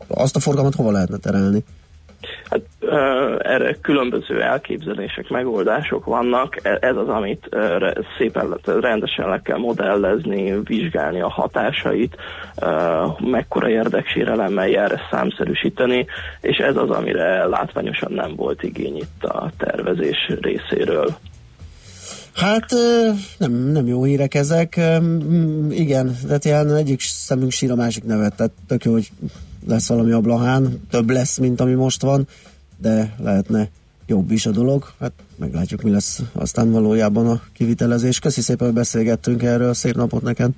azt 0.08 0.36
a 0.36 0.40
forgalmat 0.40 0.76
hova 0.76 0.92
lehetne 0.92 1.18
terelni? 1.18 1.64
Hát 2.50 2.62
erre 3.40 3.78
különböző 3.82 4.42
elképzelések, 4.42 5.30
megoldások 5.30 6.06
vannak. 6.06 6.66
E- 6.66 6.78
Ez 6.82 6.96
az, 6.96 7.08
amit 7.08 7.50
szépen 8.18 8.58
rendesen 8.64 9.30
le 9.30 9.42
kell 9.42 9.58
modellezni, 9.58 10.60
vizsgálni 10.64 11.22
a 11.22 11.30
hatásait, 11.30 12.16
mekkora 13.20 13.70
érdeksérelemmel 13.70 14.68
jár 14.68 14.92
ezt 14.92 15.08
számszerűsíteni, 15.12 16.06
és 16.42 16.58
ez 16.58 16.76
az, 16.76 16.90
amire 16.90 17.46
látványosan 17.46 18.12
nem 18.12 18.36
volt 18.36 18.64
igény 18.64 18.96
itt 18.96 19.24
a 19.24 19.52
tervezés 19.58 20.32
részéről. 20.42 21.16
Hát 22.36 22.66
nem, 23.38 23.52
nem 23.52 23.88
jó 23.88 24.04
hírek 24.04 24.34
ezek. 24.34 24.80
Igen, 25.70 26.16
tehát 26.28 26.46
ilyen 26.46 26.76
egyik 26.76 27.02
szemünk 27.02 27.52
sír, 27.52 27.72
a 27.72 27.76
másik 27.76 28.04
nevet. 28.04 28.36
Tehát 28.36 28.52
tök 28.68 28.84
jó, 28.84 28.92
hogy 28.92 29.12
lesz 29.68 29.88
valami 29.88 30.12
a 30.12 30.20
Blahán, 30.20 30.82
több 30.90 31.10
lesz, 31.10 31.38
mint 31.38 31.62
ami 31.62 31.74
most 31.74 32.02
van, 32.02 32.28
de 32.78 33.16
lehetne 33.20 33.70
jobb 34.08 34.32
is 34.32 34.46
a 34.46 34.52
dolog. 34.52 34.94
Hát 35.00 35.12
meglátjuk, 35.36 35.82
mi 35.82 35.90
lesz 35.90 36.22
aztán 36.34 36.72
valójában 36.72 37.28
a 37.28 37.42
kivitelezés. 37.54 38.20
Köszi 38.20 38.42
szépen, 38.42 38.68
hogy 38.68 38.76
beszélgettünk 38.76 39.44
erről. 39.44 39.74
Szép 39.74 39.96
napot 39.96 40.22
neked! 40.22 40.52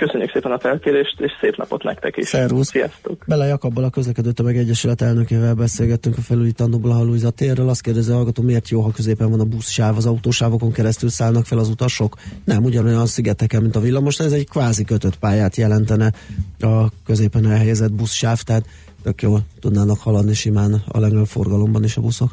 Köszönjük 0.00 0.30
szépen 0.30 0.52
a 0.52 0.58
felkérést, 0.58 1.20
és 1.20 1.32
szép 1.40 1.56
napot 1.56 1.82
nektek 1.82 2.16
is. 2.16 2.28
Szervusz. 2.28 2.68
Sziasztok! 2.68 3.24
Bele 3.26 3.46
Jakabbal 3.46 3.84
a 3.84 3.90
közlekedő 3.90 4.32
tömeg 4.32 4.56
egyesület 4.56 5.00
elnökével 5.00 5.54
beszélgettünk 5.54 6.18
a 6.18 6.20
felújítandó 6.20 6.78
Blahalújza 6.78 7.30
térről. 7.30 7.68
Azt 7.68 7.82
kérdezi 7.82 8.10
a 8.10 8.14
hallgató, 8.14 8.42
miért 8.42 8.68
jó, 8.68 8.80
ha 8.80 8.90
középen 8.90 9.30
van 9.30 9.40
a 9.40 9.44
buszsáv, 9.44 9.96
az 9.96 10.06
autósávokon 10.06 10.72
keresztül 10.72 11.08
szállnak 11.08 11.44
fel 11.44 11.58
az 11.58 11.68
utasok? 11.68 12.16
Nem, 12.44 12.64
ugyanolyan 12.64 13.06
szigeteken, 13.06 13.62
mint 13.62 13.76
a 13.76 13.80
villamos, 13.80 14.18
ez 14.18 14.32
egy 14.32 14.48
kvázi 14.48 14.84
kötött 14.84 15.18
pályát 15.18 15.56
jelentene 15.56 16.12
a 16.60 16.88
középen 17.06 17.50
elhelyezett 17.50 17.92
buszsáv, 17.92 18.42
tehát 18.42 18.64
tök 19.02 19.22
jól 19.22 19.40
tudnának 19.60 19.98
haladni 19.98 20.34
simán 20.34 20.82
a 20.88 21.00
legnagyobb 21.00 21.26
forgalomban 21.26 21.84
is 21.84 21.96
a 21.96 22.00
buszok. 22.00 22.30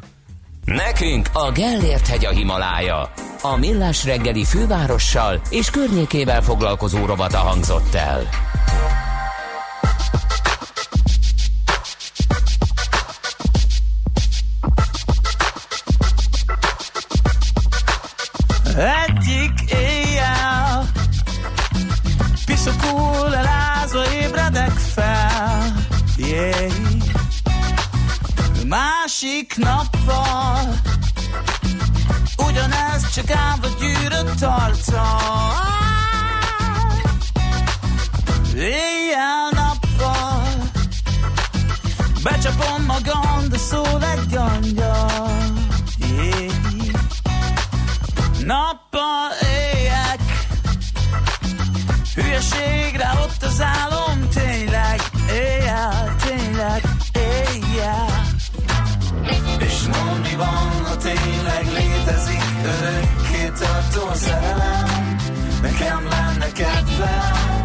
Nekünk 0.76 1.28
a 1.32 1.52
Gellért 1.52 2.06
hegy 2.06 2.24
a 2.24 2.30
Himalája. 2.30 3.10
A 3.42 3.56
millás 3.56 4.04
reggeli 4.04 4.44
fővárossal 4.44 5.40
és 5.50 5.70
környékével 5.70 6.42
foglalkozó 6.42 7.06
rovata 7.06 7.38
hangzott 7.38 7.94
el. 7.94 8.28
Másik 29.20 29.56
nappal. 29.56 30.74
Ugyanez 32.48 33.10
csak 33.14 33.30
állva 33.30 33.66
gyűrött 33.78 34.38
tartal 34.38 35.52
Éjjel-nappal 38.54 40.42
Becsapom 42.22 42.84
magam, 42.86 43.48
de 43.48 43.58
szól 43.58 44.04
egy 44.04 44.36
angyal. 44.36 45.36
Nappal 48.44 49.30
éjek. 49.42 50.20
Hülyeségre 52.14 53.10
ott 53.22 53.42
az 53.42 53.60
álom 53.60 54.28
Tényleg, 54.28 55.00
éjjel, 55.30 56.17
És 59.78 59.86
mondd, 59.86 60.20
mi 60.22 60.34
van, 60.36 60.84
ha 60.84 60.96
tényleg 60.96 61.66
létezik 61.72 62.42
Örökké 62.64 63.52
tartó 63.58 64.14
szerelem. 64.14 65.16
Nekem 65.62 66.08
lenne 66.08 66.52
kedvem. 66.52 67.64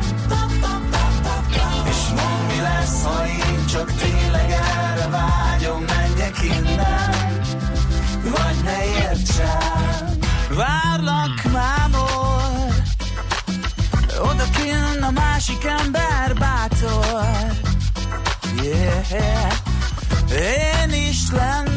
És 1.89 2.07
mondd, 2.07 2.45
mi 2.47 2.61
lesz, 2.61 3.03
ha 3.03 3.27
én 3.27 3.65
csak 3.65 3.91
tényleg 3.91 4.51
erre 4.51 5.07
vágyom 5.07 5.83
Menjek 5.83 6.41
innen. 6.43 7.41
Vagy 8.23 8.63
ne 8.63 8.85
értsen 8.85 10.17
Várlak 10.49 11.43
mámor 11.51 12.73
Oda 14.19 14.45
kinn 14.55 15.03
a 15.03 15.11
másik 15.11 15.63
ember 15.63 16.33
bátor. 16.39 17.25
Yeah. 18.61 19.61
Én 20.33 20.89
is 21.09 21.31
lennék 21.31 21.72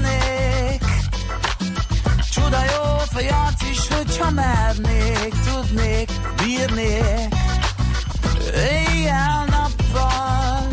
fejat 3.17 3.63
is, 3.71 3.89
hogyha 3.89 4.31
mernék 4.31 5.35
Tudnék, 5.45 6.11
bírnék. 6.37 7.35
Éjjel-nappal 8.71 10.69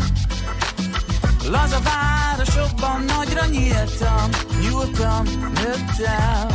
Laza 1.50 1.80
városokban 1.80 3.04
nagyra 3.04 3.46
nyíltam 3.46 4.30
Nyúltam, 4.60 5.24
nőttem. 5.54 6.46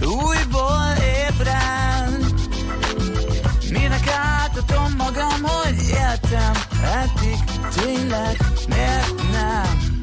Újból 0.00 0.94
ébren. 1.28 2.24
Minek 3.70 4.08
átadom 4.08 4.94
magam, 4.96 5.42
hogy 5.42 5.88
éltem? 5.88 6.52
Eddig 6.82 7.38
tényleg 7.74 8.36
miért 8.68 9.22
nem 9.32 9.95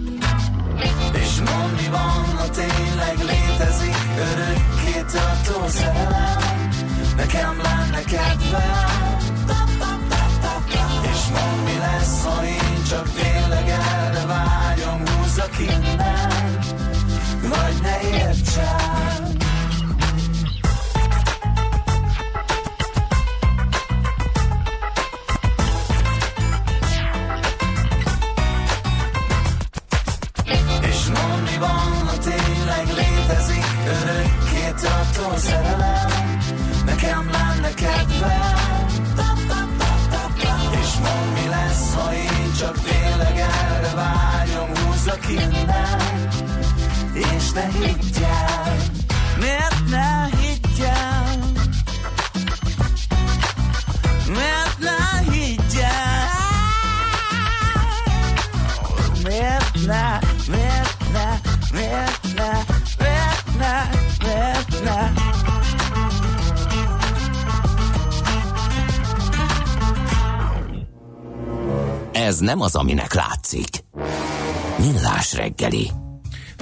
nem 72.43 72.61
az, 72.61 72.75
aminek 72.75 73.13
látszik. 73.13 73.69
Millás 74.79 75.33
reggeli. 75.33 75.89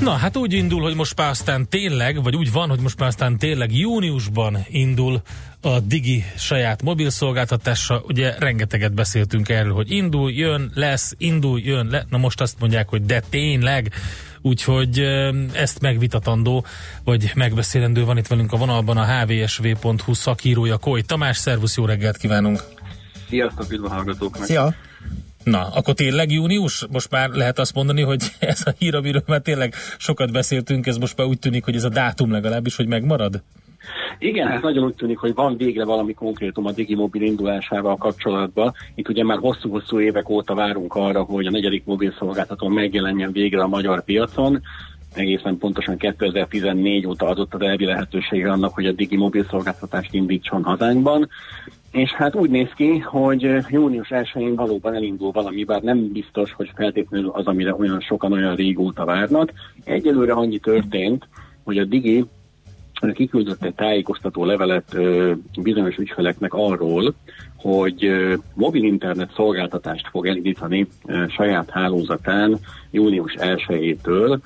Na, 0.02 0.12
hát 0.12 0.38
úgy 0.38 0.54
indul, 0.54 0.82
hogy 0.82 0.96
most 0.96 1.18
már 1.18 1.30
aztán 1.30 1.70
tényleg, 1.70 2.24
vagy 2.24 2.36
úgy 2.36 2.52
van, 2.52 2.70
hogy 2.70 2.80
most 2.80 3.00
már 3.00 3.08
aztán 3.08 3.38
tényleg 3.38 3.76
júniusban 3.76 4.58
indul 4.68 5.22
a 5.62 5.80
Digi 5.80 6.24
saját 6.38 6.84
mobilszolgáltatása. 6.84 8.02
Ugye 8.08 8.36
rengeteget 8.40 8.94
beszéltünk 8.94 9.50
erről, 9.50 9.74
hogy 9.74 9.92
indul, 9.92 10.32
jön, 10.32 10.72
lesz, 10.74 11.14
indul, 11.18 11.60
jön, 11.60 11.88
le. 11.88 12.06
Na 12.10 12.18
most 12.18 12.42
azt 12.42 12.60
mondják, 12.60 12.90
hogy 12.90 13.06
de 13.06 13.20
tényleg. 13.30 13.94
Úgyhogy 14.42 15.00
ezt 15.54 15.82
megvitatandó, 15.82 16.66
vagy 17.04 17.32
megbeszélendő 17.36 18.06
van 18.06 18.18
itt 18.18 18.28
velünk 18.28 18.52
a 18.52 18.58
vonalban 18.58 18.98
a 18.98 19.24
hvsv.hu 19.24 20.14
szakírója 20.14 20.78
Koly 20.78 21.02
Tamás. 21.02 21.38
Szervusz, 21.38 21.78
jó 21.78 21.86
reggelt 21.86 22.18
kívánunk! 22.18 22.64
Sziasztok, 23.30 23.72
üdv 23.72 23.86
a 23.86 23.90
hallgatóknak! 23.90 24.46
Szia! 24.46 24.74
Na, 25.44 25.68
akkor 25.74 25.94
tényleg 25.94 26.32
június? 26.32 26.86
Most 26.92 27.12
már 27.12 27.30
lehet 27.30 27.60
azt 27.60 27.74
mondani, 27.74 28.02
hogy 28.02 28.24
ez 28.40 28.62
a 28.66 28.74
hír, 28.78 28.96
amiről 28.96 29.24
már 29.28 29.42
tényleg 29.42 29.74
sokat 29.98 30.32
beszéltünk, 30.32 30.88
ez 30.88 30.98
most 30.98 31.18
már 31.18 31.28
úgy 31.28 31.40
tűnik, 31.40 31.64
hogy 31.64 31.76
ez 31.76 31.84
a 31.84 31.90
dátum 31.90 32.32
legalábbis, 32.32 32.76
hogy 32.76 32.88
megmarad? 32.88 33.42
Igen, 34.20 34.48
hát 34.48 34.62
nagyon 34.62 34.84
úgy 34.84 34.96
tűnik, 34.96 35.18
hogy 35.18 35.34
van 35.34 35.58
végre 35.58 35.86
valami 35.86 36.14
konkrétum 36.14 36.66
a 36.66 36.72
Digimobil 36.72 37.22
indulásával 37.22 37.98
kapcsolatban. 37.98 38.74
Itt 38.96 39.10
ugye 39.10 39.24
már 39.24 39.38
hosszú-hosszú 39.38 40.00
évek 40.00 40.30
óta 40.30 40.56
várunk 40.56 40.94
arra, 40.94 41.24
hogy 41.24 41.46
a 41.46 41.52
negyedik 41.52 41.86
mobil 41.86 42.14
szolgáltató 42.18 42.68
megjelenjen 42.68 43.32
végre 43.32 43.62
a 43.62 43.68
magyar 43.68 44.04
piacon. 44.04 44.62
Egészen 45.14 45.58
pontosan 45.58 45.98
2014 45.98 47.08
óta 47.08 47.26
adott 47.26 47.54
az 47.54 47.62
elvi 47.62 47.86
lehetősége 47.86 48.52
annak, 48.52 48.74
hogy 48.74 48.86
a 48.86 48.92
Digi 48.92 49.18
mobil 49.18 49.46
szolgáltatást 49.50 50.14
indítson 50.14 50.64
hazánkban. 50.64 51.30
És 51.92 52.12
hát 52.12 52.36
úgy 52.36 52.50
néz 52.50 52.70
ki, 52.76 52.98
hogy 52.98 53.42
június 53.70 54.08
1-én 54.10 54.56
valóban 54.56 54.94
elindul 54.94 55.32
valami, 55.32 55.64
bár 55.64 55.82
nem 55.82 56.12
biztos, 56.12 56.54
hogy 56.54 56.72
feltétlenül 56.76 57.30
az, 57.30 57.46
amire 57.46 57.76
olyan 57.76 58.00
sokan 58.00 58.32
olyan 58.32 58.56
régóta 58.56 59.06
várnak. 59.06 59.52
Egyelőre 59.84 60.34
annyi 60.34 60.60
történt, 60.60 61.28
hogy 61.64 61.78
a 61.78 61.86
Digi 61.86 62.26
kiküldött 63.14 63.64
egy 63.64 63.76
tájékoztató 63.76 64.46
levelet 64.46 64.94
ö, 64.94 65.32
bizonyos 65.62 65.98
ügyfeleknek 65.98 66.54
arról, 66.54 67.14
hogy 67.56 68.12
mobil 68.54 68.84
internet 68.84 69.34
szolgáltatást 69.34 70.08
fog 70.10 70.28
elindítani 70.28 70.88
saját 71.28 71.70
hálózatán 71.70 72.60
június 72.92 73.36
1-től. 73.38 74.40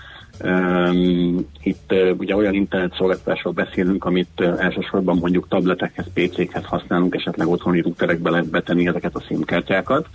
Um, 0.43 1.47
itt 1.63 1.93
ugye 2.17 2.35
olyan 2.35 2.53
internet 2.53 2.95
szolgáltatásról 2.95 3.53
beszélünk, 3.53 4.05
amit 4.05 4.41
elsősorban 4.41 5.17
mondjuk 5.17 5.47
tabletekhez, 5.47 6.05
PC-khez 6.13 6.65
használunk, 6.65 7.15
esetleg 7.15 7.47
otthoni 7.47 7.81
routerekbe 7.81 8.29
lehet 8.29 8.49
betenni 8.49 8.87
ezeket 8.87 9.15
a 9.15 9.23
SIM-kártyákat. 9.27 10.07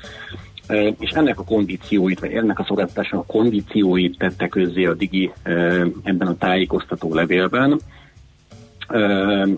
Uh, 0.69 0.95
és 0.99 1.11
ennek 1.11 1.39
a 1.39 1.45
kondícióit, 1.45 2.21
vagy 2.21 2.33
ennek 2.33 2.59
a 2.59 2.65
szolgáltatásnak 2.65 3.21
a 3.21 3.33
kondícióit 3.33 4.19
tette 4.19 4.49
közzé 4.49 4.85
a 4.85 4.95
Digi 4.95 5.33
uh, 5.47 5.87
ebben 6.03 6.29
a 6.29 6.37
tájékoztató 6.37 7.15
levélben. 7.15 7.81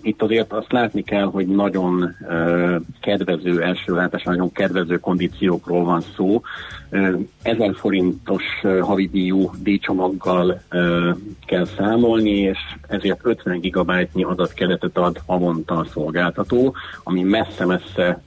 Itt 0.00 0.22
azért 0.22 0.52
azt 0.52 0.72
látni 0.72 1.02
kell, 1.02 1.24
hogy 1.24 1.46
nagyon 1.46 2.16
kedvező, 3.00 3.62
első 3.62 3.94
látásra 3.94 4.30
nagyon 4.30 4.52
kedvező 4.52 4.98
kondíciókról 4.98 5.84
van 5.84 6.00
szó. 6.16 6.34
Uh, 6.34 6.42
1000 7.42 7.74
forintos 7.74 8.42
havidíjú 8.80 9.50
díjcsomaggal 9.62 10.60
kell 11.46 11.64
számolni, 11.76 12.30
és 12.30 12.58
ezért 12.88 13.20
50 13.22 13.60
gigabájtnyi 13.60 14.24
adatkeretet 14.24 14.96
ad 14.96 15.20
havonta 15.26 15.74
a 15.76 15.84
szolgáltató, 15.84 16.74
ami 17.02 17.22
messze-messze 17.22 18.22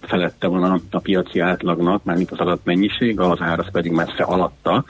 felette 0.00 0.46
van 0.46 0.62
a, 0.62 0.78
a 0.90 0.98
piaci 0.98 1.40
átlagnak, 1.40 2.04
mármint 2.04 2.30
az 2.30 2.38
adatmennyiség, 2.38 3.20
az 3.20 3.40
áraz 3.40 3.70
pedig 3.70 3.92
messze 3.92 4.22
alatta. 4.22 4.84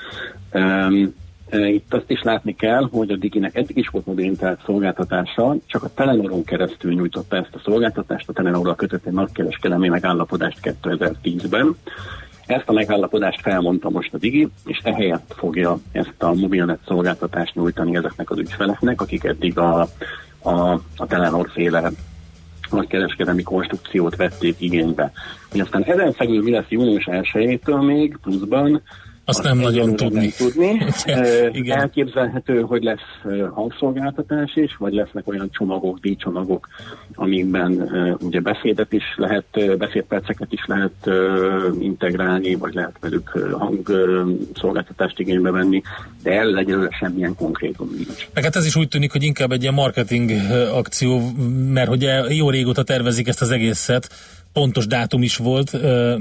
Itt 1.51 1.95
azt 1.95 2.11
is 2.11 2.23
látni 2.23 2.55
kell, 2.55 2.89
hogy 2.91 3.11
a 3.11 3.17
Diginek 3.17 3.57
eddig 3.57 3.77
is 3.77 3.89
volt 3.89 4.07
mobil 4.07 4.25
internet 4.25 4.63
szolgáltatása, 4.65 5.57
csak 5.67 5.83
a 5.83 5.91
Telenoron 5.95 6.45
keresztül 6.45 6.93
nyújtotta 6.93 7.37
ezt 7.37 7.55
a 7.55 7.61
szolgáltatást, 7.65 8.29
a 8.29 8.33
Telenorral 8.33 8.75
kötött 8.75 9.07
egy 9.07 9.13
nagykereskedelmi 9.13 9.89
megállapodást 9.89 10.59
2010-ben. 10.63 11.77
Ezt 12.47 12.69
a 12.69 12.73
megállapodást 12.73 13.41
felmondta 13.41 13.91
most 13.91 14.15
a 14.15 14.19
Digi, 14.19 14.49
és 14.67 14.81
ehelyett 14.83 15.35
fogja 15.37 15.79
ezt 15.93 16.23
a 16.23 16.35
mobilnet 16.35 16.79
szolgáltatást 16.87 17.55
nyújtani 17.55 17.97
ezeknek 17.97 18.31
az 18.31 18.39
ügyfeleknek, 18.39 19.01
akik 19.01 19.25
eddig 19.25 19.59
a, 19.59 19.81
a, 20.43 20.73
a 20.97 21.07
Telenor 21.07 21.51
féle 21.53 21.91
nagykereskedelmi 22.71 23.43
konstrukciót 23.43 24.17
vették 24.17 24.61
igénybe. 24.61 25.13
És 25.53 25.61
aztán 25.61 25.85
ezen 25.85 26.13
felül 26.13 26.43
mi 26.43 26.51
lesz 26.51 26.69
június 26.69 27.09
1-től 27.11 27.87
még 27.87 28.19
pluszban, 28.23 28.83
azt 29.29 29.43
nem 29.43 29.59
nagyon 29.59 29.97
tudni. 29.97 30.19
Nem 30.19 30.31
tudni. 30.37 30.81
Igen. 31.61 31.79
Elképzelhető, 31.79 32.61
hogy 32.61 32.83
lesz 32.83 33.35
hangszolgáltatás 33.55 34.57
is, 34.57 34.77
vagy 34.77 34.93
lesznek 34.93 35.29
olyan 35.29 35.49
csomagok, 35.51 35.99
díjcsomagok, 35.99 36.69
amikben 37.15 37.91
ugye 38.21 38.41
beszédet 38.41 38.93
is 38.93 39.05
lehet, 39.17 39.77
beszédperceket 39.79 40.53
is 40.53 40.65
lehet 40.67 41.11
integrálni, 41.81 42.55
vagy 42.55 42.75
lehet 42.75 42.97
velük 43.01 43.29
hangszolgáltatást 43.53 45.19
igénybe 45.19 45.51
venni, 45.51 45.83
de 46.23 46.33
el 46.33 46.59
egyelőre 46.59 46.97
semmilyen 47.01 47.35
konkrétum 47.35 47.89
nincs. 47.97 48.29
Meg 48.35 48.45
hát 48.45 48.57
ez 48.57 48.67
is 48.67 48.77
úgy 48.77 48.89
tűnik, 48.89 49.13
hogy 49.13 49.23
inkább 49.23 49.53
egy 49.53 49.63
ilyen 49.63 49.75
marketing 49.75 50.31
akció, 50.73 51.21
mert 51.73 51.91
ugye 51.91 52.35
jó 52.35 52.51
régóta 52.51 52.83
tervezik 52.83 53.29
ezt 53.29 53.43
az 53.43 53.51
egészet, 53.51 54.09
pontos 54.59 54.87
dátum 54.87 55.23
is 55.23 55.37
volt, 55.37 55.71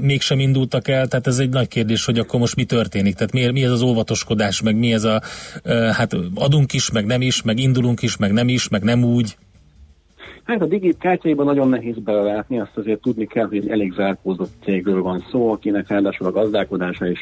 mégsem 0.00 0.38
indultak 0.38 0.88
el, 0.88 1.06
tehát 1.06 1.26
ez 1.26 1.38
egy 1.38 1.48
nagy 1.48 1.68
kérdés, 1.68 2.04
hogy 2.04 2.18
akkor 2.18 2.40
most 2.40 2.56
mi 2.56 2.64
történik, 2.64 3.14
tehát 3.14 3.32
mi, 3.32 3.50
mi 3.50 3.64
ez 3.64 3.70
az 3.70 3.82
óvatoskodás, 3.82 4.62
meg 4.62 4.76
mi 4.76 4.92
ez 4.92 5.04
a, 5.04 5.20
hát 5.92 6.16
adunk 6.34 6.72
is, 6.72 6.90
meg 6.90 7.06
nem 7.06 7.20
is, 7.20 7.42
meg 7.42 7.58
indulunk 7.58 8.02
is, 8.02 8.16
meg 8.16 8.32
nem 8.32 8.48
is, 8.48 8.68
meg 8.68 8.82
nem 8.82 9.04
úgy. 9.04 9.36
Hát 10.44 10.62
a 10.62 10.66
digit 10.66 10.98
kártyaiban 10.98 11.46
nagyon 11.46 11.68
nehéz 11.68 11.98
belelátni, 11.98 12.60
azt 12.60 12.76
azért 12.76 13.00
tudni 13.00 13.26
kell, 13.26 13.46
hogy 13.46 13.56
egy 13.56 13.68
elég 13.68 13.92
zárkózott 13.92 14.52
cégről 14.64 15.02
van 15.02 15.24
szó, 15.30 15.52
akinek 15.52 15.88
ráadásul 15.88 16.26
a 16.26 16.30
gazdálkodása 16.30 17.06
is, 17.06 17.20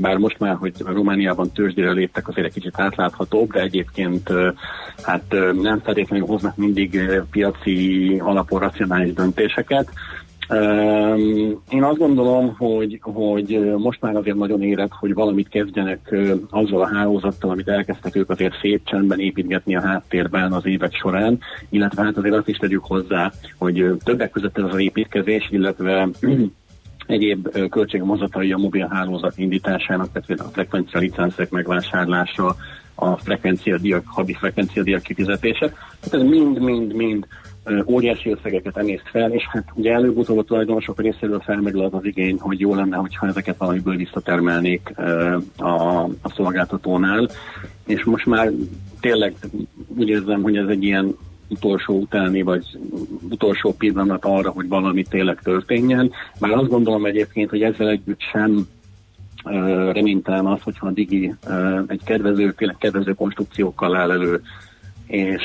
bár 0.00 0.16
most 0.16 0.38
már, 0.38 0.54
hogy 0.54 0.72
Romániában 0.78 1.50
tőzsdére 1.50 1.92
léptek, 1.92 2.28
azért 2.28 2.46
egy 2.46 2.52
kicsit 2.52 2.80
átláthatóbb, 2.80 3.52
de 3.52 3.60
egyébként 3.60 4.30
hát 5.02 5.34
nem 5.62 5.80
feltétlenül 5.80 6.26
hoznak 6.26 6.56
mindig 6.56 7.00
piaci 7.30 8.16
alapú 8.18 8.58
racionális 8.58 9.12
döntéseket. 9.12 9.88
Én 11.68 11.82
azt 11.82 11.98
gondolom, 11.98 12.54
hogy, 12.58 12.98
hogy 13.02 13.74
most 13.76 14.00
már 14.00 14.16
azért 14.16 14.36
nagyon 14.36 14.62
érett, 14.62 14.92
hogy 14.92 15.14
valamit 15.14 15.48
kezdjenek 15.48 16.14
azzal 16.50 16.80
a 16.80 16.94
hálózattal, 16.94 17.50
amit 17.50 17.68
elkezdtek 17.68 18.16
ők 18.16 18.30
azért 18.30 18.58
szép 18.60 18.84
csendben 18.84 19.20
építgetni 19.20 19.76
a 19.76 19.80
háttérben 19.80 20.52
az 20.52 20.66
évek 20.66 20.94
során, 20.94 21.38
illetve 21.68 22.02
hát 22.02 22.16
azért 22.16 22.34
azt 22.34 22.48
is 22.48 22.56
tegyük 22.56 22.84
hozzá, 22.84 23.32
hogy 23.58 23.96
többek 24.04 24.30
között 24.30 24.58
ez 24.58 24.64
az 24.64 24.80
építkezés, 24.80 25.48
illetve 25.50 26.08
egyéb 27.06 27.68
költségmozatai 27.68 28.52
a 28.52 28.58
mobil 28.58 28.88
hálózat 28.90 29.38
indításának, 29.38 30.08
tehát 30.12 30.40
a 30.40 30.50
frekvencia 30.52 31.00
licenszek 31.00 31.50
megvásárlása, 31.50 32.56
a 32.94 33.16
frekvencia 33.16 33.78
diak, 33.78 34.04
habi 34.06 34.32
frekvencia 34.32 34.82
diak 34.82 35.02
kifizetése. 35.02 35.68
Tehát 36.00 36.26
ez 36.26 36.30
mind-mind-mind 36.30 37.26
óriási 37.86 38.30
összegeket 38.30 38.76
emészt 38.76 39.08
fel, 39.10 39.32
és 39.32 39.46
hát 39.48 39.64
ugye 39.74 39.92
előbb-utóbb 39.92 40.38
a 40.38 40.42
tulajdonosok 40.42 41.00
részéről 41.00 41.40
felmerül 41.40 41.84
az 41.84 41.94
az 41.94 42.04
igény, 42.04 42.36
hogy 42.38 42.60
jó 42.60 42.74
lenne, 42.74 42.96
hogyha 42.96 43.26
ezeket 43.26 43.56
valamiből 43.56 43.96
visszatermelnék 43.96 44.92
a, 45.56 46.02
a 46.02 46.30
szolgáltatónál, 46.34 47.28
és 47.86 48.04
most 48.04 48.26
már 48.26 48.50
tényleg 49.00 49.34
úgy 49.96 50.08
érzem, 50.08 50.42
hogy 50.42 50.56
ez 50.56 50.68
egy 50.68 50.84
ilyen 50.84 51.16
utolsó 51.48 51.98
utáni, 51.98 52.42
vagy 52.42 52.64
utolsó 53.30 53.72
pillanat 53.72 54.24
arra, 54.24 54.50
hogy 54.50 54.68
valami 54.68 55.02
tényleg 55.02 55.40
történjen. 55.42 56.10
Már 56.38 56.52
azt 56.52 56.68
gondolom 56.68 57.04
egyébként, 57.04 57.50
hogy 57.50 57.62
ezzel 57.62 57.88
együtt 57.88 58.20
sem 58.32 58.66
reménytelen 59.92 60.46
az, 60.46 60.62
hogyha 60.62 60.86
a 60.86 60.90
Digi 60.90 61.34
egy 61.86 62.00
kedvező, 62.04 62.52
tényleg 62.52 62.76
kedvező 62.78 63.12
konstrukciókkal 63.12 63.96
áll 63.96 64.10
elő, 64.10 64.42
és 65.12 65.42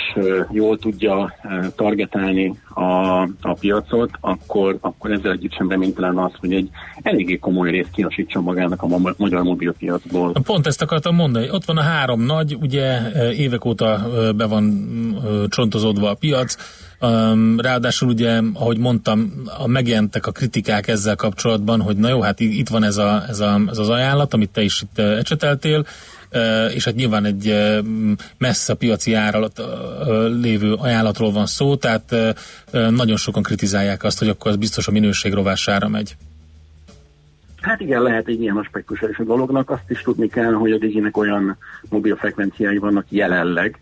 jól 0.51 0.77
tudja 0.77 1.33
targetálni 1.75 2.53
a, 2.73 3.21
a 3.41 3.53
piacot, 3.59 4.09
akkor, 4.19 4.77
akkor 4.81 5.11
ezzel 5.11 5.31
együtt 5.31 5.53
sem 5.53 5.69
reménytelen 5.69 6.17
az, 6.17 6.31
hogy 6.39 6.53
egy 6.53 6.69
eléggé 7.01 7.37
komoly 7.37 7.69
részt 7.69 7.91
kiasítson 7.91 8.43
magának 8.43 8.81
a 8.81 8.87
ma- 8.87 9.13
magyar 9.17 9.43
mobilpiacból. 9.43 10.31
Pont 10.43 10.67
ezt 10.67 10.81
akartam 10.81 11.15
mondani, 11.15 11.49
ott 11.51 11.65
van 11.65 11.77
a 11.77 11.81
három 11.81 12.21
nagy, 12.21 12.57
ugye 12.61 12.99
évek 13.31 13.65
óta 13.65 14.07
be 14.35 14.45
van 14.45 14.87
csontozódva 15.49 16.09
a 16.09 16.15
piac, 16.19 16.55
Ráadásul 17.57 18.09
ugye, 18.09 18.41
ahogy 18.53 18.77
mondtam, 18.77 19.33
a 19.57 19.67
megjelentek 19.67 20.27
a 20.27 20.31
kritikák 20.31 20.87
ezzel 20.87 21.15
kapcsolatban, 21.15 21.81
hogy 21.81 21.97
na 21.97 22.09
jó, 22.09 22.21
hát 22.21 22.39
itt 22.39 22.69
van 22.69 22.83
ez, 22.83 22.97
a, 22.97 23.23
ez, 23.27 23.39
a, 23.39 23.61
ez 23.69 23.77
az 23.77 23.89
ajánlat, 23.89 24.33
amit 24.33 24.49
te 24.49 24.61
is 24.61 24.81
itt 24.81 24.99
ecseteltél, 24.99 25.85
és 26.73 26.85
hát 26.85 26.95
nyilván 26.95 27.25
egy 27.25 27.55
messze 28.37 28.73
piaci 28.73 29.13
áralat 29.13 29.61
lévő 30.41 30.73
ajánlatról 30.73 31.31
van 31.31 31.45
szó, 31.45 31.75
tehát 31.75 32.15
nagyon 32.71 33.17
sokan 33.17 33.43
kritizálják 33.43 34.03
azt, 34.03 34.19
hogy 34.19 34.29
akkor 34.29 34.51
az 34.51 34.57
biztos 34.57 34.87
a 34.87 34.91
minőség 34.91 35.33
rovására 35.33 35.87
megy. 35.87 36.15
Hát 37.61 37.79
igen, 37.79 38.01
lehet 38.01 38.27
egy 38.27 38.41
ilyen 38.41 38.57
aspektus 38.57 39.01
is 39.11 39.17
a 39.17 39.23
dolognak. 39.23 39.69
Azt 39.69 39.89
is 39.89 40.01
tudni 40.01 40.27
kell, 40.27 40.53
hogy 40.53 40.71
a 40.71 40.77
Diginek 40.77 41.17
olyan 41.17 41.57
mobil 41.89 42.15
frekvenciái 42.15 42.77
vannak 42.77 43.05
jelenleg, 43.09 43.79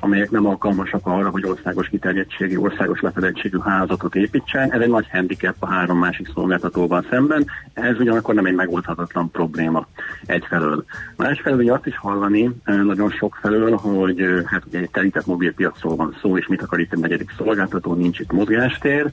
amelyek 0.00 0.30
nem 0.30 0.46
alkalmasak 0.46 1.06
arra, 1.06 1.30
hogy 1.30 1.44
országos 1.44 1.88
kiterjedtségű, 1.88 2.56
országos 2.56 3.00
lefedettségű 3.00 3.58
hálózatot 3.58 4.14
építsen. 4.14 4.72
Ez 4.72 4.80
egy 4.80 4.88
nagy 4.88 5.08
handicap 5.10 5.54
a 5.58 5.66
három 5.66 5.98
másik 5.98 6.28
szolgáltatóval 6.34 7.04
szemben. 7.10 7.46
Ez 7.72 7.98
ugyanakkor 7.98 8.34
nem 8.34 8.46
egy 8.46 8.54
megoldhatatlan 8.54 9.30
probléma 9.30 9.86
egyfelől. 10.26 10.84
Másfelől 11.16 11.58
ugye 11.58 11.72
azt 11.72 11.86
is 11.86 11.96
hallani 11.96 12.50
eh, 12.64 12.82
nagyon 12.82 13.10
sok 13.10 13.38
felől, 13.40 13.76
hogy 13.76 14.20
eh, 14.20 14.42
hát 14.44 14.64
ugye 14.66 14.78
egy 14.78 14.90
telített 14.90 15.26
mobilpiacról 15.26 15.96
van 15.96 16.16
szó, 16.20 16.36
és 16.36 16.46
mit 16.46 16.62
akar 16.62 16.80
itt 16.80 16.92
egy 16.92 16.98
negyedik 16.98 17.34
szolgáltató, 17.36 17.94
nincs 17.94 18.18
itt 18.18 18.32
mozgástér. 18.32 19.10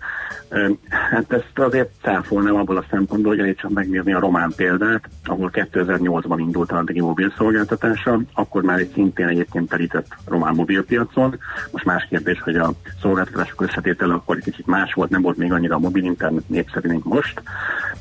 Eh, 0.49 0.69
Hát 1.15 1.33
ezt 1.33 1.59
azért 1.59 1.89
cáfolnám 2.01 2.55
abból 2.55 2.77
a 2.77 2.85
szempontból, 2.89 3.31
hogy 3.31 3.41
elég 3.41 3.57
csak 3.57 3.71
megnézni 3.71 4.13
a 4.13 4.19
román 4.19 4.53
példát, 4.55 5.09
ahol 5.23 5.49
2008-ban 5.53 6.35
indult 6.37 6.71
a 6.71 6.83
Digi 6.83 7.01
mobil 7.01 7.33
szolgáltatása, 7.37 8.19
akkor 8.33 8.63
már 8.63 8.79
egy 8.79 8.91
szintén 8.93 9.27
egyébként 9.27 9.69
telített 9.69 10.07
román 10.25 10.55
mobilpiacon. 10.75 11.39
Most 11.71 11.85
más 11.85 12.07
kérdés, 12.09 12.41
hogy 12.41 12.55
a 12.55 12.73
szolgáltatások 13.01 13.61
összetétele 13.61 14.13
akkor 14.13 14.35
egy 14.35 14.43
kicsit 14.43 14.65
más 14.65 14.93
volt, 14.93 15.09
nem 15.09 15.21
volt 15.21 15.37
még 15.37 15.51
annyira 15.51 15.75
a 15.75 15.79
mobil 15.79 16.03
internet 16.03 16.49
népszerű, 16.49 16.89
mint 16.89 17.05
most. 17.05 17.41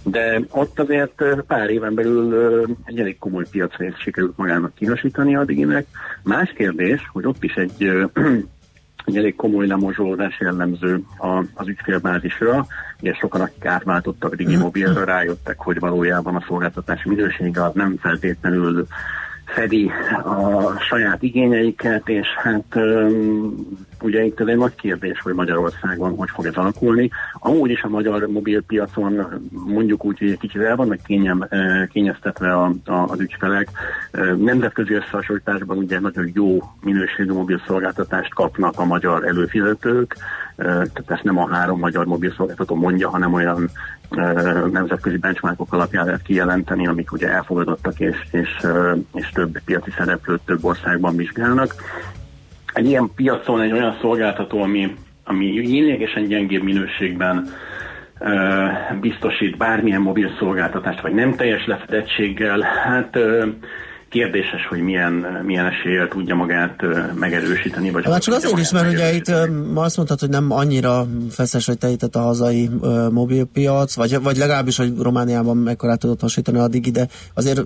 De 0.02 0.40
ott 0.50 0.78
azért 0.78 1.24
pár 1.46 1.70
éven 1.70 1.94
belül 1.94 2.66
egy 2.84 2.98
elég 3.00 3.18
komoly 3.18 3.44
piacrészt 3.50 4.00
sikerült 4.00 4.36
magának 4.36 4.74
kihasítani 4.74 5.36
a 5.36 5.44
Diginek. 5.44 5.86
Más 6.22 6.52
kérdés, 6.56 7.08
hogy 7.12 7.26
ott 7.26 7.44
is 7.44 7.54
egy 7.54 7.82
egy 9.06 9.16
elég 9.16 9.36
komoly 9.36 9.66
lemozsolódás 9.66 10.40
jellemző 10.40 11.02
a, 11.18 11.44
az 11.54 11.68
ügyfélbázisra. 11.68 12.66
Ugye 13.00 13.14
sokan, 13.14 13.40
akik 13.40 13.64
átváltottak 13.64 14.34
Digi 14.34 14.56
mobilra, 14.56 15.04
rájöttek, 15.04 15.58
hogy 15.58 15.78
valójában 15.78 16.36
a 16.36 16.44
szolgáltatás 16.48 17.04
minősége 17.04 17.64
az 17.64 17.74
nem 17.74 17.96
feltétlenül 18.00 18.86
fedi 19.44 19.90
a 20.24 20.78
saját 20.78 21.22
igényeiket, 21.22 22.08
és 22.08 22.26
hát 22.36 22.78
ugye 24.02 24.24
itt 24.24 24.40
egy 24.40 24.56
nagy 24.56 24.74
kérdés, 24.74 25.20
hogy 25.20 25.34
Magyarországon 25.34 26.16
hogy 26.16 26.30
fog 26.30 26.46
ez 26.46 26.54
alakulni. 26.54 27.10
Amúgy 27.32 27.70
is 27.70 27.82
a 27.82 27.88
magyar 27.88 28.26
mobilpiacon 28.26 29.42
mondjuk 29.50 30.04
úgy, 30.04 30.18
hogy 30.18 30.30
egy 30.30 30.38
kicsit 30.38 30.62
el 30.62 30.76
vannak 30.76 30.98
kényeztetve 31.92 32.54
a, 32.54 32.72
a, 32.84 32.92
az 32.92 33.20
ügyfelek. 33.20 33.68
Nemzetközi 34.36 34.94
összehasonlításban 34.94 35.76
ugye 35.76 36.00
nagyon 36.00 36.30
jó 36.34 36.58
minőségű 36.82 37.32
mobil 37.32 37.62
szolgáltatást 37.66 38.34
kapnak 38.34 38.78
a 38.78 38.84
magyar 38.84 39.26
előfizetők, 39.26 40.16
Eh, 40.56 40.64
tehát 40.66 41.04
ezt 41.06 41.22
nem 41.22 41.38
a 41.38 41.54
három 41.54 41.78
magyar 41.78 42.06
mobil 42.06 42.32
szolgáltató 42.36 42.74
mondja, 42.74 43.08
hanem 43.08 43.32
olyan 43.32 43.70
nemzetközi 44.72 45.16
benchmarkok 45.16 45.72
alapján 45.72 46.04
lehet 46.04 46.22
kijelenteni, 46.22 46.86
amik 46.86 47.12
ugye 47.12 47.28
elfogadottak 47.28 48.00
és, 48.00 48.16
és, 48.30 48.66
és 49.14 49.28
több 49.28 49.58
piaci 49.64 49.90
szereplőt 49.96 50.40
több 50.44 50.64
országban 50.64 51.16
vizsgálnak. 51.16 51.74
Egy 52.72 52.86
ilyen 52.86 53.10
piacon 53.14 53.60
egy 53.60 53.72
olyan 53.72 53.96
szolgáltató, 54.00 54.62
ami, 54.62 54.94
ami 55.24 55.46
lényegesen 55.46 56.26
gyengébb 56.26 56.62
minőségben 56.62 57.48
biztosít 59.00 59.56
bármilyen 59.56 60.00
mobil 60.00 60.30
szolgáltatást, 60.38 61.00
vagy 61.00 61.14
nem 61.14 61.34
teljes 61.34 61.66
lefedettséggel, 61.66 62.60
hát 62.60 63.18
kérdéses, 64.14 64.66
hogy 64.68 64.80
milyen, 64.80 65.12
milyen 65.44 65.66
eséllyel 65.66 66.08
tudja 66.08 66.34
magát 66.34 66.82
megerősíteni. 67.14 67.90
Vagy 67.90 68.04
Már 68.04 68.12
hogy 68.12 68.22
csak 68.22 68.34
azért 68.34 68.58
is, 68.58 68.72
mert 68.72 68.92
ugye 68.92 69.14
itt 69.14 69.32
ma 69.72 69.82
azt 69.82 69.96
mondtad, 69.96 70.20
hogy 70.20 70.28
nem 70.28 70.50
annyira 70.50 71.06
feszes 71.30 71.66
vagy 71.66 71.78
telített 71.78 72.16
a 72.16 72.20
hazai 72.20 72.70
ö, 72.80 73.08
mobilpiac, 73.10 73.94
vagy, 73.94 74.22
vagy 74.22 74.36
legalábbis, 74.36 74.76
hogy 74.76 74.92
Romániában 74.98 75.56
mekkorát 75.56 75.98
tudott 75.98 76.20
hasítani 76.20 76.58
addig 76.58 76.86
ide. 76.86 77.08
Azért 77.34 77.62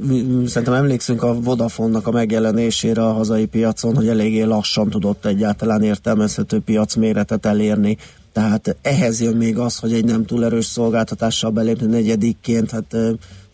szerintem 0.47 0.75
emlékszünk 0.75 1.23
a 1.23 1.41
Vodafone-nak 1.41 2.07
a 2.07 2.11
megjelenésére 2.11 3.03
a 3.03 3.13
hazai 3.13 3.47
piacon, 3.47 3.95
hogy 3.95 4.09
eléggé 4.09 4.43
lassan 4.43 4.91
tudott 4.91 5.27
egyáltalán 5.27 5.83
értelmezhető 5.83 6.59
piacméretet 6.65 7.47
elérni. 7.47 7.97
Tehát 8.33 8.77
ehhez 8.83 9.21
jön 9.21 9.37
még 9.37 9.59
az, 9.59 9.79
hogy 9.79 9.93
egy 9.93 10.05
nem 10.05 10.25
túl 10.25 10.45
erős 10.45 10.65
szolgáltatással 10.65 11.51
belépni 11.51 11.87
negyedikként, 11.87 12.71
hát 12.71 12.97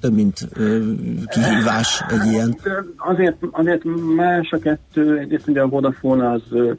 több 0.05 0.15
mint 0.15 0.49
ö, 0.53 0.93
kihívás 1.29 2.05
egy 2.09 2.33
ilyen. 2.33 2.57
Azért, 2.97 3.37
azért 3.51 3.85
más 4.17 4.51
a 4.51 4.59
kettő, 4.59 5.19
egyrészt 5.19 5.49
ugye 5.49 5.61
a 5.61 5.69
Vodafone 5.69 6.31
az 6.31 6.43
ö, 6.51 6.73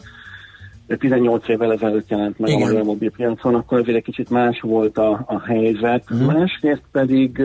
18 0.98 1.48
évvel 1.48 1.72
ezelőtt 1.72 2.10
jelent 2.10 2.40
meg 2.40 2.50
Igen. 2.50 2.62
a 2.62 2.66
magyar 2.66 2.84
mobilpiacon, 2.84 3.56
akkor 3.56 3.80
azért 3.80 3.98
egy 3.98 4.04
kicsit 4.04 4.30
más 4.30 4.60
volt 4.62 4.98
a, 4.98 5.24
a 5.28 5.42
helyzet. 5.46 6.04
Uh-huh. 6.12 6.34
Másrészt 6.34 6.84
pedig 6.92 7.42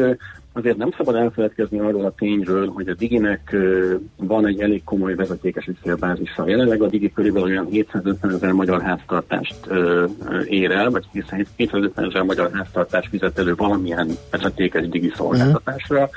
azért 0.53 0.77
nem 0.77 0.93
szabad 0.97 1.15
elfeledkezni 1.15 1.79
arról 1.79 2.05
a 2.05 2.15
tényről, 2.15 2.69
hogy 2.69 2.89
a 2.89 2.95
Diginek 2.95 3.57
van 4.17 4.47
egy 4.47 4.61
elég 4.61 4.85
komoly 4.85 5.15
vezetékes 5.15 5.67
ügyfélbázisa. 5.67 6.49
Jelenleg 6.49 6.83
a 6.83 6.89
Digi 6.89 7.13
körülbelül 7.13 7.49
olyan 7.49 7.67
750 7.67 8.35
ezer 8.35 8.53
magyar 8.53 8.83
háztartást 8.83 9.69
ér 10.45 10.71
el, 10.71 10.91
vagy 10.91 11.07
hiszen 11.13 11.47
750 11.57 12.05
ezer 12.05 12.23
magyar 12.23 12.51
háztartást 12.53 13.09
fizet 13.09 13.39
elő 13.39 13.55
valamilyen 13.55 14.11
vezetékes 14.31 14.89
Digi 14.89 15.13
szolgáltatásra, 15.17 16.11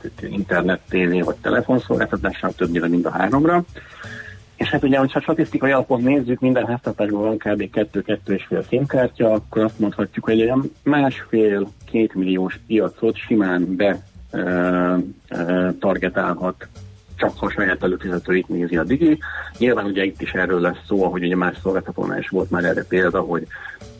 tehát 0.00 0.34
internet, 0.34 0.80
tévé 0.88 1.20
vagy 1.20 1.36
telefonszolgáltatásra, 1.40 2.50
többnyire 2.50 2.88
mind 2.88 3.06
a 3.06 3.10
háromra. 3.10 3.64
És 4.56 4.70
hát 4.70 4.82
ugye, 4.82 4.98
hogyha 4.98 5.20
statisztikai 5.20 5.70
alapon 5.70 6.02
nézzük, 6.02 6.40
minden 6.40 6.66
háztartásban 6.66 7.22
van 7.22 7.36
kb. 7.36 7.70
2-2,5 7.72 8.66
színkártya, 8.68 9.32
akkor 9.32 9.62
azt 9.62 9.78
mondhatjuk, 9.78 10.24
hogy 10.24 10.40
egy 10.40 10.52
másfél-két 10.82 12.14
milliós 12.14 12.60
piacot 12.66 13.16
simán 13.16 13.76
be 13.76 14.02
ö, 14.30 14.96
ö, 15.28 15.68
targetálhat 15.80 16.68
csak 17.16 17.38
ha 17.38 17.50
saját 17.50 17.82
előfizetőit 17.82 18.48
nézi 18.48 18.76
a 18.76 18.84
Digi. 18.84 19.18
Nyilván 19.58 19.84
ugye 19.84 20.04
itt 20.04 20.22
is 20.22 20.32
erről 20.32 20.60
lesz 20.60 20.84
szó, 20.86 21.04
ahogy 21.04 21.24
ugye 21.24 21.36
más 21.36 21.56
szolgáltatónál 21.62 22.18
is 22.18 22.28
volt 22.28 22.50
már 22.50 22.64
erre 22.64 22.84
példa, 22.84 23.20
hogy 23.20 23.46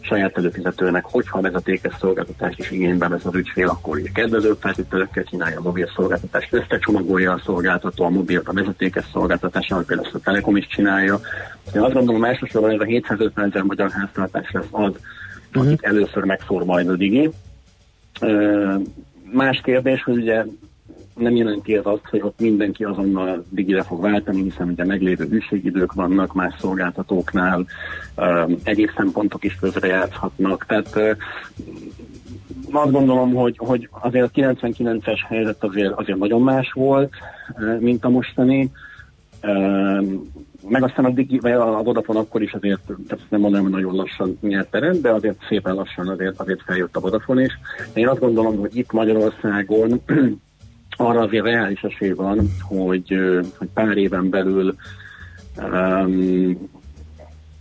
saját 0.07 0.39
előfizetőnek, 0.39 1.05
hogyha 1.05 1.41
vezetékes 1.41 1.95
szolgáltatást 2.01 2.59
is 2.59 2.71
igénybe 2.71 3.09
vesz 3.09 3.25
az 3.25 3.35
ügyfél, 3.35 3.69
akkor 3.69 3.97
ugye 3.99 4.11
kedvezőbb 4.15 4.57
feltételekkel 4.61 5.25
csinálja 5.25 5.59
a 5.59 5.63
mobil 5.63 5.91
szolgáltatást, 5.97 6.53
összecsomagolja 6.53 7.33
a 7.33 7.43
szolgáltató 7.45 8.05
a 8.05 8.09
mobilt 8.09 8.49
a 8.49 8.53
vezetékes 8.53 9.05
szolgáltatás, 9.13 9.71
ahogy 9.71 9.85
például 9.85 10.09
a 10.13 10.19
Telekom 10.19 10.57
is 10.57 10.67
csinálja. 10.67 11.21
Én 11.75 11.81
azt 11.81 11.95
gondolom, 11.95 12.25
elsősorban 12.25 12.71
ez 12.71 12.81
a 12.81 12.85
750 12.85 13.45
ezer 13.45 13.63
magyar 13.63 13.91
háztartás 13.91 14.51
lesz 14.51 14.69
az, 14.71 14.93
akit 15.53 15.83
először 15.83 16.25
megszór 16.25 16.65
majd 16.65 16.89
a 16.89 16.97
Digi. 16.97 17.31
Más 19.33 19.61
kérdés, 19.65 20.03
hogy 20.03 20.17
ugye 20.17 20.45
nem 21.19 21.37
jelenti 21.37 21.77
ez 21.77 21.87
azt, 21.87 22.09
hogy 22.11 22.21
ott 22.23 22.41
mindenki 22.41 22.85
azonnal 22.85 23.45
digire 23.49 23.83
fog 23.83 24.01
váltani, 24.01 24.43
hiszen 24.43 24.69
ugye 24.69 24.85
meglévő 24.85 25.27
hűségidők 25.29 25.93
vannak 25.93 26.35
más 26.35 26.55
szolgáltatóknál, 26.59 27.67
egyéb 28.62 28.91
szempontok 28.97 29.45
is 29.45 29.55
közrejátszhatnak. 29.55 30.67
Tehát 30.67 31.17
azt 32.71 32.93
gondolom, 32.93 33.35
hogy, 33.35 33.57
hogy 33.59 33.89
azért 33.91 34.25
a 34.25 34.41
99-es 34.41 35.19
helyzet 35.29 35.64
azért, 35.64 35.93
azért 35.93 36.19
nagyon 36.19 36.43
más 36.43 36.73
volt, 36.73 37.12
mint 37.79 38.05
a 38.05 38.09
mostani. 38.09 38.71
Meg 40.69 40.83
aztán 40.83 41.05
a, 41.05 41.11
Digi, 41.11 41.39
vagy 41.39 41.53
a 41.53 41.83
Vodafone 41.83 42.19
akkor 42.19 42.43
is 42.43 42.53
azért, 42.53 42.81
tehát 43.09 43.25
nem 43.29 43.41
mondom, 43.41 43.62
hogy 43.62 43.71
nagyon 43.71 43.95
lassan 43.95 44.39
nyert 44.41 44.71
teret, 44.71 45.01
de 45.01 45.11
azért 45.11 45.45
szépen 45.49 45.75
lassan 45.75 46.09
azért, 46.09 46.41
azért 46.41 46.62
feljött 46.62 46.97
a 46.97 47.01
Vodafone 47.01 47.43
is. 47.43 47.59
Én 47.95 48.09
azt 48.09 48.21
gondolom, 48.21 48.57
hogy 48.57 48.77
itt 48.77 48.93
Magyarországon 48.93 50.01
arra 50.97 51.21
azért 51.21 51.45
reális 51.45 51.81
esély 51.81 52.11
van, 52.13 52.51
hogy, 52.63 53.15
hogy 53.59 53.69
pár 53.75 53.97
éven 53.97 54.31
belül 54.31 54.75
um, 55.57 56.69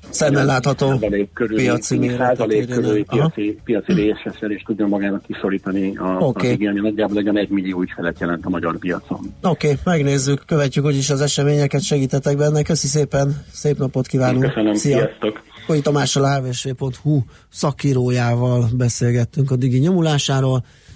Szemmel 0.10 0.46
látható 0.46 1.00
körüli, 1.34 1.64
piaci 1.64 2.10
százalék 2.18 2.70
körüli 2.70 3.04
piaci, 3.04 3.60
piaci 3.64 3.94
részesedést 3.94 4.66
tudja 4.66 4.88
magának 4.88 5.24
kiszorítani 5.28 5.98
a, 5.98 6.04
okay. 6.04 6.48
az 6.48 6.54
igény, 6.54 6.82
nagyjából 6.82 7.16
legyen 7.16 7.38
egy 7.38 7.50
millió 7.50 7.82
ügyfelet 7.82 8.20
jelent 8.20 8.46
a 8.46 8.50
magyar 8.50 8.78
piacon. 8.78 9.20
Oké, 9.42 9.68
okay, 9.68 9.80
megnézzük, 9.84 10.44
követjük 10.46 10.86
úgyis 10.86 11.10
az 11.10 11.22
eseményeket, 11.22 11.82
segítetek 11.82 12.38
benne. 12.38 12.62
Köszi 12.62 12.88
szépen, 12.88 13.44
szép 13.52 13.78
napot 13.78 14.08
kívánunk. 14.08 14.44
Köszönöm, 14.44 14.74
Szia. 14.74 14.98
sziasztok! 14.98 15.42
Koi 15.68 15.82
Tamással, 15.82 16.24
a 16.24 16.42
hvsv.hu 16.42 17.20
szakírójával 17.50 18.66
beszélgettünk 18.78 19.52
a 19.52 19.56
digi 19.56 19.78
nyomulásáról, 19.78 20.66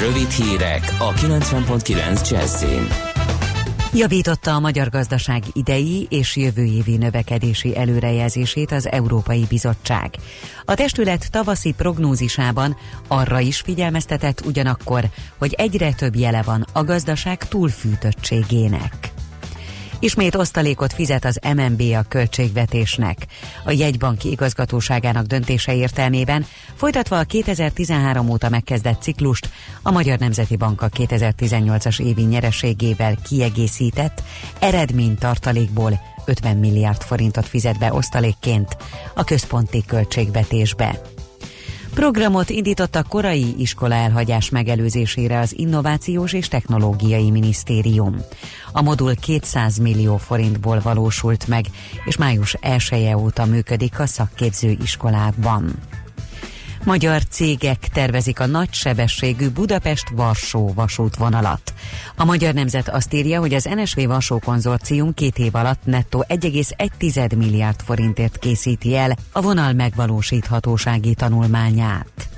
Rövid 0.00 0.30
hírek 0.30 0.94
a 0.98 1.12
90.9 1.12 2.30
Jazzin. 2.30 2.88
Javította 3.94 4.54
a 4.54 4.60
magyar 4.60 4.88
gazdaság 4.88 5.42
idei 5.52 6.06
és 6.10 6.36
jövő 6.36 6.64
évi 6.64 6.96
növekedési 6.96 7.76
előrejelzését 7.76 8.72
az 8.72 8.90
Európai 8.90 9.44
Bizottság. 9.48 10.14
A 10.64 10.74
testület 10.74 11.30
tavaszi 11.30 11.72
prognózisában 11.72 12.76
arra 13.08 13.40
is 13.40 13.60
figyelmeztetett 13.60 14.40
ugyanakkor, 14.46 15.04
hogy 15.38 15.52
egyre 15.52 15.92
több 15.92 16.16
jele 16.16 16.42
van 16.42 16.66
a 16.72 16.84
gazdaság 16.84 17.48
túlfűtöttségének. 17.48 19.11
Ismét 20.02 20.34
osztalékot 20.34 20.92
fizet 20.92 21.24
az 21.24 21.38
MNB 21.54 21.80
a 21.80 22.02
költségvetésnek. 22.08 23.26
A 23.64 23.70
jegybanki 23.70 24.30
igazgatóságának 24.30 25.26
döntése 25.26 25.74
értelmében 25.74 26.46
folytatva 26.74 27.18
a 27.18 27.24
2013 27.24 28.28
óta 28.28 28.48
megkezdett 28.48 29.02
ciklust, 29.02 29.48
a 29.82 29.90
Magyar 29.90 30.18
Nemzeti 30.18 30.56
Bank 30.56 30.82
a 30.82 30.88
2018-as 30.88 32.00
évi 32.00 32.22
nyereségével 32.22 33.16
kiegészített 33.28 34.22
eredménytartalékból 34.58 36.00
50 36.24 36.56
milliárd 36.56 37.02
forintot 37.02 37.46
fizet 37.46 37.78
be 37.78 37.92
osztalékként 37.92 38.76
a 39.14 39.24
központi 39.24 39.84
költségvetésbe. 39.86 41.00
Programot 41.94 42.50
indított 42.50 42.94
a 42.94 43.02
korai 43.02 43.54
iskola 43.58 43.94
elhagyás 43.94 44.50
megelőzésére 44.50 45.38
az 45.38 45.58
Innovációs 45.58 46.32
és 46.32 46.48
Technológiai 46.48 47.30
Minisztérium. 47.30 48.16
A 48.72 48.82
modul 48.82 49.14
200 49.14 49.78
millió 49.78 50.16
forintból 50.16 50.80
valósult 50.80 51.46
meg, 51.46 51.64
és 52.04 52.16
május 52.16 52.54
1 52.60 52.82
-e 52.90 53.16
óta 53.16 53.44
működik 53.44 53.98
a 53.98 54.06
szakképző 54.06 54.76
iskolákban. 54.82 55.72
Magyar 56.84 57.22
cégek 57.24 57.78
tervezik 57.78 58.40
a 58.40 58.46
nagysebességű 58.46 59.48
Budapest-Varsó 59.48 60.72
vasútvonalat. 60.74 61.72
A 62.16 62.24
Magyar 62.24 62.54
Nemzet 62.54 62.88
azt 62.88 63.14
írja, 63.14 63.40
hogy 63.40 63.54
az 63.54 63.68
NSV 63.74 64.00
Varsó 64.00 64.38
konzorcium 64.38 65.14
két 65.14 65.38
év 65.38 65.54
alatt 65.54 65.84
nettó 65.84 66.24
1,1 66.28 67.36
milliárd 67.36 67.80
forintért 67.80 68.38
készíti 68.38 68.96
el 68.96 69.16
a 69.32 69.40
vonal 69.40 69.72
megvalósíthatósági 69.72 71.14
tanulmányát. 71.14 72.31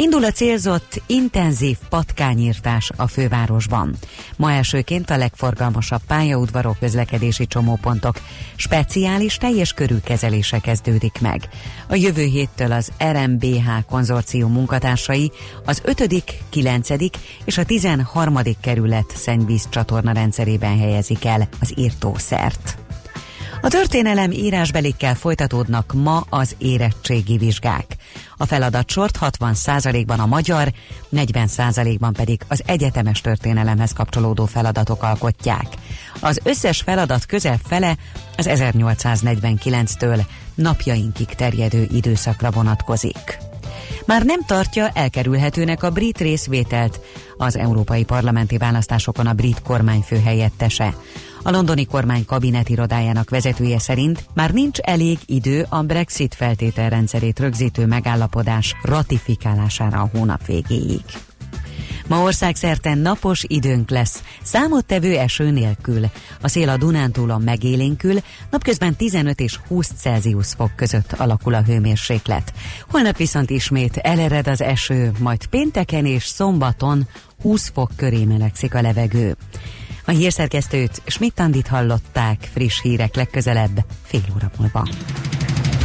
Indul 0.00 0.24
a 0.24 0.30
célzott 0.30 1.02
intenzív 1.06 1.76
patkányírtás 1.88 2.90
a 2.96 3.06
fővárosban. 3.06 3.94
Ma 4.36 4.52
elsőként 4.52 5.10
a 5.10 5.16
legforgalmasabb 5.16 6.00
pályaudvarok 6.06 6.78
közlekedési 6.78 7.46
csomópontok 7.46 8.20
speciális 8.56 9.36
teljes 9.36 9.72
körű 9.72 9.96
kezelése 10.04 10.58
kezdődik 10.58 11.20
meg. 11.20 11.48
A 11.88 11.94
jövő 11.94 12.24
héttől 12.24 12.72
az 12.72 12.92
RMBH 13.12 13.68
konzorcium 13.88 14.52
munkatársai 14.52 15.32
az 15.64 15.82
5., 15.84 16.24
9. 16.48 16.88
és 17.44 17.58
a 17.58 17.64
13. 17.64 18.38
kerület 18.60 19.12
szennyvíz 19.16 19.68
csatorna 19.70 20.12
rendszerében 20.12 20.78
helyezik 20.78 21.24
el 21.24 21.48
az 21.60 21.72
írtószert. 21.76 22.87
A 23.60 23.68
történelem 23.68 24.30
írásbelikkel 24.30 25.14
folytatódnak 25.14 25.92
ma 25.92 26.24
az 26.28 26.54
érettségi 26.58 27.36
vizsgák. 27.36 27.96
A 28.36 28.46
feladatsort 28.46 29.18
60%-ban 29.20 30.20
a 30.20 30.26
magyar, 30.26 30.72
40%-ban 31.12 32.12
pedig 32.12 32.40
az 32.48 32.62
egyetemes 32.66 33.20
történelemhez 33.20 33.92
kapcsolódó 33.92 34.44
feladatok 34.44 35.02
alkotják. 35.02 35.66
Az 36.20 36.40
összes 36.42 36.80
feladat 36.80 37.26
közel 37.26 37.58
fele 37.68 37.96
az 38.36 38.48
1849-től 38.50 40.24
napjainkig 40.54 41.26
terjedő 41.26 41.88
időszakra 41.92 42.50
vonatkozik. 42.50 43.38
Már 44.06 44.24
nem 44.24 44.40
tartja 44.46 44.88
elkerülhetőnek 44.88 45.82
a 45.82 45.90
brit 45.90 46.18
részvételt 46.18 47.00
az 47.36 47.56
európai 47.56 48.04
parlamenti 48.04 48.56
választásokon 48.56 49.26
a 49.26 49.32
brit 49.32 49.62
kormányfő 49.62 50.20
helyettese. 50.20 50.94
A 51.42 51.50
londoni 51.50 51.86
kormány 51.86 52.24
kabinet 52.24 52.68
irodájának 52.68 53.30
vezetője 53.30 53.78
szerint 53.78 54.26
már 54.34 54.50
nincs 54.50 54.78
elég 54.78 55.18
idő 55.26 55.66
a 55.68 55.82
Brexit 55.82 56.34
feltételrendszerét 56.34 57.38
rögzítő 57.38 57.86
megállapodás 57.86 58.74
ratifikálására 58.82 60.00
a 60.00 60.10
hónap 60.12 60.46
végéig. 60.46 61.02
Ma 62.08 62.22
országszerte 62.22 62.94
napos 62.94 63.44
időnk 63.46 63.90
lesz, 63.90 64.22
számottevő 64.42 65.18
eső 65.18 65.50
nélkül. 65.50 66.04
A 66.40 66.48
szél 66.48 66.68
a 66.68 66.76
Dunántúlon 66.76 67.42
megélénkül, 67.42 68.18
napközben 68.50 68.96
15 68.96 69.40
és 69.40 69.58
20 69.68 69.92
Celsius 69.96 70.48
fok 70.56 70.76
között 70.76 71.12
alakul 71.12 71.54
a 71.54 71.62
hőmérséklet. 71.62 72.52
Holnap 72.90 73.16
viszont 73.16 73.50
ismét 73.50 73.96
elered 73.96 74.48
az 74.48 74.60
eső, 74.60 75.12
majd 75.18 75.46
pénteken 75.46 76.06
és 76.06 76.24
szombaton 76.24 77.08
20 77.42 77.70
fok 77.74 77.90
köré 77.96 78.24
melegszik 78.24 78.74
a 78.74 78.80
levegő. 78.80 79.36
A 80.08 80.10
hírszerkesztőt 80.10 81.02
Schmidt-Andit 81.06 81.66
hallották, 81.66 82.48
friss 82.52 82.82
hírek 82.82 83.14
legközelebb, 83.14 83.84
fél 84.02 84.20
óra 84.34 84.50
múlva. 84.58 84.88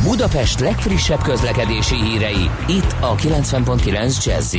Budapest 0.03 0.59
legfrissebb 0.59 1.21
közlekedési 1.21 1.95
hírei, 1.95 2.49
itt 2.67 2.95
a 2.99 3.15
90.9 3.15 4.25
jazz 4.25 4.55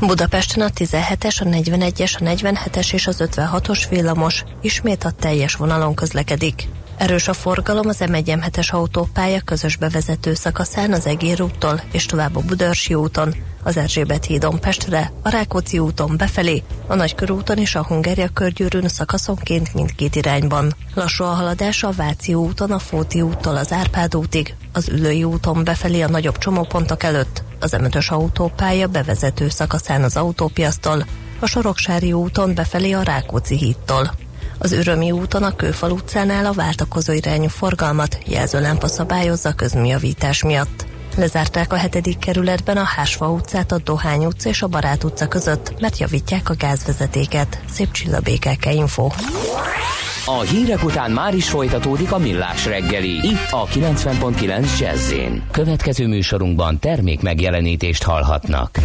Budapesten 0.00 0.62
a 0.66 0.68
17-es, 0.68 1.40
a 1.40 1.44
41-es, 1.44 2.14
a 2.20 2.24
47-es 2.24 2.92
és 2.92 3.06
az 3.06 3.24
56-os 3.24 3.86
villamos 3.90 4.44
ismét 4.62 5.04
a 5.04 5.10
teljes 5.10 5.54
vonalon 5.54 5.94
közlekedik. 5.94 6.68
Erős 6.98 7.28
a 7.28 7.32
forgalom 7.32 7.88
az 7.88 7.98
M1-M7-es 8.00 8.70
autópálya 8.70 9.40
közös 9.40 9.76
bevezető 9.76 10.34
szakaszán 10.34 10.92
az 10.92 11.06
Egér 11.06 11.42
úttól 11.42 11.80
és 11.92 12.06
tovább 12.06 12.36
a 12.36 12.40
Budörsi 12.40 12.94
úton, 12.94 13.34
az 13.62 13.76
Erzsébet 13.76 14.24
hídon 14.24 14.60
Pestre, 14.60 15.12
a 15.22 15.28
Rákóczi 15.28 15.78
úton 15.78 16.16
befelé, 16.16 16.62
a 16.86 16.94
Nagykörúton 16.94 17.58
és 17.58 17.74
a 17.74 17.84
Hungária 17.84 18.28
körgyűrűn 18.28 18.88
szakaszonként 18.88 19.74
mindkét 19.74 20.16
irányban. 20.16 20.74
Lassú 20.94 21.24
a 21.24 21.28
haladás 21.28 21.82
a 21.82 21.90
Váci 21.90 22.34
úton, 22.34 22.70
a 22.70 22.78
Fóti 22.78 23.20
úttól 23.20 23.56
az 23.56 23.72
Árpád 23.72 24.16
útig, 24.16 24.54
az 24.72 24.88
Ülői 24.88 25.24
úton 25.24 25.64
befelé 25.64 26.00
a 26.00 26.08
nagyobb 26.08 26.38
csomópontok 26.38 27.02
előtt, 27.02 27.42
az 27.60 27.76
M5-ös 27.78 28.08
autópálya 28.08 28.86
bevezető 28.86 29.48
szakaszán 29.48 30.02
az 30.02 30.16
autópiasztól, 30.16 31.06
a 31.40 31.46
Soroksári 31.46 32.12
úton 32.12 32.54
befelé 32.54 32.92
a 32.92 33.02
Rákóczi 33.02 33.56
hídtól. 33.56 34.10
Az 34.58 34.72
Ürömi 34.72 35.10
úton 35.10 35.42
a 35.42 35.56
Kőfal 35.56 35.90
utcánál 35.90 36.46
a 36.46 36.52
váltakozó 36.52 37.12
irányú 37.12 37.48
forgalmat 37.48 38.18
jelzőlámpa 38.26 38.88
szabályozza 38.88 39.52
közműjavítás 39.52 40.42
miatt. 40.42 40.86
Lezárták 41.16 41.72
a 41.72 41.76
hetedik 41.76 42.18
kerületben 42.18 42.76
a 42.76 42.82
Hásfa 42.82 43.30
utcát, 43.30 43.72
a 43.72 43.78
Dohány 43.84 44.24
utca 44.24 44.48
és 44.48 44.62
a 44.62 44.66
Barát 44.66 45.04
utca 45.04 45.28
között, 45.28 45.80
mert 45.80 45.98
javítják 45.98 46.50
a 46.50 46.54
gázvezetéket. 46.58 47.60
Szép 47.70 47.90
csillabékeke 47.90 48.72
info. 48.72 49.08
A 50.24 50.40
hírek 50.40 50.84
után 50.84 51.10
már 51.10 51.34
is 51.34 51.48
folytatódik 51.48 52.12
a 52.12 52.18
millás 52.18 52.66
reggeli, 52.66 53.26
itt 53.26 53.50
a 53.50 53.66
90.9 53.66 54.78
jazz 54.78 55.12
Következő 55.50 56.06
műsorunkban 56.06 56.78
termék 56.78 57.22
megjelenítést 57.22 58.02
hallhatnak. 58.02 58.78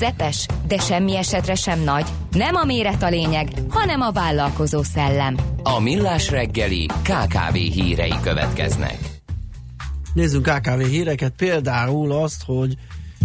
Közepes, 0.00 0.46
de 0.66 0.78
semmi 0.78 1.16
esetre 1.16 1.54
sem 1.54 1.80
nagy. 1.80 2.06
Nem 2.30 2.54
a 2.54 2.64
méret 2.64 3.02
a 3.02 3.08
lényeg, 3.08 3.48
hanem 3.68 4.00
a 4.00 4.10
vállalkozó 4.10 4.82
szellem. 4.82 5.36
A 5.62 5.80
Millás 5.80 6.30
reggeli 6.30 6.86
KKV 6.86 7.54
hírei 7.54 8.14
következnek. 8.22 8.98
Nézzünk 10.14 10.48
KKV 10.50 10.80
híreket, 10.80 11.32
például 11.36 12.12
azt, 12.12 12.42
hogy 12.44 12.76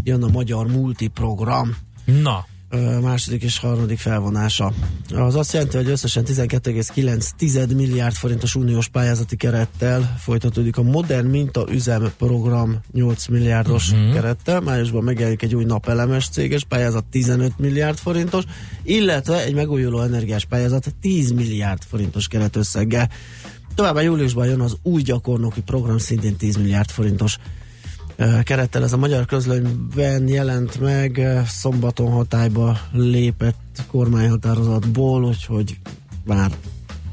jön 0.03 0.23
a 0.23 0.27
Magyar 0.27 0.68
Multiprogram. 0.68 1.76
Na. 2.06 2.45
Második 3.01 3.43
és 3.43 3.59
harmadik 3.59 3.97
felvonása. 3.97 4.73
Az 5.15 5.35
azt 5.35 5.53
jelenti, 5.53 5.77
hogy 5.77 5.89
összesen 5.89 6.23
12,9 6.25 7.75
milliárd 7.75 8.15
forintos 8.15 8.55
uniós 8.55 8.87
pályázati 8.87 9.35
kerettel 9.35 10.15
folytatódik 10.19 10.77
a 10.77 10.83
Modern 10.83 11.27
Minta 11.27 11.65
Üzem 11.69 12.13
program 12.17 12.79
8 12.93 13.27
milliárdos 13.27 13.91
uh-huh. 13.91 14.13
kerettel. 14.13 14.59
Májusban 14.59 15.03
megjelenik 15.03 15.41
egy 15.41 15.55
új 15.55 15.63
napelemes 15.63 16.29
céges 16.29 16.63
pályázat 16.63 17.05
15 17.05 17.51
milliárd 17.57 17.97
forintos, 17.97 18.43
illetve 18.83 19.43
egy 19.43 19.53
megújuló 19.53 20.01
energiás 20.01 20.45
pályázat 20.45 20.95
10 21.01 21.31
milliárd 21.31 21.83
forintos 21.83 22.27
keretösszeggel. 22.27 23.09
Továbbá 23.75 24.01
júliusban 24.01 24.45
jön 24.45 24.61
az 24.61 24.77
új 24.83 25.01
gyakornoki 25.01 25.61
program, 25.61 25.97
szintén 25.97 26.35
10 26.35 26.55
milliárd 26.55 26.89
forintos 26.89 27.37
kerettel. 28.43 28.83
Ez 28.83 28.93
a 28.93 28.97
magyar 28.97 29.25
közlönyben 29.25 30.27
jelent 30.27 30.79
meg, 30.79 31.21
szombaton 31.47 32.11
hatályba 32.11 32.77
lépett 32.91 33.83
kormányhatározatból, 33.91 35.23
úgyhogy 35.23 35.77
már 36.25 36.51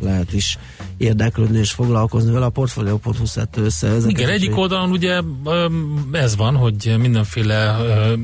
lehet 0.01 0.33
is 0.33 0.59
érdeklődni 0.97 1.59
és 1.59 1.71
foglalkozni 1.71 2.33
vele. 2.33 2.45
A 2.45 2.51
Portfolio.hu 2.51 3.25
szedte 3.25 3.61
össze 3.61 3.89
ezeket. 3.89 4.19
Igen, 4.19 4.31
egyik 4.31 4.57
oldalon 4.57 4.91
ugye 4.91 5.21
ez 6.13 6.37
van, 6.37 6.57
hogy 6.57 6.95
mindenféle 6.99 7.77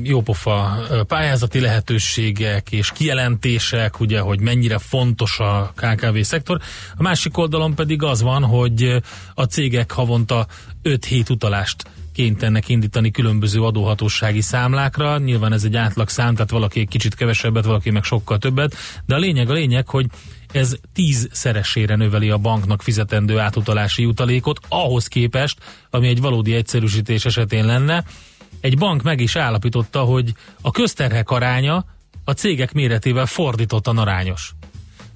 jópofa 0.03 0.77
pályázati 1.07 1.59
lehetőségek 1.59 2.71
és 2.71 2.91
kijelentések, 2.91 3.99
ugye, 3.99 4.19
hogy 4.19 4.39
mennyire 4.39 4.77
fontos 4.77 5.39
a 5.39 5.73
KKV 5.75 6.19
szektor. 6.21 6.59
A 6.97 7.01
másik 7.01 7.37
oldalon 7.37 7.75
pedig 7.75 8.03
az 8.03 8.21
van, 8.21 8.43
hogy 8.43 9.01
a 9.33 9.43
cégek 9.43 9.91
havonta 9.91 10.47
5-7 10.83 11.31
utalást 11.31 11.85
kénytelenek 12.19 12.69
indítani 12.69 13.11
különböző 13.11 13.63
adóhatósági 13.63 14.41
számlákra. 14.41 15.17
Nyilván 15.17 15.53
ez 15.53 15.63
egy 15.63 15.75
átlag 15.75 16.09
szám, 16.09 16.33
tehát 16.33 16.51
valaki 16.51 16.79
egy 16.79 16.87
kicsit 16.87 17.15
kevesebbet, 17.15 17.65
valaki 17.65 17.89
meg 17.89 18.03
sokkal 18.03 18.37
többet, 18.37 18.75
de 19.05 19.15
a 19.15 19.17
lényeg 19.17 19.49
a 19.49 19.53
lényeg, 19.53 19.87
hogy 19.87 20.05
ez 20.51 20.75
tízszeresére 20.93 21.95
növeli 21.95 22.29
a 22.29 22.37
banknak 22.37 22.81
fizetendő 22.81 23.37
átutalási 23.37 24.01
jutalékot, 24.01 24.59
ahhoz 24.69 25.07
képest, 25.07 25.57
ami 25.89 26.07
egy 26.07 26.21
valódi 26.21 26.53
egyszerűsítés 26.53 27.25
esetén 27.25 27.65
lenne. 27.65 28.03
Egy 28.61 28.77
bank 28.77 29.03
meg 29.03 29.19
is 29.19 29.35
állapította, 29.35 30.01
hogy 30.01 30.33
a 30.61 30.71
közterhek 30.71 31.29
aránya 31.29 31.85
a 32.23 32.31
cégek 32.31 32.73
méretével 32.73 33.25
fordítottan 33.25 33.97
arányos. 33.97 34.53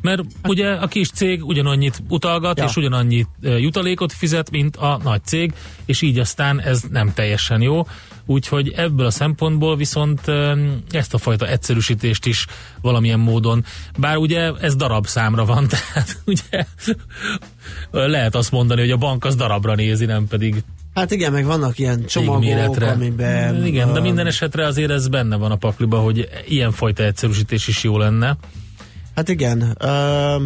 Mert 0.03 0.21
ugye 0.43 0.71
a 0.71 0.87
kis 0.87 1.09
cég 1.09 1.45
ugyanannyit 1.45 2.03
utalgat, 2.09 2.57
Ja. 2.57 2.63
és 2.63 2.75
ugyanannyi 2.75 3.25
ö, 3.41 3.57
jutalékot 3.57 4.13
fizet, 4.13 4.51
mint 4.51 4.75
a 4.75 4.99
nagy 5.03 5.23
cég, 5.23 5.53
és 5.85 6.01
így 6.01 6.19
aztán 6.19 6.61
ez 6.61 6.81
nem 6.91 7.13
teljesen 7.13 7.61
jó. 7.61 7.87
Úgyhogy 8.25 8.73
ebből 8.75 9.05
a 9.05 9.11
szempontból 9.11 9.75
viszont 9.75 10.21
ezt 10.91 11.13
a 11.13 11.17
fajta 11.17 11.47
egyszerűsítést 11.47 12.25
is 12.25 12.45
valamilyen 12.81 13.19
módon, 13.19 13.65
bár 13.97 14.17
ugye 14.17 14.51
ez 14.61 14.75
darab 14.75 15.07
számra 15.07 15.45
van, 15.45 15.67
tehát 15.73 16.21
ugye 16.25 16.65
lehet 17.91 18.35
azt 18.35 18.51
mondani, 18.51 18.81
hogy 18.81 18.91
a 18.91 18.97
bank 18.97 19.25
az 19.25 19.35
darabra 19.35 19.75
nézi, 19.75 20.05
nem 20.05 20.27
pedig 20.27 20.63
Hát 20.93 21.11
igen, 21.11 21.31
meg 21.31 21.45
vannak 21.45 21.79
ilyen 21.79 22.05
csomagok, 22.05 22.81
amiben... 22.81 23.65
Igen, 23.65 23.93
de 23.93 23.99
minden 23.99 24.27
esetre 24.27 24.65
azért 24.65 24.91
ez 24.91 25.07
benne 25.07 25.35
van 25.35 25.51
a 25.51 25.55
pakliba, 25.55 25.99
hogy 25.99 26.29
ilyenfajta 26.47 27.03
egyszerűsítés 27.03 27.67
is 27.67 27.83
jó 27.83 27.97
lenne. 27.97 28.37
Hát 29.15 29.29
igen, 29.29 29.77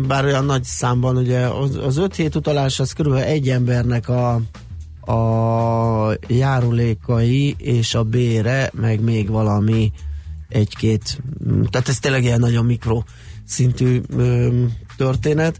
bár 0.07 0.25
olyan 0.25 0.45
nagy 0.45 0.63
számban 0.63 1.17
ugye 1.17 1.39
az, 1.39 1.75
az 1.75 1.97
5 1.97 2.15
hét 2.15 2.35
utalás 2.35 2.79
az 2.79 2.91
körülbelül 2.93 3.27
egy 3.27 3.49
embernek 3.49 4.09
a, 4.09 4.33
a 5.11 6.17
járulékai 6.27 7.55
és 7.57 7.93
a 7.93 8.03
bére, 8.03 8.71
meg 8.73 9.01
még 9.01 9.29
valami 9.29 9.91
egy-két, 10.49 11.21
tehát 11.69 11.87
ez 11.87 11.99
tényleg 11.99 12.23
ilyen 12.23 12.39
nagyon 12.39 12.65
mikro 12.65 13.03
szintű 13.45 14.01
történet. 14.97 15.59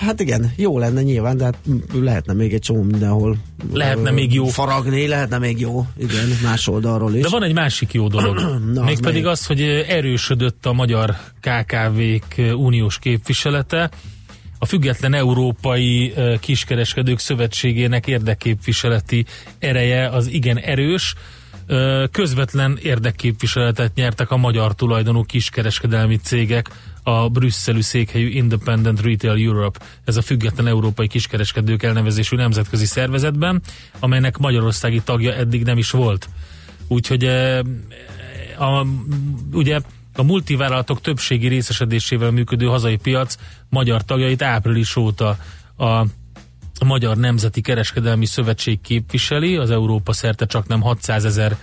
Hát 0.00 0.20
igen, 0.20 0.52
jó 0.56 0.78
lenne 0.78 1.02
nyilván, 1.02 1.36
de 1.36 1.44
hát 1.44 1.58
lehetne 1.92 2.32
még 2.32 2.54
egy 2.54 2.60
csomó 2.60 2.82
mindenhol 2.82 3.36
Lehetne 3.72 4.10
ö, 4.10 4.12
még 4.12 4.34
jó. 4.34 4.44
faragni, 4.44 5.06
lehetne 5.06 5.38
még 5.38 5.60
jó, 5.60 5.86
igen, 5.98 6.28
más 6.42 6.68
oldalról 6.68 7.14
is. 7.14 7.22
De 7.22 7.28
van 7.28 7.42
egy 7.42 7.54
másik 7.54 7.92
jó 7.92 8.08
dolog. 8.08 8.38
Na, 8.74 8.84
Mégpedig 8.84 9.12
melyik? 9.12 9.26
az, 9.26 9.46
hogy 9.46 9.60
erősödött 9.88 10.66
a 10.66 10.72
magyar 10.72 11.16
KKV-k 11.40 12.54
uniós 12.56 12.98
képviselete. 12.98 13.90
A 14.58 14.66
Független 14.66 15.14
Európai 15.14 16.14
Kiskereskedők 16.40 17.18
Szövetségének 17.18 18.06
érdekképviseleti 18.06 19.24
ereje 19.58 20.08
az 20.08 20.26
igen 20.26 20.58
erős. 20.58 21.14
Közvetlen 22.10 22.78
érdekképviseletet 22.82 23.94
nyertek 23.94 24.30
a 24.30 24.36
magyar 24.36 24.74
tulajdonú 24.74 25.22
kiskereskedelmi 25.24 26.16
cégek 26.16 26.70
a 27.06 27.28
brüsszelű 27.28 27.80
székhelyű 27.80 28.28
Independent 28.28 29.00
Retail 29.00 29.46
Europe, 29.46 29.78
ez 30.04 30.16
a 30.16 30.22
független 30.22 30.66
európai 30.66 31.06
kiskereskedők 31.06 31.82
elnevezésű 31.82 32.36
nemzetközi 32.36 32.86
szervezetben, 32.86 33.62
amelynek 33.98 34.38
magyarországi 34.38 35.00
tagja 35.04 35.34
eddig 35.34 35.62
nem 35.64 35.78
is 35.78 35.90
volt. 35.90 36.28
Úgyhogy 36.88 37.24
eh, 37.24 37.58
a, 38.58 38.86
ugye 39.52 39.80
a 40.14 40.22
multivállalatok 40.22 41.00
többségi 41.00 41.48
részesedésével 41.48 42.30
működő 42.30 42.66
hazai 42.66 42.96
piac 42.96 43.36
magyar 43.68 44.04
tagjait 44.04 44.42
április 44.42 44.96
óta 44.96 45.38
a 45.78 46.04
Magyar 46.84 47.16
Nemzeti 47.16 47.60
Kereskedelmi 47.60 48.26
Szövetség 48.26 48.80
képviseli, 48.80 49.56
az 49.56 49.70
Európa 49.70 50.12
szerte 50.12 50.46
csak 50.46 50.66
nem 50.66 50.80
600 50.80 51.24
ezer 51.24 51.56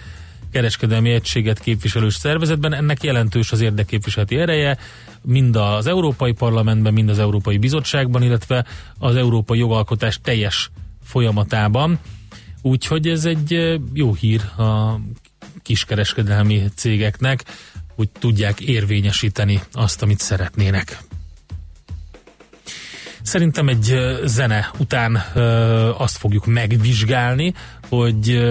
kereskedelmi 0.52 1.12
egységet 1.12 1.60
képviselős 1.60 2.14
szervezetben. 2.14 2.74
Ennek 2.74 3.04
jelentős 3.04 3.52
az 3.52 3.62
érdekképviseleti 3.62 4.38
ereje, 4.38 4.78
mind 5.22 5.56
az 5.56 5.88
Európai 5.88 6.32
Parlamentben, 6.32 6.94
mind 6.94 7.10
az 7.10 7.20
Európai 7.20 7.58
Bizottságban, 7.58 8.24
illetve 8.24 8.66
az 8.98 9.16
európai 9.16 9.58
jogalkotás 9.58 10.20
teljes 10.24 10.70
folyamatában. 11.04 12.00
Úgyhogy 12.62 13.08
ez 13.08 13.26
egy 13.26 13.80
jó 13.94 14.14
hír 14.14 14.42
a 14.42 15.00
kiskereskedelmi 15.62 16.64
cégeknek, 16.76 17.44
hogy 17.96 18.10
tudják 18.20 18.60
érvényesíteni 18.60 19.62
azt, 19.74 20.02
amit 20.02 20.20
szeretnének. 20.20 20.98
Szerintem 23.22 23.68
egy 23.68 23.96
zene 24.24 24.72
után 24.78 25.16
azt 25.98 26.18
fogjuk 26.18 26.46
megvizsgálni, 26.46 27.54
hogy 27.90 28.42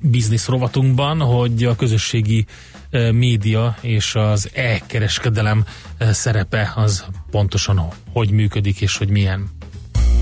biznisz 0.00 0.46
rovatunkban, 0.46 1.20
hogy 1.20 1.64
a 1.64 1.76
közösségi 1.76 2.46
ö, 2.90 3.10
média 3.10 3.76
és 3.80 4.14
az 4.14 4.50
e-kereskedelem 4.54 5.64
ö, 5.98 6.12
szerepe 6.12 6.72
az 6.74 7.04
pontosan 7.30 7.88
hogy 8.12 8.30
működik 8.30 8.80
és 8.80 8.96
hogy 8.96 9.08
milyen. 9.08 9.50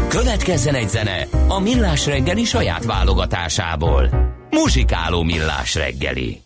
Következzen 0.09 0.75
egy 0.75 0.89
zene 0.89 1.27
a 1.49 1.59
Millás 1.59 2.07
reggeli 2.07 2.45
saját 2.45 2.85
válogatásából. 2.85 4.11
Muzsikáló 4.51 5.23
Millás 5.23 5.75
reggeli. 5.75 6.46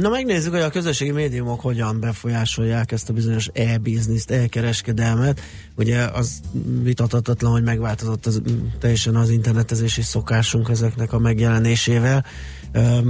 Na 0.00 0.08
megnézzük, 0.08 0.52
hogy 0.52 0.60
a 0.60 0.70
közösségi 0.70 1.10
médiumok 1.10 1.60
hogyan 1.60 2.00
befolyásolják 2.00 2.92
ezt 2.92 3.08
a 3.08 3.12
bizonyos 3.12 3.48
e-bizniszt, 3.52 4.30
e-kereskedelmet. 4.30 5.40
Ugye 5.76 6.02
az 6.02 6.40
vitathatatlan, 6.82 7.52
hogy 7.52 7.62
megváltozott 7.62 8.26
az, 8.26 8.42
teljesen 8.78 9.16
az 9.16 9.30
internetezési 9.30 10.02
szokásunk 10.02 10.68
ezeknek 10.68 11.12
a 11.12 11.18
megjelenésével. 11.18 12.24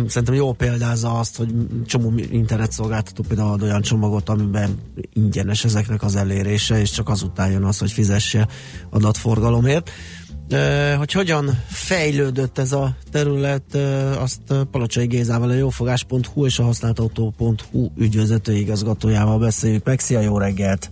Szerintem 0.07 0.35
jó 0.35 0.53
példázza 0.53 1.19
azt, 1.19 1.37
hogy 1.37 1.55
csomó 1.87 2.13
internetszolgáltató 2.31 3.25
például 3.29 3.53
ad 3.53 3.63
olyan 3.63 3.83
csomagot, 3.83 4.29
amiben 4.29 4.79
ingyenes 5.13 5.65
ezeknek 5.65 6.03
az 6.03 6.17
elérése, 6.17 6.81
és 6.81 6.91
csak 6.91 7.09
azután 7.09 7.51
jön 7.51 7.65
az, 7.65 7.79
hogy 7.79 7.93
fizesse 7.93 8.49
adatforgalomért. 8.91 9.91
Hogy 10.97 11.13
hogyan 11.13 11.51
fejlődött 11.67 12.59
ez 12.59 12.73
a 12.73 12.97
terület, 13.11 13.75
azt 14.19 14.41
Palocsai 14.71 15.07
Gézával, 15.07 15.49
a 15.49 15.55
jófogás.hu 15.55 16.47
és 16.47 16.59
a 16.59 16.63
használtautó.hu 16.63 17.91
ügyvezető 17.97 18.53
igazgatójával 18.53 19.39
beszéljük 19.39 19.85
meg. 19.85 20.01
Szia, 20.01 20.21
jó 20.21 20.39
reggelt! 20.39 20.91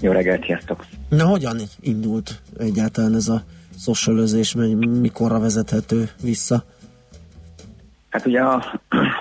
Jó 0.00 0.12
reggelt, 0.12 0.44
sziasztok! 0.44 0.86
Na, 1.08 1.26
hogyan 1.26 1.60
indult 1.80 2.42
egyáltalán 2.58 3.14
ez 3.14 3.28
a 3.28 3.44
szocializés, 3.78 4.54
mikorra 5.00 5.38
vezethető 5.38 6.10
vissza? 6.22 6.64
Hát 8.12 8.26
ugye 8.26 8.40
a, 8.40 8.62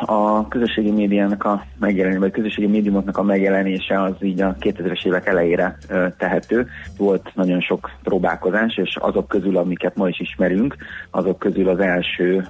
a 0.05 0.47
közösségi 0.47 0.91
médiának 0.91 1.43
a 1.43 1.63
megjelenése, 1.79 2.19
vagy 2.19 2.29
a 2.29 2.33
közösségi 2.33 2.67
médiumoknak 2.67 3.17
a 3.17 3.23
megjelenése 3.23 4.01
az 4.01 4.13
így 4.21 4.41
a 4.41 4.55
2000-es 4.59 5.05
évek 5.05 5.25
elejére 5.25 5.77
tehető. 6.17 6.67
Volt 6.97 7.31
nagyon 7.35 7.61
sok 7.61 7.91
próbálkozás, 8.03 8.77
és 8.77 8.95
azok 8.95 9.27
közül, 9.27 9.57
amiket 9.57 9.95
ma 9.95 10.07
is 10.07 10.19
ismerünk, 10.19 10.75
azok 11.09 11.39
közül 11.39 11.69
az 11.69 11.79
első 11.79 12.47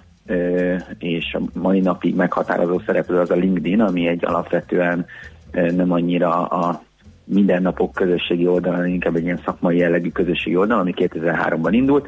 és 0.97 1.33
a 1.33 1.59
mai 1.59 1.79
napig 1.79 2.15
meghatározó 2.15 2.81
szereplő 2.85 3.19
az 3.19 3.31
a 3.31 3.35
LinkedIn, 3.35 3.81
ami 3.81 4.07
egy 4.07 4.25
alapvetően 4.25 5.05
nem 5.51 5.91
annyira 5.91 6.45
a 6.47 6.81
mindennapok 7.23 7.93
közösségi 7.93 8.47
oldal, 8.47 8.73
hanem 8.73 8.87
inkább 8.87 9.15
egy 9.15 9.23
ilyen 9.23 9.41
szakmai 9.45 9.77
jellegű 9.77 10.09
közösségi 10.09 10.55
oldal, 10.55 10.79
ami 10.79 10.93
2003-ban 10.95 11.69
indult. 11.71 12.07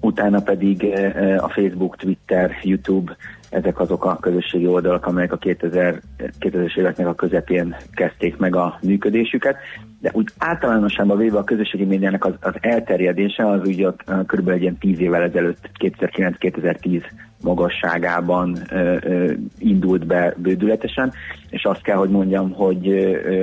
Utána 0.00 0.40
pedig 0.40 0.84
eh, 0.84 1.44
a 1.44 1.48
Facebook, 1.48 1.96
Twitter, 1.96 2.50
YouTube, 2.62 3.16
ezek 3.50 3.80
azok 3.80 4.04
a 4.04 4.16
közösségi 4.20 4.66
oldalak, 4.66 5.06
amelyek 5.06 5.32
a 5.32 5.36
2000, 5.36 6.00
2000-es 6.40 6.78
éveknek 6.78 7.06
a 7.06 7.14
közepén 7.14 7.76
kezdték 7.92 8.36
meg 8.36 8.56
a 8.56 8.78
működésüket. 8.82 9.56
De 10.00 10.10
úgy 10.12 10.28
általánosságban 10.38 11.16
véve 11.16 11.38
a 11.38 11.44
közösségi 11.44 11.84
médiának 11.84 12.24
az, 12.24 12.34
az 12.40 12.54
elterjedése 12.60 13.50
az 13.50 13.60
ugye 13.64 13.88
kb. 14.26 14.48
egy 14.48 14.62
ilyen 14.62 14.78
10 14.78 15.00
évvel 15.00 15.22
ezelőtt, 15.22 15.70
2009-2010 15.78 17.02
magasságában 17.42 18.58
ö, 18.70 18.96
ö, 19.00 19.32
indult 19.58 20.06
be 20.06 20.34
bődületesen, 20.36 21.12
és 21.50 21.64
azt 21.64 21.82
kell, 21.82 21.96
hogy 21.96 22.10
mondjam, 22.10 22.52
hogy 22.52 22.88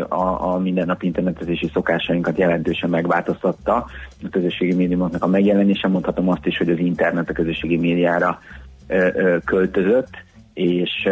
a, 0.10 0.54
a 0.54 0.60
mindennapi 0.60 1.06
internetezési 1.06 1.70
szokásainkat 1.74 2.38
jelentősen 2.38 2.90
megváltoztatta 2.90 3.76
a 4.24 4.30
közösségi 4.32 4.74
médiumoknak 4.74 5.24
a 5.24 5.28
megjelenése. 5.28 5.88
Mondhatom 5.88 6.30
azt 6.30 6.46
is, 6.46 6.58
hogy 6.58 6.70
az 6.70 6.80
internet 6.80 7.30
a 7.30 7.34
közösségi 7.34 7.78
médiára 7.78 8.40
ö, 8.88 9.08
ö, 9.14 9.38
költözött, 9.46 10.10
és 10.54 11.10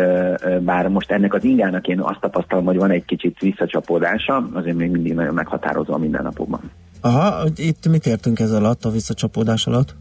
bár 0.60 0.88
most 0.88 1.12
ennek 1.12 1.34
az 1.34 1.44
ingának 1.44 1.88
én 1.88 2.00
azt 2.00 2.20
tapasztalom, 2.20 2.66
hogy 2.66 2.78
van 2.78 2.92
egy 2.92 3.06
kicsit 3.06 3.40
visszacsapódása, 3.40 4.50
azért 4.54 4.76
még 4.78 4.92
mindig 4.92 5.14
nagyon 5.14 5.34
meghatározó 5.34 5.94
a 5.94 5.98
mindennapokban. 5.98 6.72
Aha, 7.02 7.44
itt 7.56 7.88
mit 7.88 8.06
értünk 8.06 8.40
ez 8.40 8.52
alatt, 8.52 8.86
a 8.86 8.90
visszacsapódás 8.90 9.68
alatt? 9.68 9.96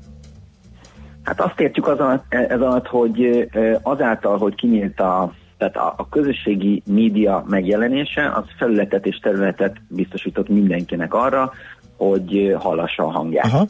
Hát 1.25 1.41
azt 1.41 1.61
értjük 1.61 1.89
az 1.89 1.99
alatt, 1.99 2.35
ez 2.35 2.61
alatt, 2.61 2.87
hogy 2.87 3.49
ö, 3.53 3.75
azáltal, 3.83 4.39
hogy 4.39 4.55
kinyílt 4.55 5.01
a, 5.01 5.33
tehát 5.59 5.77
a, 5.77 5.95
a 5.97 6.09
közösségi 6.09 6.83
média 6.87 7.45
megjelenése, 7.49 8.33
az 8.35 8.45
felületet 8.59 9.07
és 9.07 9.17
területet 9.17 9.77
biztosított 9.89 10.49
mindenkinek 10.49 11.15
arra, 11.15 11.53
hogy 11.97 12.37
ö, 12.37 12.53
hallassa 12.53 13.05
a 13.05 13.11
hangját. 13.11 13.45
Aha. 13.45 13.67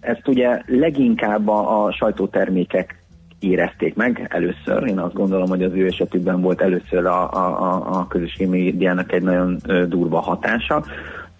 Ezt 0.00 0.28
ugye 0.28 0.62
leginkább 0.66 1.48
a, 1.48 1.84
a 1.84 1.92
sajtótermékek 1.92 3.04
érezték 3.38 3.94
meg 3.94 4.26
először. 4.30 4.86
Én 4.86 4.98
azt 4.98 5.14
gondolom, 5.14 5.48
hogy 5.48 5.62
az 5.62 5.72
ő 5.74 5.86
esetükben 5.86 6.40
volt 6.40 6.60
először 6.60 7.06
a, 7.06 7.30
a, 7.32 7.98
a, 7.98 8.06
közösségi 8.06 8.50
médiának 8.50 9.12
egy 9.12 9.22
nagyon 9.22 9.58
durva 9.88 10.20
hatása. 10.20 10.84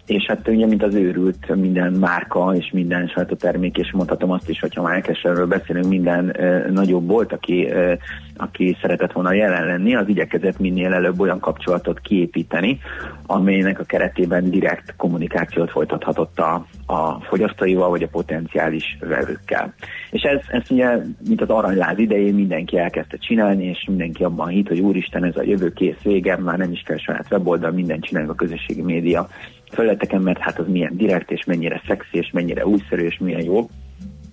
És 0.05 0.25
hát 0.27 0.47
ugye, 0.47 0.65
mint 0.65 0.83
az 0.83 0.93
őrült, 0.93 1.55
minden 1.55 1.93
márka 1.93 2.55
és 2.55 2.69
minden 2.73 3.07
sajtótermék, 3.07 3.77
és 3.77 3.91
mondhatom 3.91 4.31
azt 4.31 4.49
is, 4.49 4.59
hogyha 4.59 4.81
már 4.81 4.95
elkezdőről 4.95 5.47
beszélünk, 5.47 5.87
minden 5.87 6.41
ö, 6.41 6.71
nagyobb 6.71 7.07
volt, 7.07 7.33
aki, 7.33 7.67
ö, 7.69 7.93
aki 8.37 8.77
szeretett 8.81 9.11
volna 9.11 9.33
jelen 9.33 9.65
lenni, 9.65 9.95
az 9.95 10.07
igyekezett 10.07 10.59
minél 10.59 10.93
előbb 10.93 11.19
olyan 11.19 11.39
kapcsolatot 11.39 11.99
kiépíteni, 11.99 12.79
amelynek 13.25 13.79
a 13.79 13.83
keretében 13.83 14.49
direkt 14.49 14.93
kommunikációt 14.97 15.71
folytathatott 15.71 16.39
a, 16.39 16.65
a 16.85 17.19
fogyasztóival, 17.19 17.89
vagy 17.89 18.03
a 18.03 18.07
potenciális 18.07 18.97
vevőkkel. 18.99 19.73
És 20.11 20.21
ez, 20.21 20.39
ez 20.47 20.71
ugye, 20.71 20.97
mint 21.27 21.41
az 21.41 21.49
aranyláz 21.49 21.97
idején 21.97 22.33
mindenki 22.33 22.77
elkezdte 22.77 23.17
csinálni, 23.17 23.65
és 23.65 23.85
mindenki 23.87 24.23
abban 24.23 24.47
hitt, 24.47 24.67
hogy 24.67 24.79
úristen, 24.79 25.23
ez 25.23 25.37
a 25.37 25.43
jövő 25.43 25.73
kész 25.73 26.01
vége, 26.03 26.37
már 26.37 26.57
nem 26.57 26.71
is 26.71 26.81
kell 26.81 26.97
saját 26.97 27.27
weboldal, 27.31 27.71
mindent 27.71 28.03
csinálunk 28.03 28.31
a 28.31 28.35
közösségi 28.35 28.81
média 28.81 29.27
felületeken, 29.71 30.21
mert 30.21 30.39
hát 30.39 30.59
az 30.59 30.67
milyen 30.67 30.97
direkt, 30.97 31.31
és 31.31 31.45
mennyire 31.45 31.81
szexi, 31.87 32.17
és 32.17 32.29
mennyire 32.33 32.65
újszerű, 32.65 33.05
és 33.05 33.17
milyen 33.17 33.43
jó. 33.43 33.69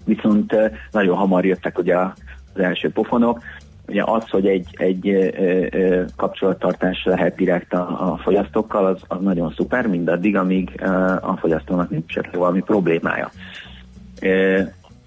Viszont 0.04 0.56
nagyon 0.90 1.16
hamar 1.16 1.44
jöttek 1.44 1.78
ugye 1.78 1.96
az 1.96 2.60
első 2.60 2.90
pofonok, 2.90 3.40
ugye 3.88 4.02
az, 4.04 4.28
hogy 4.28 4.46
egy, 4.46 4.66
egy 4.72 5.08
ö, 5.08 5.28
ö, 5.70 6.04
kapcsolattartás 6.16 7.04
lehet 7.04 7.34
direkt 7.36 7.72
a, 7.72 8.12
a 8.12 8.16
fogyasztókkal, 8.16 8.86
az, 8.86 9.02
az 9.08 9.20
nagyon 9.20 9.52
szuper, 9.56 9.86
mindaddig, 9.86 10.36
amíg 10.36 10.70
ö, 10.82 10.86
a 11.20 11.36
fogyasztónak 11.40 11.90
nincs 11.90 12.14
valami 12.32 12.60
problémája. 12.60 13.30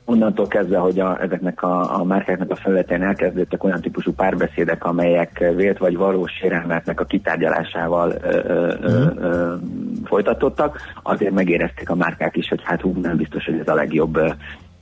Onnantól 0.06 0.48
kezdve, 0.48 0.78
hogy 0.78 1.00
a, 1.00 1.22
ezeknek 1.22 1.62
a, 1.64 2.00
a 2.00 2.04
márkáknak 2.04 2.52
a 2.52 2.56
felületén 2.56 3.02
elkezdődtek 3.02 3.64
olyan 3.64 3.82
típusú 3.82 4.14
párbeszédek, 4.14 4.86
amelyek 4.86 5.52
vélt 5.56 5.78
vagy 5.78 5.98
valós 5.98 6.32
sérelmetnek 6.32 7.00
a 7.00 7.06
kitárgyalásával 7.06 8.14
ö, 8.22 8.40
ö, 8.48 8.74
ö, 8.82 9.06
ö, 9.18 9.56
folytatottak, 10.04 10.80
azért 11.04 11.34
megérezték 11.34 11.90
a 11.90 11.96
márkák 11.96 12.36
is, 12.36 12.48
hogy 12.48 12.62
hát 12.64 12.82
hú, 12.82 12.96
nem 13.02 13.18
biztos, 13.18 13.46
hogy 13.46 13.60
ez 13.60 13.68
a 13.68 13.74
legjobb 13.74 14.16
ö, 14.16 14.30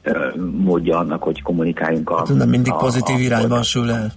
ö, 0.03 0.27
módja 0.57 0.97
annak, 0.97 1.23
hogy 1.23 1.41
kommunikáljunk 1.41 2.09
a... 2.09 2.17
Hát 2.17 2.33
nem 2.33 2.49
mindig 2.49 2.71
a- 2.71 2.77
pozitív 2.77 3.15
a- 3.15 3.19
irányban 3.19 3.63
sül 3.63 3.91
el. 3.91 4.11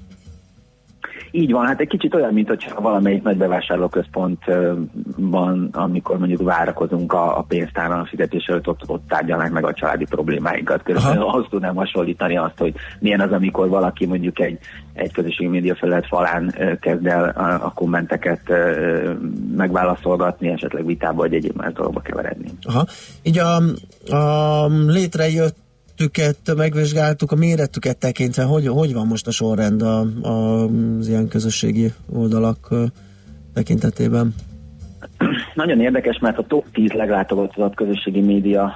Így 1.31 1.53
van, 1.53 1.67
hát 1.67 1.81
egy 1.81 1.89
kicsit 1.89 2.15
olyan, 2.15 2.33
mint 2.33 2.49
hogyha 2.49 2.81
valamelyik 2.81 3.23
nagy 3.23 3.37
bevásárlóközpontban, 3.37 5.69
amikor 5.73 6.19
mondjuk 6.19 6.43
várakozunk 6.43 7.13
a, 7.13 7.39
a 7.39 7.43
pénztáron 7.43 7.99
a 7.99 8.07
fizetés 8.07 8.45
előtt, 8.45 8.69
ott, 8.69 8.83
ott 8.87 9.09
tárgyalnánk 9.09 9.53
meg 9.53 9.65
a 9.65 9.73
családi 9.73 10.05
problémáinkat. 10.05 10.83
Körülbelül 10.83 11.23
ahhoz 11.23 11.47
tudnám 11.51 11.75
hasonlítani 11.75 12.37
azt, 12.37 12.59
hogy 12.59 12.75
milyen 12.99 13.21
az, 13.21 13.33
amikor 13.33 13.69
valaki 13.69 14.07
mondjuk 14.07 14.41
egy, 14.41 14.59
egy 14.93 15.13
közösségi 15.13 15.51
média 15.51 15.75
felület 15.75 16.07
falán 16.07 16.55
kezd 16.81 17.07
el 17.07 17.29
a, 17.29 17.65
a 17.65 17.73
kommenteket 17.75 18.53
megválaszolgatni, 19.57 20.49
esetleg 20.49 20.87
vitába 20.87 21.15
vagy 21.17 21.35
egyéb 21.35 21.57
más 21.57 21.73
dologba 21.73 22.01
keveredni. 22.01 22.49
Aha. 22.63 22.87
Így 23.23 23.39
a, 23.39 23.57
a 24.17 24.69
létrejöttüket 25.97 26.57
megvizsgáltuk, 26.57 27.33
a 27.33 27.37
méretüket 27.37 27.97
tekintve, 27.97 28.43
hogy, 28.43 28.67
hogy 28.67 28.93
van 28.93 29.07
most 29.07 29.27
a 29.27 29.31
sorrend 29.31 29.83
a, 29.83 30.01
a, 30.23 30.65
az 30.99 31.09
ilyen 31.09 31.29
közösségi 31.29 31.93
oldalak 32.13 32.69
tekintetében? 33.55 34.35
Nagyon 35.55 35.81
érdekes, 35.81 36.19
mert 36.19 36.39
a 36.39 36.47
top 36.47 36.65
10 36.73 36.93
leglátogatottabb 36.93 37.75
közösségi 37.75 38.21
média 38.21 38.73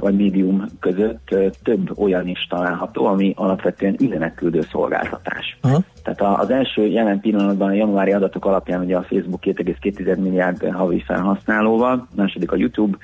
vagy 0.00 0.16
médium 0.16 0.64
között 0.80 1.34
több 1.62 1.98
olyan 1.98 2.28
is 2.28 2.46
található, 2.48 3.06
ami 3.06 3.32
alapvetően 3.36 3.96
üzenetküldő 4.00 4.60
szolgáltatás. 4.70 5.58
Aha. 5.60 5.80
Tehát 6.02 6.40
az 6.40 6.50
első 6.50 6.86
jelen 6.86 7.20
pillanatban 7.20 7.68
a 7.68 7.74
januári 7.74 8.12
adatok 8.12 8.44
alapján 8.44 8.80
ugye 8.80 8.96
a 8.96 9.02
Facebook 9.02 9.40
2,2 9.42 10.18
milliárd 10.18 10.70
havi 10.70 11.02
felhasználóval, 11.06 12.08
második 12.16 12.52
a 12.52 12.56
YouTube, 12.56 12.96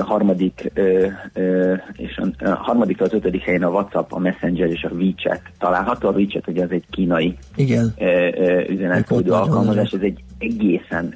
harmadik 0.00 0.72
és 1.96 2.20
a, 2.38 2.48
harmadik 2.48 3.00
az 3.00 3.12
ötödik 3.12 3.42
helyen 3.42 3.62
a 3.62 3.68
WhatsApp, 3.68 4.12
a 4.12 4.18
Messenger 4.18 4.68
és 4.68 4.84
a 4.84 4.94
WeChat 4.94 5.40
található. 5.58 6.08
A 6.08 6.12
WeChat 6.12 6.48
ugye 6.48 6.64
az 6.64 6.70
egy 6.70 6.84
kínai 6.90 7.36
Igen. 7.56 7.94
üzenetküldő 8.68 9.30
alkalmazás, 9.30 9.90
ez 9.90 10.00
egy 10.00 10.24
egészen 10.38 11.14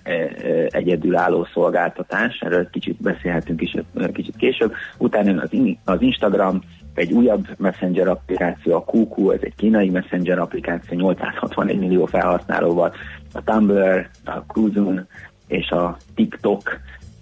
egyedülálló 0.68 1.46
szolgáltatás, 1.52 2.38
erről 2.40 2.70
kicsit 2.70 3.02
beszélhetünk 3.02 3.60
is 3.62 3.74
kicsit 4.12 4.36
később. 4.36 4.72
Utána 4.98 5.42
az 5.84 6.02
Instagram, 6.02 6.60
egy 6.94 7.12
újabb 7.12 7.46
messenger 7.58 8.08
applikáció, 8.08 8.74
a 8.74 8.84
QQ, 8.92 9.30
ez 9.30 9.40
egy 9.42 9.54
kínai 9.56 9.90
messenger 9.90 10.38
applikáció, 10.38 10.98
861 10.98 11.78
millió 11.78 12.04
felhasználóval, 12.04 12.92
a 13.32 13.42
Tumblr, 13.44 14.08
a 14.24 14.44
Kuzun 14.46 15.06
és 15.46 15.70
a 15.70 15.96
TikTok 16.14 16.62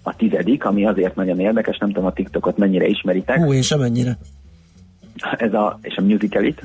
a 0.03 0.15
tizedik, 0.15 0.65
ami 0.65 0.85
azért 0.85 1.15
nagyon 1.15 1.39
érdekes, 1.39 1.77
nem 1.77 1.89
tudom 1.91 2.05
a 2.05 2.13
TikTokot 2.13 2.57
mennyire 2.57 2.87
ismeritek, 2.87 3.37
Hú, 3.37 3.53
én 3.53 3.61
sem 3.61 3.81
ennyire. 3.81 4.17
ez 5.37 5.53
a, 5.53 5.79
és 5.81 5.95
a 5.95 6.01
Musical.lit, 6.01 6.63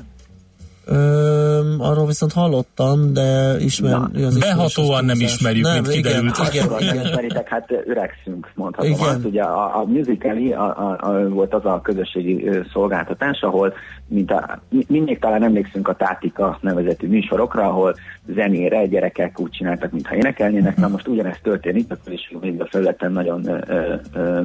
Ö, 0.85 1.75
arról 1.77 2.05
viszont 2.05 2.33
hallottam, 2.33 3.13
de 3.13 3.55
ismer, 3.59 3.91
Na, 3.91 4.25
az 4.25 4.37
behatóan 4.37 5.05
nem 5.05 5.19
ismerjük, 5.19 5.67
mint 5.73 5.87
igen, 5.87 5.95
kiderült. 5.95 6.37
Igen, 6.53 6.65
Akkor 6.65 6.81
igen, 6.81 6.95
nem 6.95 7.05
ismeritek, 7.05 7.47
hát 7.47 7.71
öregszünk, 7.85 8.51
mondhatom 8.55 8.91
Igen. 8.91 9.07
azt. 9.07 9.25
Ugye 9.25 9.41
a, 9.41 9.79
a 9.79 9.85
Musical.ly 9.85 10.53
a, 10.53 10.63
a, 10.63 10.97
a, 11.01 11.29
volt 11.29 11.53
az 11.53 11.65
a 11.65 11.81
közösségi 11.83 12.49
szolgáltatás, 12.73 13.41
ahol 13.41 13.73
mint 14.07 14.31
a, 14.31 14.61
mi- 14.69 14.85
mindig 14.87 15.19
talán 15.19 15.43
emlékszünk 15.43 15.87
a 15.87 15.95
Tátika 15.95 16.57
nevezetű 16.61 17.07
műsorokra, 17.07 17.63
ahol 17.63 17.95
zenére 18.35 18.85
gyerekek 18.85 19.39
úgy 19.39 19.49
csináltak, 19.49 19.91
mintha 19.91 20.15
énekelnének. 20.15 20.77
Na 20.77 20.87
most 20.87 21.07
ugyanezt 21.07 21.43
történik, 21.43 21.91
a 21.91 21.97
közösségi 22.03 22.37
média 22.41 22.67
felületen 22.69 23.11
nagyon 23.11 23.47
ö, 23.47 23.95
ö, 24.13 24.41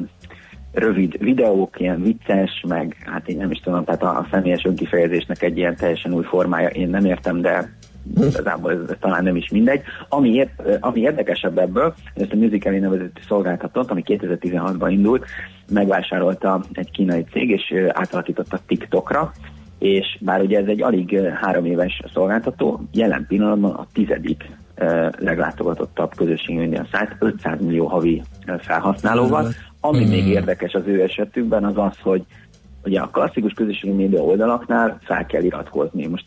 rövid 0.71 1.23
videók, 1.23 1.79
ilyen 1.79 2.01
vicces, 2.01 2.63
meg 2.67 2.95
hát 3.05 3.27
én 3.27 3.37
nem 3.37 3.51
is 3.51 3.59
tudom, 3.59 3.83
tehát 3.83 4.03
a, 4.03 4.17
a 4.17 4.27
személyes 4.31 4.65
önkifejezésnek 4.65 5.41
egy 5.41 5.57
ilyen 5.57 5.75
teljesen 5.75 6.13
új 6.13 6.23
formája, 6.23 6.67
én 6.67 6.89
nem 6.89 7.05
értem, 7.05 7.41
de 7.41 7.73
igazából 8.21 8.71
ez, 8.71 8.79
ez 8.89 8.95
talán 8.99 9.23
nem 9.23 9.35
is 9.35 9.49
mindegy. 9.49 9.81
Ami, 10.09 10.29
ér, 10.29 10.49
ami 10.79 10.99
érdekesebb 10.99 11.57
ebből, 11.57 11.93
ezt 12.15 12.31
a 12.31 12.35
Musical.ly 12.35 12.79
nevezetű 12.79 13.21
szolgáltatót, 13.27 13.91
ami 13.91 14.03
2016-ban 14.05 14.87
indult, 14.89 15.25
megvásárolta 15.71 16.63
egy 16.73 16.91
kínai 16.91 17.25
cég, 17.31 17.49
és 17.49 17.73
átalakította 17.87 18.59
TikTokra, 18.67 19.31
és 19.79 20.17
bár 20.19 20.41
ugye 20.41 20.59
ez 20.59 20.67
egy 20.67 20.81
alig 20.81 21.19
három 21.41 21.65
éves 21.65 22.01
szolgáltató, 22.13 22.81
jelen 22.91 23.25
pillanatban 23.27 23.71
a 23.71 23.87
tizedik 23.93 24.49
leglátogatottabb 25.17 26.15
közösségi 26.15 26.57
média 26.57 26.87
szájt, 26.91 27.15
500 27.19 27.61
millió 27.61 27.85
havi 27.85 28.21
felhasználóval. 28.59 29.47
Ami 29.81 30.05
még 30.05 30.27
érdekes 30.27 30.73
az 30.73 30.83
ő 30.85 31.01
esetükben 31.01 31.63
az 31.65 31.77
az, 31.77 31.97
hogy 32.01 32.23
ugye 32.83 32.99
a 32.99 33.07
klasszikus 33.07 33.53
közösségi 33.53 33.93
média 33.93 34.21
oldalaknál 34.21 34.99
fel 35.03 35.25
kell 35.25 35.43
iratkozni. 35.43 36.07
Most 36.07 36.25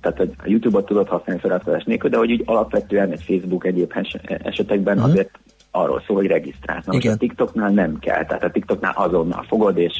tehát 0.00 0.20
a 0.20 0.26
YouTube-ot 0.44 0.86
tudod 0.86 1.08
használni 1.08 1.40
feliratkozás 1.40 1.84
nélkül, 1.84 2.10
de 2.10 2.16
hogy 2.16 2.32
úgy 2.32 2.42
alapvetően 2.44 3.10
egy 3.10 3.22
Facebook 3.22 3.66
egyéb 3.66 3.92
es- 3.94 4.20
esetekben 4.24 4.96
uh-huh. 4.96 5.10
azért 5.10 5.38
arról 5.70 6.02
szól, 6.06 6.16
hogy 6.16 6.26
regisztrálsz. 6.26 6.84
Na 6.84 6.94
Igen. 6.94 7.12
a 7.12 7.16
TikToknál 7.16 7.70
nem 7.70 7.98
kell, 7.98 8.24
tehát 8.24 8.44
a 8.44 8.50
TikToknál 8.50 8.92
azonnal 8.96 9.44
fogod, 9.48 9.78
és 9.78 9.94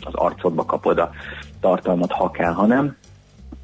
az 0.00 0.14
arcodba 0.14 0.64
kapod 0.64 0.98
a 0.98 1.10
tartalmat, 1.60 2.12
ha 2.12 2.30
kell, 2.30 2.52
ha 2.52 2.66
nem. 2.66 2.96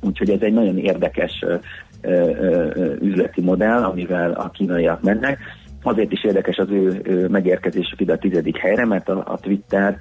Úgyhogy 0.01 0.31
ez 0.31 0.41
egy 0.41 0.53
nagyon 0.53 0.79
érdekes 0.79 1.43
ö, 1.47 1.55
ö, 2.01 2.11
ö, 2.11 2.95
üzleti 3.01 3.41
modell, 3.41 3.83
amivel 3.83 4.33
a 4.33 4.51
kínaiak 4.51 5.03
mennek. 5.03 5.39
Azért 5.83 6.13
is 6.13 6.25
érdekes 6.25 6.57
az 6.57 6.71
ő, 6.71 7.01
ő 7.05 7.29
megérkezésük 7.29 8.01
ide 8.01 8.13
a 8.13 8.19
tizedik 8.19 8.57
helyre, 8.57 8.85
mert 8.85 9.09
a, 9.09 9.25
a 9.27 9.39
Twitter, 9.39 9.99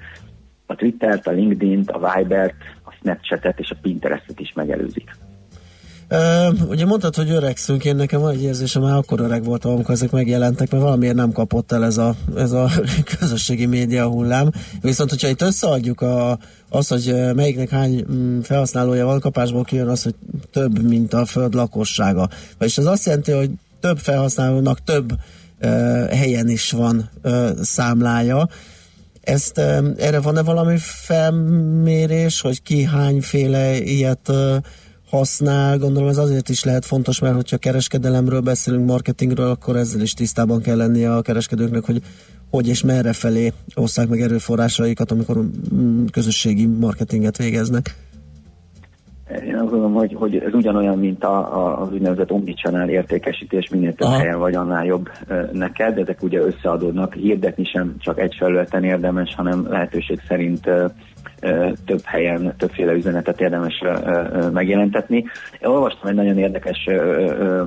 a 0.66 0.74
Twittert, 0.74 1.26
a 1.26 1.30
LinkedIn-t, 1.30 1.90
a 1.90 2.12
Vibert, 2.14 2.54
a 2.84 2.92
Snapchatet 2.92 3.58
és 3.58 3.70
a 3.70 3.76
Pinterestet 3.82 4.40
is 4.40 4.52
megelőzik. 4.54 5.10
Ö, 6.08 6.48
ugye 6.68 6.86
mondtad, 6.86 7.14
hogy 7.14 7.30
öregszünk, 7.30 7.84
én 7.84 7.96
nekem 7.96 8.20
van 8.20 8.30
egy 8.30 8.42
érzésem, 8.42 8.82
már 8.82 8.96
akkor 8.96 9.20
öreg 9.20 9.44
voltam, 9.44 9.72
amikor 9.72 9.94
ezek 9.94 10.10
megjelentek, 10.10 10.70
mert 10.70 10.82
valamiért 10.82 11.14
nem 11.14 11.32
kapott 11.32 11.72
el 11.72 11.84
ez 11.84 11.96
a, 11.96 12.14
ez 12.36 12.52
a 12.52 12.70
közösségi 13.18 13.66
média 13.66 14.08
hullám. 14.08 14.50
Viszont, 14.80 15.10
hogyha 15.10 15.28
itt 15.28 15.42
összeadjuk 15.42 16.00
a, 16.00 16.38
az, 16.68 16.88
hogy 16.88 17.34
melyiknek 17.34 17.68
hány 17.68 18.04
mm, 18.12 18.40
felhasználója 18.40 19.06
van, 19.06 19.20
kapásból 19.20 19.64
kijön 19.64 19.88
az, 19.88 20.02
hogy 20.02 20.14
több, 20.52 20.82
mint 20.82 21.12
a 21.12 21.24
föld 21.24 21.54
lakossága. 21.54 22.28
Vagyis 22.58 22.78
ez 22.78 22.86
azt 22.86 23.06
jelenti, 23.06 23.32
hogy 23.32 23.50
több 23.80 23.98
felhasználónak 23.98 24.84
több 24.84 25.12
helyen 26.10 26.48
is 26.48 26.70
van 26.70 27.10
számlája. 27.60 28.48
Ezt 29.20 29.58
erre 29.96 30.20
van-e 30.20 30.42
valami 30.42 30.76
felmérés, 30.78 32.40
hogy 32.40 32.62
ki 32.62 32.82
hányféle 32.82 33.80
ilyet 33.80 34.32
használ, 35.10 35.78
gondolom 35.78 36.08
ez 36.08 36.16
azért 36.16 36.48
is 36.48 36.64
lehet 36.64 36.84
fontos, 36.84 37.18
mert 37.18 37.34
hogyha 37.34 37.56
kereskedelemről 37.56 38.40
beszélünk, 38.40 38.86
marketingről, 38.86 39.50
akkor 39.50 39.76
ezzel 39.76 40.00
is 40.00 40.14
tisztában 40.14 40.62
kell 40.62 40.76
lennie 40.76 41.14
a 41.14 41.22
kereskedőknek, 41.22 41.84
hogy 41.84 42.02
hogy 42.50 42.68
és 42.68 42.82
merre 42.82 43.12
felé 43.12 43.52
osszák 43.74 44.08
meg 44.08 44.20
erőforrásaikat, 44.20 45.10
amikor 45.10 45.44
mm, 45.74 46.04
közösségi 46.06 46.66
marketinget 46.66 47.36
végeznek. 47.36 47.96
Én 49.30 49.54
azt 49.54 49.70
gondolom, 49.70 49.92
hogy, 49.92 50.14
hogy 50.14 50.36
ez 50.36 50.54
ugyanolyan, 50.54 50.98
mint 50.98 51.24
a, 51.24 51.38
a, 51.38 51.80
az 51.80 51.92
úgynevezett 51.92 52.32
omnichannel 52.32 52.88
értékesítés, 52.88 53.68
minél 53.68 53.94
több 53.94 54.08
Aha. 54.08 54.18
helyen 54.18 54.38
vagy, 54.38 54.54
annál 54.54 54.84
jobb 54.84 55.08
ö, 55.28 55.42
neked. 55.52 55.98
Ezek 55.98 56.22
ugye 56.22 56.40
összeadódnak. 56.40 57.14
Hirdetni 57.14 57.64
sem 57.64 57.94
csak 57.98 58.18
egy 58.20 58.34
felületen 58.38 58.84
érdemes, 58.84 59.34
hanem 59.34 59.66
lehetőség 59.68 60.20
szerint 60.28 60.66
ö, 60.66 60.86
ö, 61.40 61.70
több 61.86 62.00
helyen, 62.04 62.54
többféle 62.58 62.92
üzenetet 62.92 63.40
érdemes 63.40 63.82
ö, 63.84 63.92
ö, 64.04 64.50
megjelentetni. 64.50 65.16
Én 65.60 65.68
olvastam 65.68 66.08
egy 66.08 66.16
nagyon 66.16 66.38
érdekes 66.38 66.86
ö, 66.86 66.92
ö, 66.92 67.64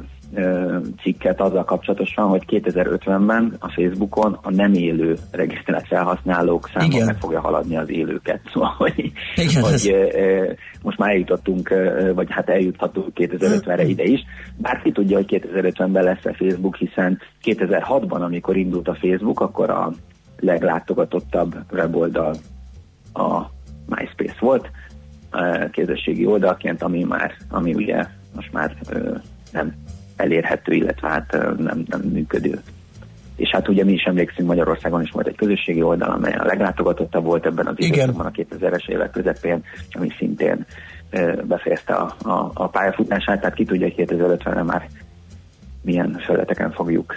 cikket 1.02 1.42
azzal 1.42 1.64
kapcsolatosan, 1.64 2.28
hogy 2.28 2.44
2050-ben 2.48 3.56
a 3.60 3.72
Facebookon 3.72 4.38
a 4.42 4.52
nem 4.52 4.74
élő 4.74 5.18
regisztrált 5.32 5.88
felhasználók 5.88 6.70
száma 6.74 6.86
Igen. 6.86 7.06
meg 7.06 7.18
fogja 7.18 7.42
haladni 7.42 7.78
az 7.78 7.90
élőket. 7.90 8.40
Szóval, 8.54 8.74
hogy, 8.78 9.12
Igen, 9.36 9.64
ez- 9.64 9.72
hogy 9.72 9.92
ö, 10.14 10.52
most 10.82 10.98
már 10.98 11.10
eljutottunk, 11.10 11.74
vagy 12.16 12.28
hát 12.32 12.50
eljuthatunk 12.50 13.08
2050-re 13.16 13.84
ide 13.84 14.04
is. 14.04 14.20
Bár 14.58 14.82
ki 14.82 14.92
tudja, 14.92 15.18
hogy 15.18 15.42
2050-ben 15.54 16.04
lesz 16.04 16.26
a 16.26 16.34
Facebook, 16.34 16.76
hiszen 16.76 17.20
2006-ban, 17.44 18.20
amikor 18.22 18.58
indult 18.58 18.88
a 18.88 18.98
Facebook, 19.02 19.40
akkor 19.40 19.70
a 19.70 19.92
leglátogatottabb 20.40 21.56
weboldal 21.72 22.36
a 23.14 23.42
MySpace 23.86 24.36
volt, 24.40 24.72
ö, 25.32 25.66
közösségi 25.72 26.26
oldalként, 26.26 26.82
ami 26.84 27.04
már, 27.04 27.34
ami 27.50 27.74
ugye 27.74 28.06
most 28.36 28.52
már 28.54 28.76
nem 29.52 29.74
elérhető, 30.22 30.74
illetve 30.74 31.10
hát 31.10 31.32
nem, 31.58 31.84
nem 31.88 32.02
működő. 32.02 32.62
És 33.36 33.50
hát 33.50 33.68
ugye 33.68 33.84
mi 33.84 33.92
is 33.92 34.04
emlékszünk, 34.04 34.48
Magyarországon 34.48 35.02
is 35.02 35.12
volt 35.12 35.28
egy 35.28 35.36
közösségi 35.36 35.82
oldal, 35.82 36.10
amely 36.10 36.34
a 36.34 36.46
leglátogatottabb 36.46 37.24
volt 37.24 37.46
ebben 37.46 37.68
az 37.68 37.74
időszakban 37.78 38.26
a 38.26 38.32
2000-es 38.32 38.90
évek 38.90 39.12
közepén, 39.12 39.64
ami 39.92 40.10
szintén 40.18 40.66
befejezte 41.44 41.94
a, 41.94 42.16
a, 42.24 42.52
a 42.54 42.68
pályafutását, 42.68 43.40
tehát 43.40 43.56
ki 43.56 43.66
tudja, 43.66 43.88
hogy 43.96 44.08
2050-re 44.08 44.64
már 44.64 44.88
milyen 45.82 46.22
felületeken 46.26 46.72
fogjuk 46.72 47.16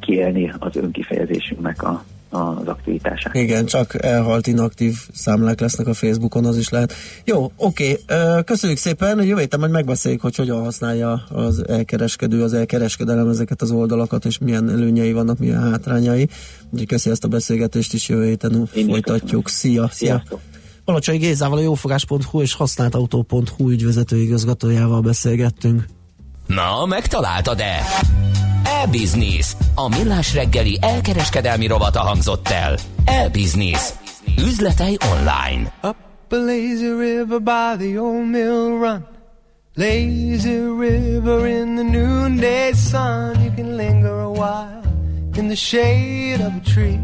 kiélni 0.00 0.52
az 0.58 0.76
önkifejezésünknek 0.76 1.82
a, 1.82 2.04
az 2.34 2.66
aktivitását. 2.66 3.34
Igen, 3.34 3.64
csak 3.66 4.04
elhalt 4.04 4.46
inaktív 4.46 4.96
számlák 5.12 5.60
lesznek 5.60 5.86
a 5.86 5.94
Facebookon, 5.94 6.44
az 6.44 6.58
is 6.58 6.68
lehet. 6.68 6.92
Jó, 7.24 7.52
oké, 7.56 7.98
ö, 8.06 8.40
köszönjük 8.44 8.78
szépen, 8.78 9.22
jövő 9.22 9.40
héten 9.40 9.60
majd 9.60 9.72
megbeszéljük, 9.72 10.20
hogy 10.20 10.36
hogyan 10.36 10.62
használja 10.62 11.24
az 11.28 11.68
elkereskedő, 11.68 12.42
az 12.42 12.52
elkereskedelem 12.52 13.28
ezeket 13.28 13.62
az 13.62 13.70
oldalakat, 13.70 14.24
és 14.24 14.38
milyen 14.38 14.70
előnyei 14.70 15.12
vannak, 15.12 15.38
milyen 15.38 15.70
hátrányai. 15.70 16.28
Úgyhogy 16.70 16.88
köszi 16.88 17.10
ezt 17.10 17.24
a 17.24 17.28
beszélgetést 17.28 17.92
is, 17.92 18.08
jövő 18.08 18.24
héten 18.24 18.66
folytatjuk. 18.66 19.48
Szia, 19.48 19.88
szia! 19.90 20.08
Sziasztok! 20.08 20.40
Balacsai 20.84 21.16
Gézával 21.16 21.58
a 21.58 21.62
jófogás.hu 21.62 22.40
és 22.40 22.54
használtautó.hu 22.54 23.70
ügyvezető 23.70 24.16
igazgatójával 24.16 25.00
beszélgettünk. 25.00 25.84
Na, 26.46 26.86
megtaláltad-e? 26.86 27.78
E-Business. 28.82 29.56
A 29.74 29.88
millás 29.88 30.34
reggeli 30.34 30.78
elkereskedelmi 30.80 31.66
rovata 31.66 32.00
hangzott 32.00 32.48
el. 32.48 32.78
E-Business. 33.04 33.92
Üzletei 34.38 34.96
online. 35.10 35.72
Up 35.82 35.96
a 36.28 36.36
lazy 36.36 36.88
river 36.88 37.40
by 37.40 37.84
the 37.84 37.98
old 37.98 38.26
mill 38.26 38.78
run. 38.78 39.06
Lazy 39.74 40.58
river 40.78 41.46
in 41.46 41.74
the 41.74 41.82
noonday 41.82 42.72
sun. 42.72 43.42
You 43.42 43.52
can 43.56 43.76
linger 43.76 44.20
a 44.20 44.30
while 44.30 44.82
in 45.36 45.48
the 45.48 45.56
shade 45.56 46.40
of 46.40 46.52
a 46.54 46.70
tree. 46.74 47.00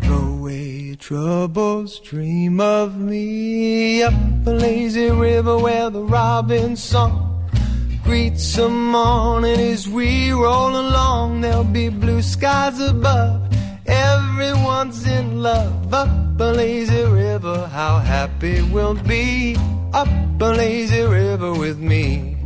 Throw 0.00 0.38
away 0.38 0.96
troubles, 0.96 2.00
dream 2.00 2.60
of 2.60 2.96
me. 2.96 4.02
Up 4.02 4.12
a 4.46 4.50
lazy 4.50 5.10
river 5.10 5.56
where 5.56 5.90
the 5.90 6.02
robin's 6.02 6.82
song 6.82 7.35
greets 8.06 8.54
the 8.54 8.68
morning 8.68 9.58
as 9.58 9.88
we 9.88 10.30
roll 10.30 10.74
along. 10.86 11.40
There'll 11.40 11.64
be 11.64 11.88
blue 11.88 12.22
skies 12.22 12.78
above. 12.78 13.42
Everyone's 13.84 15.04
in 15.06 15.42
love. 15.42 15.92
Up 15.92 16.40
a 16.40 16.52
lazy 16.62 17.02
river, 17.02 17.66
how 17.66 17.98
happy 17.98 18.62
we'll 18.62 18.94
be. 18.94 19.56
Up 19.92 20.08
a 20.40 20.50
lazy 20.62 21.02
river 21.02 21.52
with 21.52 21.78
me. 21.78 22.36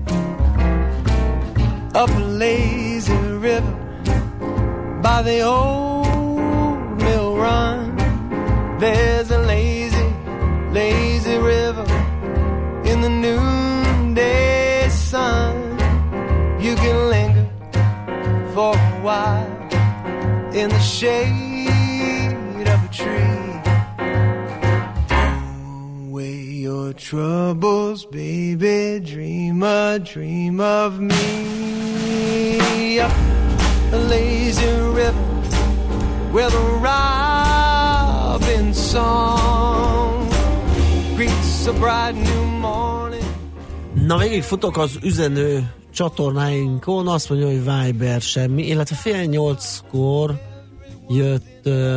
Up 1.94 2.08
a 2.08 2.24
lazy 2.44 3.20
river 3.48 3.76
by 5.02 5.20
the 5.22 5.40
old 5.42 7.02
mill 7.02 7.36
run. 7.36 7.96
There's 8.78 9.30
a 9.30 9.40
lazy, 9.40 10.08
lazy 10.72 11.36
river 11.36 11.86
in 12.90 13.02
the 13.02 13.10
noonday 13.10 13.59
for 18.54 18.74
a 18.74 19.00
while 19.02 19.46
in 20.52 20.68
the 20.68 20.80
shade 20.80 22.66
of 22.66 22.84
a 22.84 22.88
tree. 22.90 23.60
Throw 25.08 26.08
away 26.08 26.36
your 26.66 26.92
troubles, 26.92 28.04
baby. 28.06 29.00
Dream 29.00 29.62
a 29.62 29.98
dream 29.98 30.60
of 30.60 31.00
me. 31.00 32.98
Up 33.00 33.12
a 33.92 33.96
lazy 33.96 34.66
river 35.00 35.26
where 36.32 36.50
the 36.50 36.64
robin 36.88 38.74
song 38.74 40.28
greets 41.16 41.66
a 41.66 41.72
bright 41.72 42.14
new 42.14 42.44
morning. 42.44 43.24
Na 43.94 44.18
végig 44.18 44.42
futok 44.42 44.78
az 44.78 44.98
üzenő 45.02 45.79
csatornáinkon, 45.92 47.08
azt 47.08 47.28
mondja, 47.28 47.48
hogy 47.48 47.58
Viber 47.58 48.20
semmi, 48.20 48.66
illetve 48.66 48.96
fél 48.96 49.24
nyolckor 49.24 50.40
jött 51.08 51.60
uh, 51.64 51.96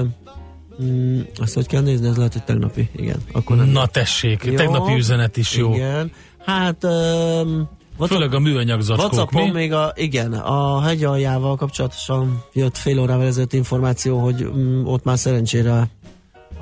Mm, 0.82 1.20
azt 1.36 1.54
hogy 1.54 1.68
kell 1.68 1.82
nézni, 1.82 2.08
ez 2.08 2.16
lehet, 2.16 2.34
hogy 2.34 2.44
tegnapi, 2.44 2.90
igen. 2.96 3.18
Akkor 3.32 3.56
nem. 3.56 3.68
Na 3.68 3.86
tessék, 3.86 4.44
Jó. 4.44 4.54
tegnapi 4.54 4.94
üzenet 4.94 5.38
is 5.38 5.56
jó. 5.56 5.74
Igen. 5.74 6.12
Hát... 6.46 6.84
Um, 6.84 7.70
Főleg 8.08 8.34
a 8.34 8.40
műanyag 8.40 8.82
zacskók, 8.82 9.12
WhatsAppon 9.12 9.44
mi? 9.44 9.52
még 9.52 9.74
a, 9.74 9.92
igen, 9.96 10.34
a 10.34 10.82
hegyaljával 10.82 11.56
kapcsolatosan 11.56 12.44
jött 12.54 12.78
fél 12.78 13.00
órával 13.00 13.26
ezelőtt 13.26 13.54
információ, 13.54 14.18
hogy 14.18 14.50
mm, 14.56 14.86
ott 14.86 15.04
már 15.04 15.18
szerencsére 15.18 15.90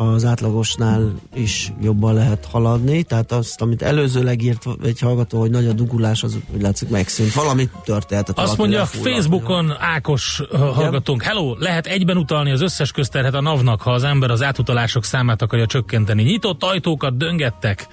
az 0.01 0.25
átlagosnál 0.25 1.13
is 1.33 1.73
jobban 1.81 2.13
lehet 2.13 2.45
haladni, 2.51 3.03
tehát 3.03 3.31
azt, 3.31 3.61
amit 3.61 3.81
előzőleg 3.81 4.41
írt 4.41 4.67
egy 4.83 4.99
hallgató, 4.99 5.39
hogy 5.39 5.49
nagy 5.49 5.67
a 5.67 5.73
dugulás, 5.73 6.23
az 6.23 6.37
úgy 6.53 6.61
látszik 6.61 6.89
megszűnt. 6.89 7.33
Valami 7.33 7.69
történt. 7.83 8.29
Azt 8.29 8.57
mondja 8.57 8.85
Facebookon 8.85 9.75
Ákos 9.79 10.39
uh, 10.39 10.59
hallgatónk, 10.59 11.23
hello, 11.23 11.55
lehet 11.59 11.87
egyben 11.87 12.17
utalni 12.17 12.51
az 12.51 12.61
összes 12.61 12.91
közterhet 12.91 13.33
a 13.33 13.41
NAV-nak, 13.41 13.81
ha 13.81 13.91
az 13.91 14.03
ember 14.03 14.31
az 14.31 14.41
átutalások 14.41 15.03
számát 15.03 15.41
akarja 15.41 15.65
csökkenteni. 15.65 16.23
Nyitott 16.23 16.63
ajtókat 16.63 17.17
döngettek. 17.17 17.87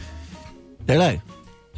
Tényleg? 0.86 1.22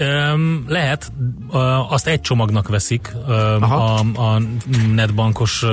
Um, 0.01 0.64
lehet, 0.68 1.12
uh, 1.48 1.93
azt 1.93 2.06
egy 2.06 2.20
csomagnak 2.20 2.68
veszik 2.68 3.12
a, 3.60 3.98
a 3.98 4.43
netbankos, 4.94 5.62
uh, 5.62 5.70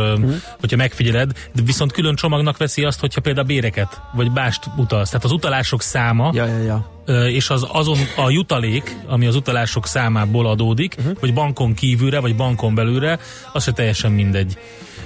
hogyha 0.60 0.78
megfigyeled, 0.78 1.32
de 1.54 1.62
viszont 1.62 1.91
külön 1.91 2.16
csomagnak 2.16 2.58
veszi 2.58 2.84
azt, 2.84 2.99
hogyha 2.99 3.22
például 3.22 3.45
béreket, 3.45 4.02
vagy 4.14 4.32
mást 4.32 4.70
utalsz. 4.78 5.10
Tehát 5.10 5.26
az 5.26 5.32
utalások 5.32 5.82
száma, 5.82 6.32
ja, 6.34 6.45
ja, 6.45 6.58
ja. 6.58 6.91
Uh, 7.08 7.34
és 7.34 7.49
az 7.49 7.68
azon 7.72 7.98
a 8.16 8.30
jutalék, 8.30 8.98
ami 9.06 9.28
az 9.28 9.36
utalások 9.36 9.88
számából 9.88 10.48
adódik, 10.48 10.95
uh-huh. 10.98 11.18
vagy 11.20 11.34
bankon 11.34 11.74
kívülre, 11.74 12.20
vagy 12.20 12.36
bankon 12.36 12.76
belülre, 12.76 13.20
az 13.54 13.64
se 13.64 13.72
teljesen 13.72 14.12
mindegy. 14.12 14.58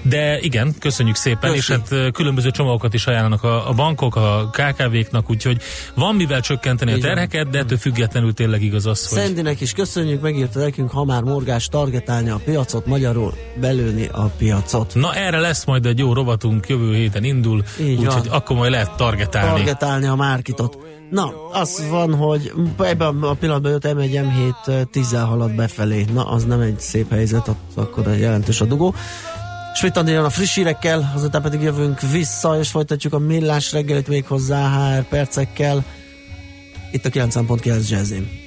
De 0.02 0.40
igen, 0.40 0.76
köszönjük 0.80 1.16
szépen, 1.16 1.52
Köszi. 1.52 1.58
és 1.58 1.70
hát 1.70 2.12
különböző 2.12 2.52
csomagokat 2.52 2.94
is 2.94 3.06
ajánlanak 3.08 3.44
a, 3.44 3.70
a 3.70 3.74
bankok, 3.74 4.16
a 4.16 4.50
KKV-knak, 4.52 5.30
úgyhogy 5.30 5.62
van 5.96 6.16
mivel 6.16 6.42
csökkenteni 6.42 6.92
a 6.92 6.96
Így 6.96 7.02
van. 7.02 7.10
terheket, 7.10 7.50
de 7.50 7.60
ettől 7.60 7.78
függetlenül 7.78 8.34
tényleg 8.34 8.62
igaz 8.62 8.86
az, 8.86 9.08
hogy 9.08 9.18
Szendinek 9.18 9.62
is 9.62 9.74
köszönjük, 9.74 10.22
megírta 10.22 10.60
nekünk, 10.60 10.92
ha 10.92 11.06
már 11.06 11.22
morgás 11.22 11.66
targetálni 11.68 12.30
a 12.30 12.40
piacot, 12.46 12.86
magyarul 12.86 13.34
belőni 13.60 14.10
a 14.12 14.26
piacot. 14.38 14.96
Na 14.96 15.14
erre 15.14 15.40
lesz 15.40 15.66
majd 15.66 15.86
egy 15.86 16.00
jó 16.00 16.14
rovatunk, 16.14 16.68
jövő 16.68 16.94
héten 16.94 17.24
indul, 17.24 17.64
úgyhogy 17.80 18.28
akkor 18.30 18.56
majd 18.56 18.72
lehet 18.72 18.96
targetálni. 18.96 19.50
Targetálni 19.50 20.06
a 20.06 20.16
márkitot. 20.16 20.78
Na, 21.12 21.50
az 21.52 21.88
van, 21.90 22.16
hogy 22.16 22.52
ebben 22.80 23.22
a 23.22 23.34
pillanatban 23.34 23.72
jött 23.72 23.88
M1 23.88 24.26
M7 24.66 24.86
10 24.92 25.12
halad 25.14 25.56
befelé. 25.56 26.06
Na, 26.14 26.30
az 26.30 26.46
nem 26.46 26.60
egy 26.60 26.80
szép 26.80 27.12
helyzet, 27.12 27.52
akkor 27.76 28.08
jelentős 28.18 28.62
a 28.62 28.66
dugó. 28.66 28.96
Andi 29.94 30.12
jön 30.12 30.24
a 30.24 30.30
friss 30.30 30.56
hírekkel, 30.56 31.12
azután 31.16 31.42
pedig 31.42 31.62
jövünk 31.62 32.02
vissza, 32.02 32.60
és 32.60 32.70
folytatjuk 32.70 33.14
a 33.14 33.20
millás 33.20 33.72
reggelit 33.72 34.08
még 34.08 34.26
hozzá 34.26 34.96
HR 34.98 35.04
percekkel. 35.04 35.84
Itt 36.92 37.06
a 37.06 37.10
9.9 37.10 37.90
Jazzin. 37.90 38.41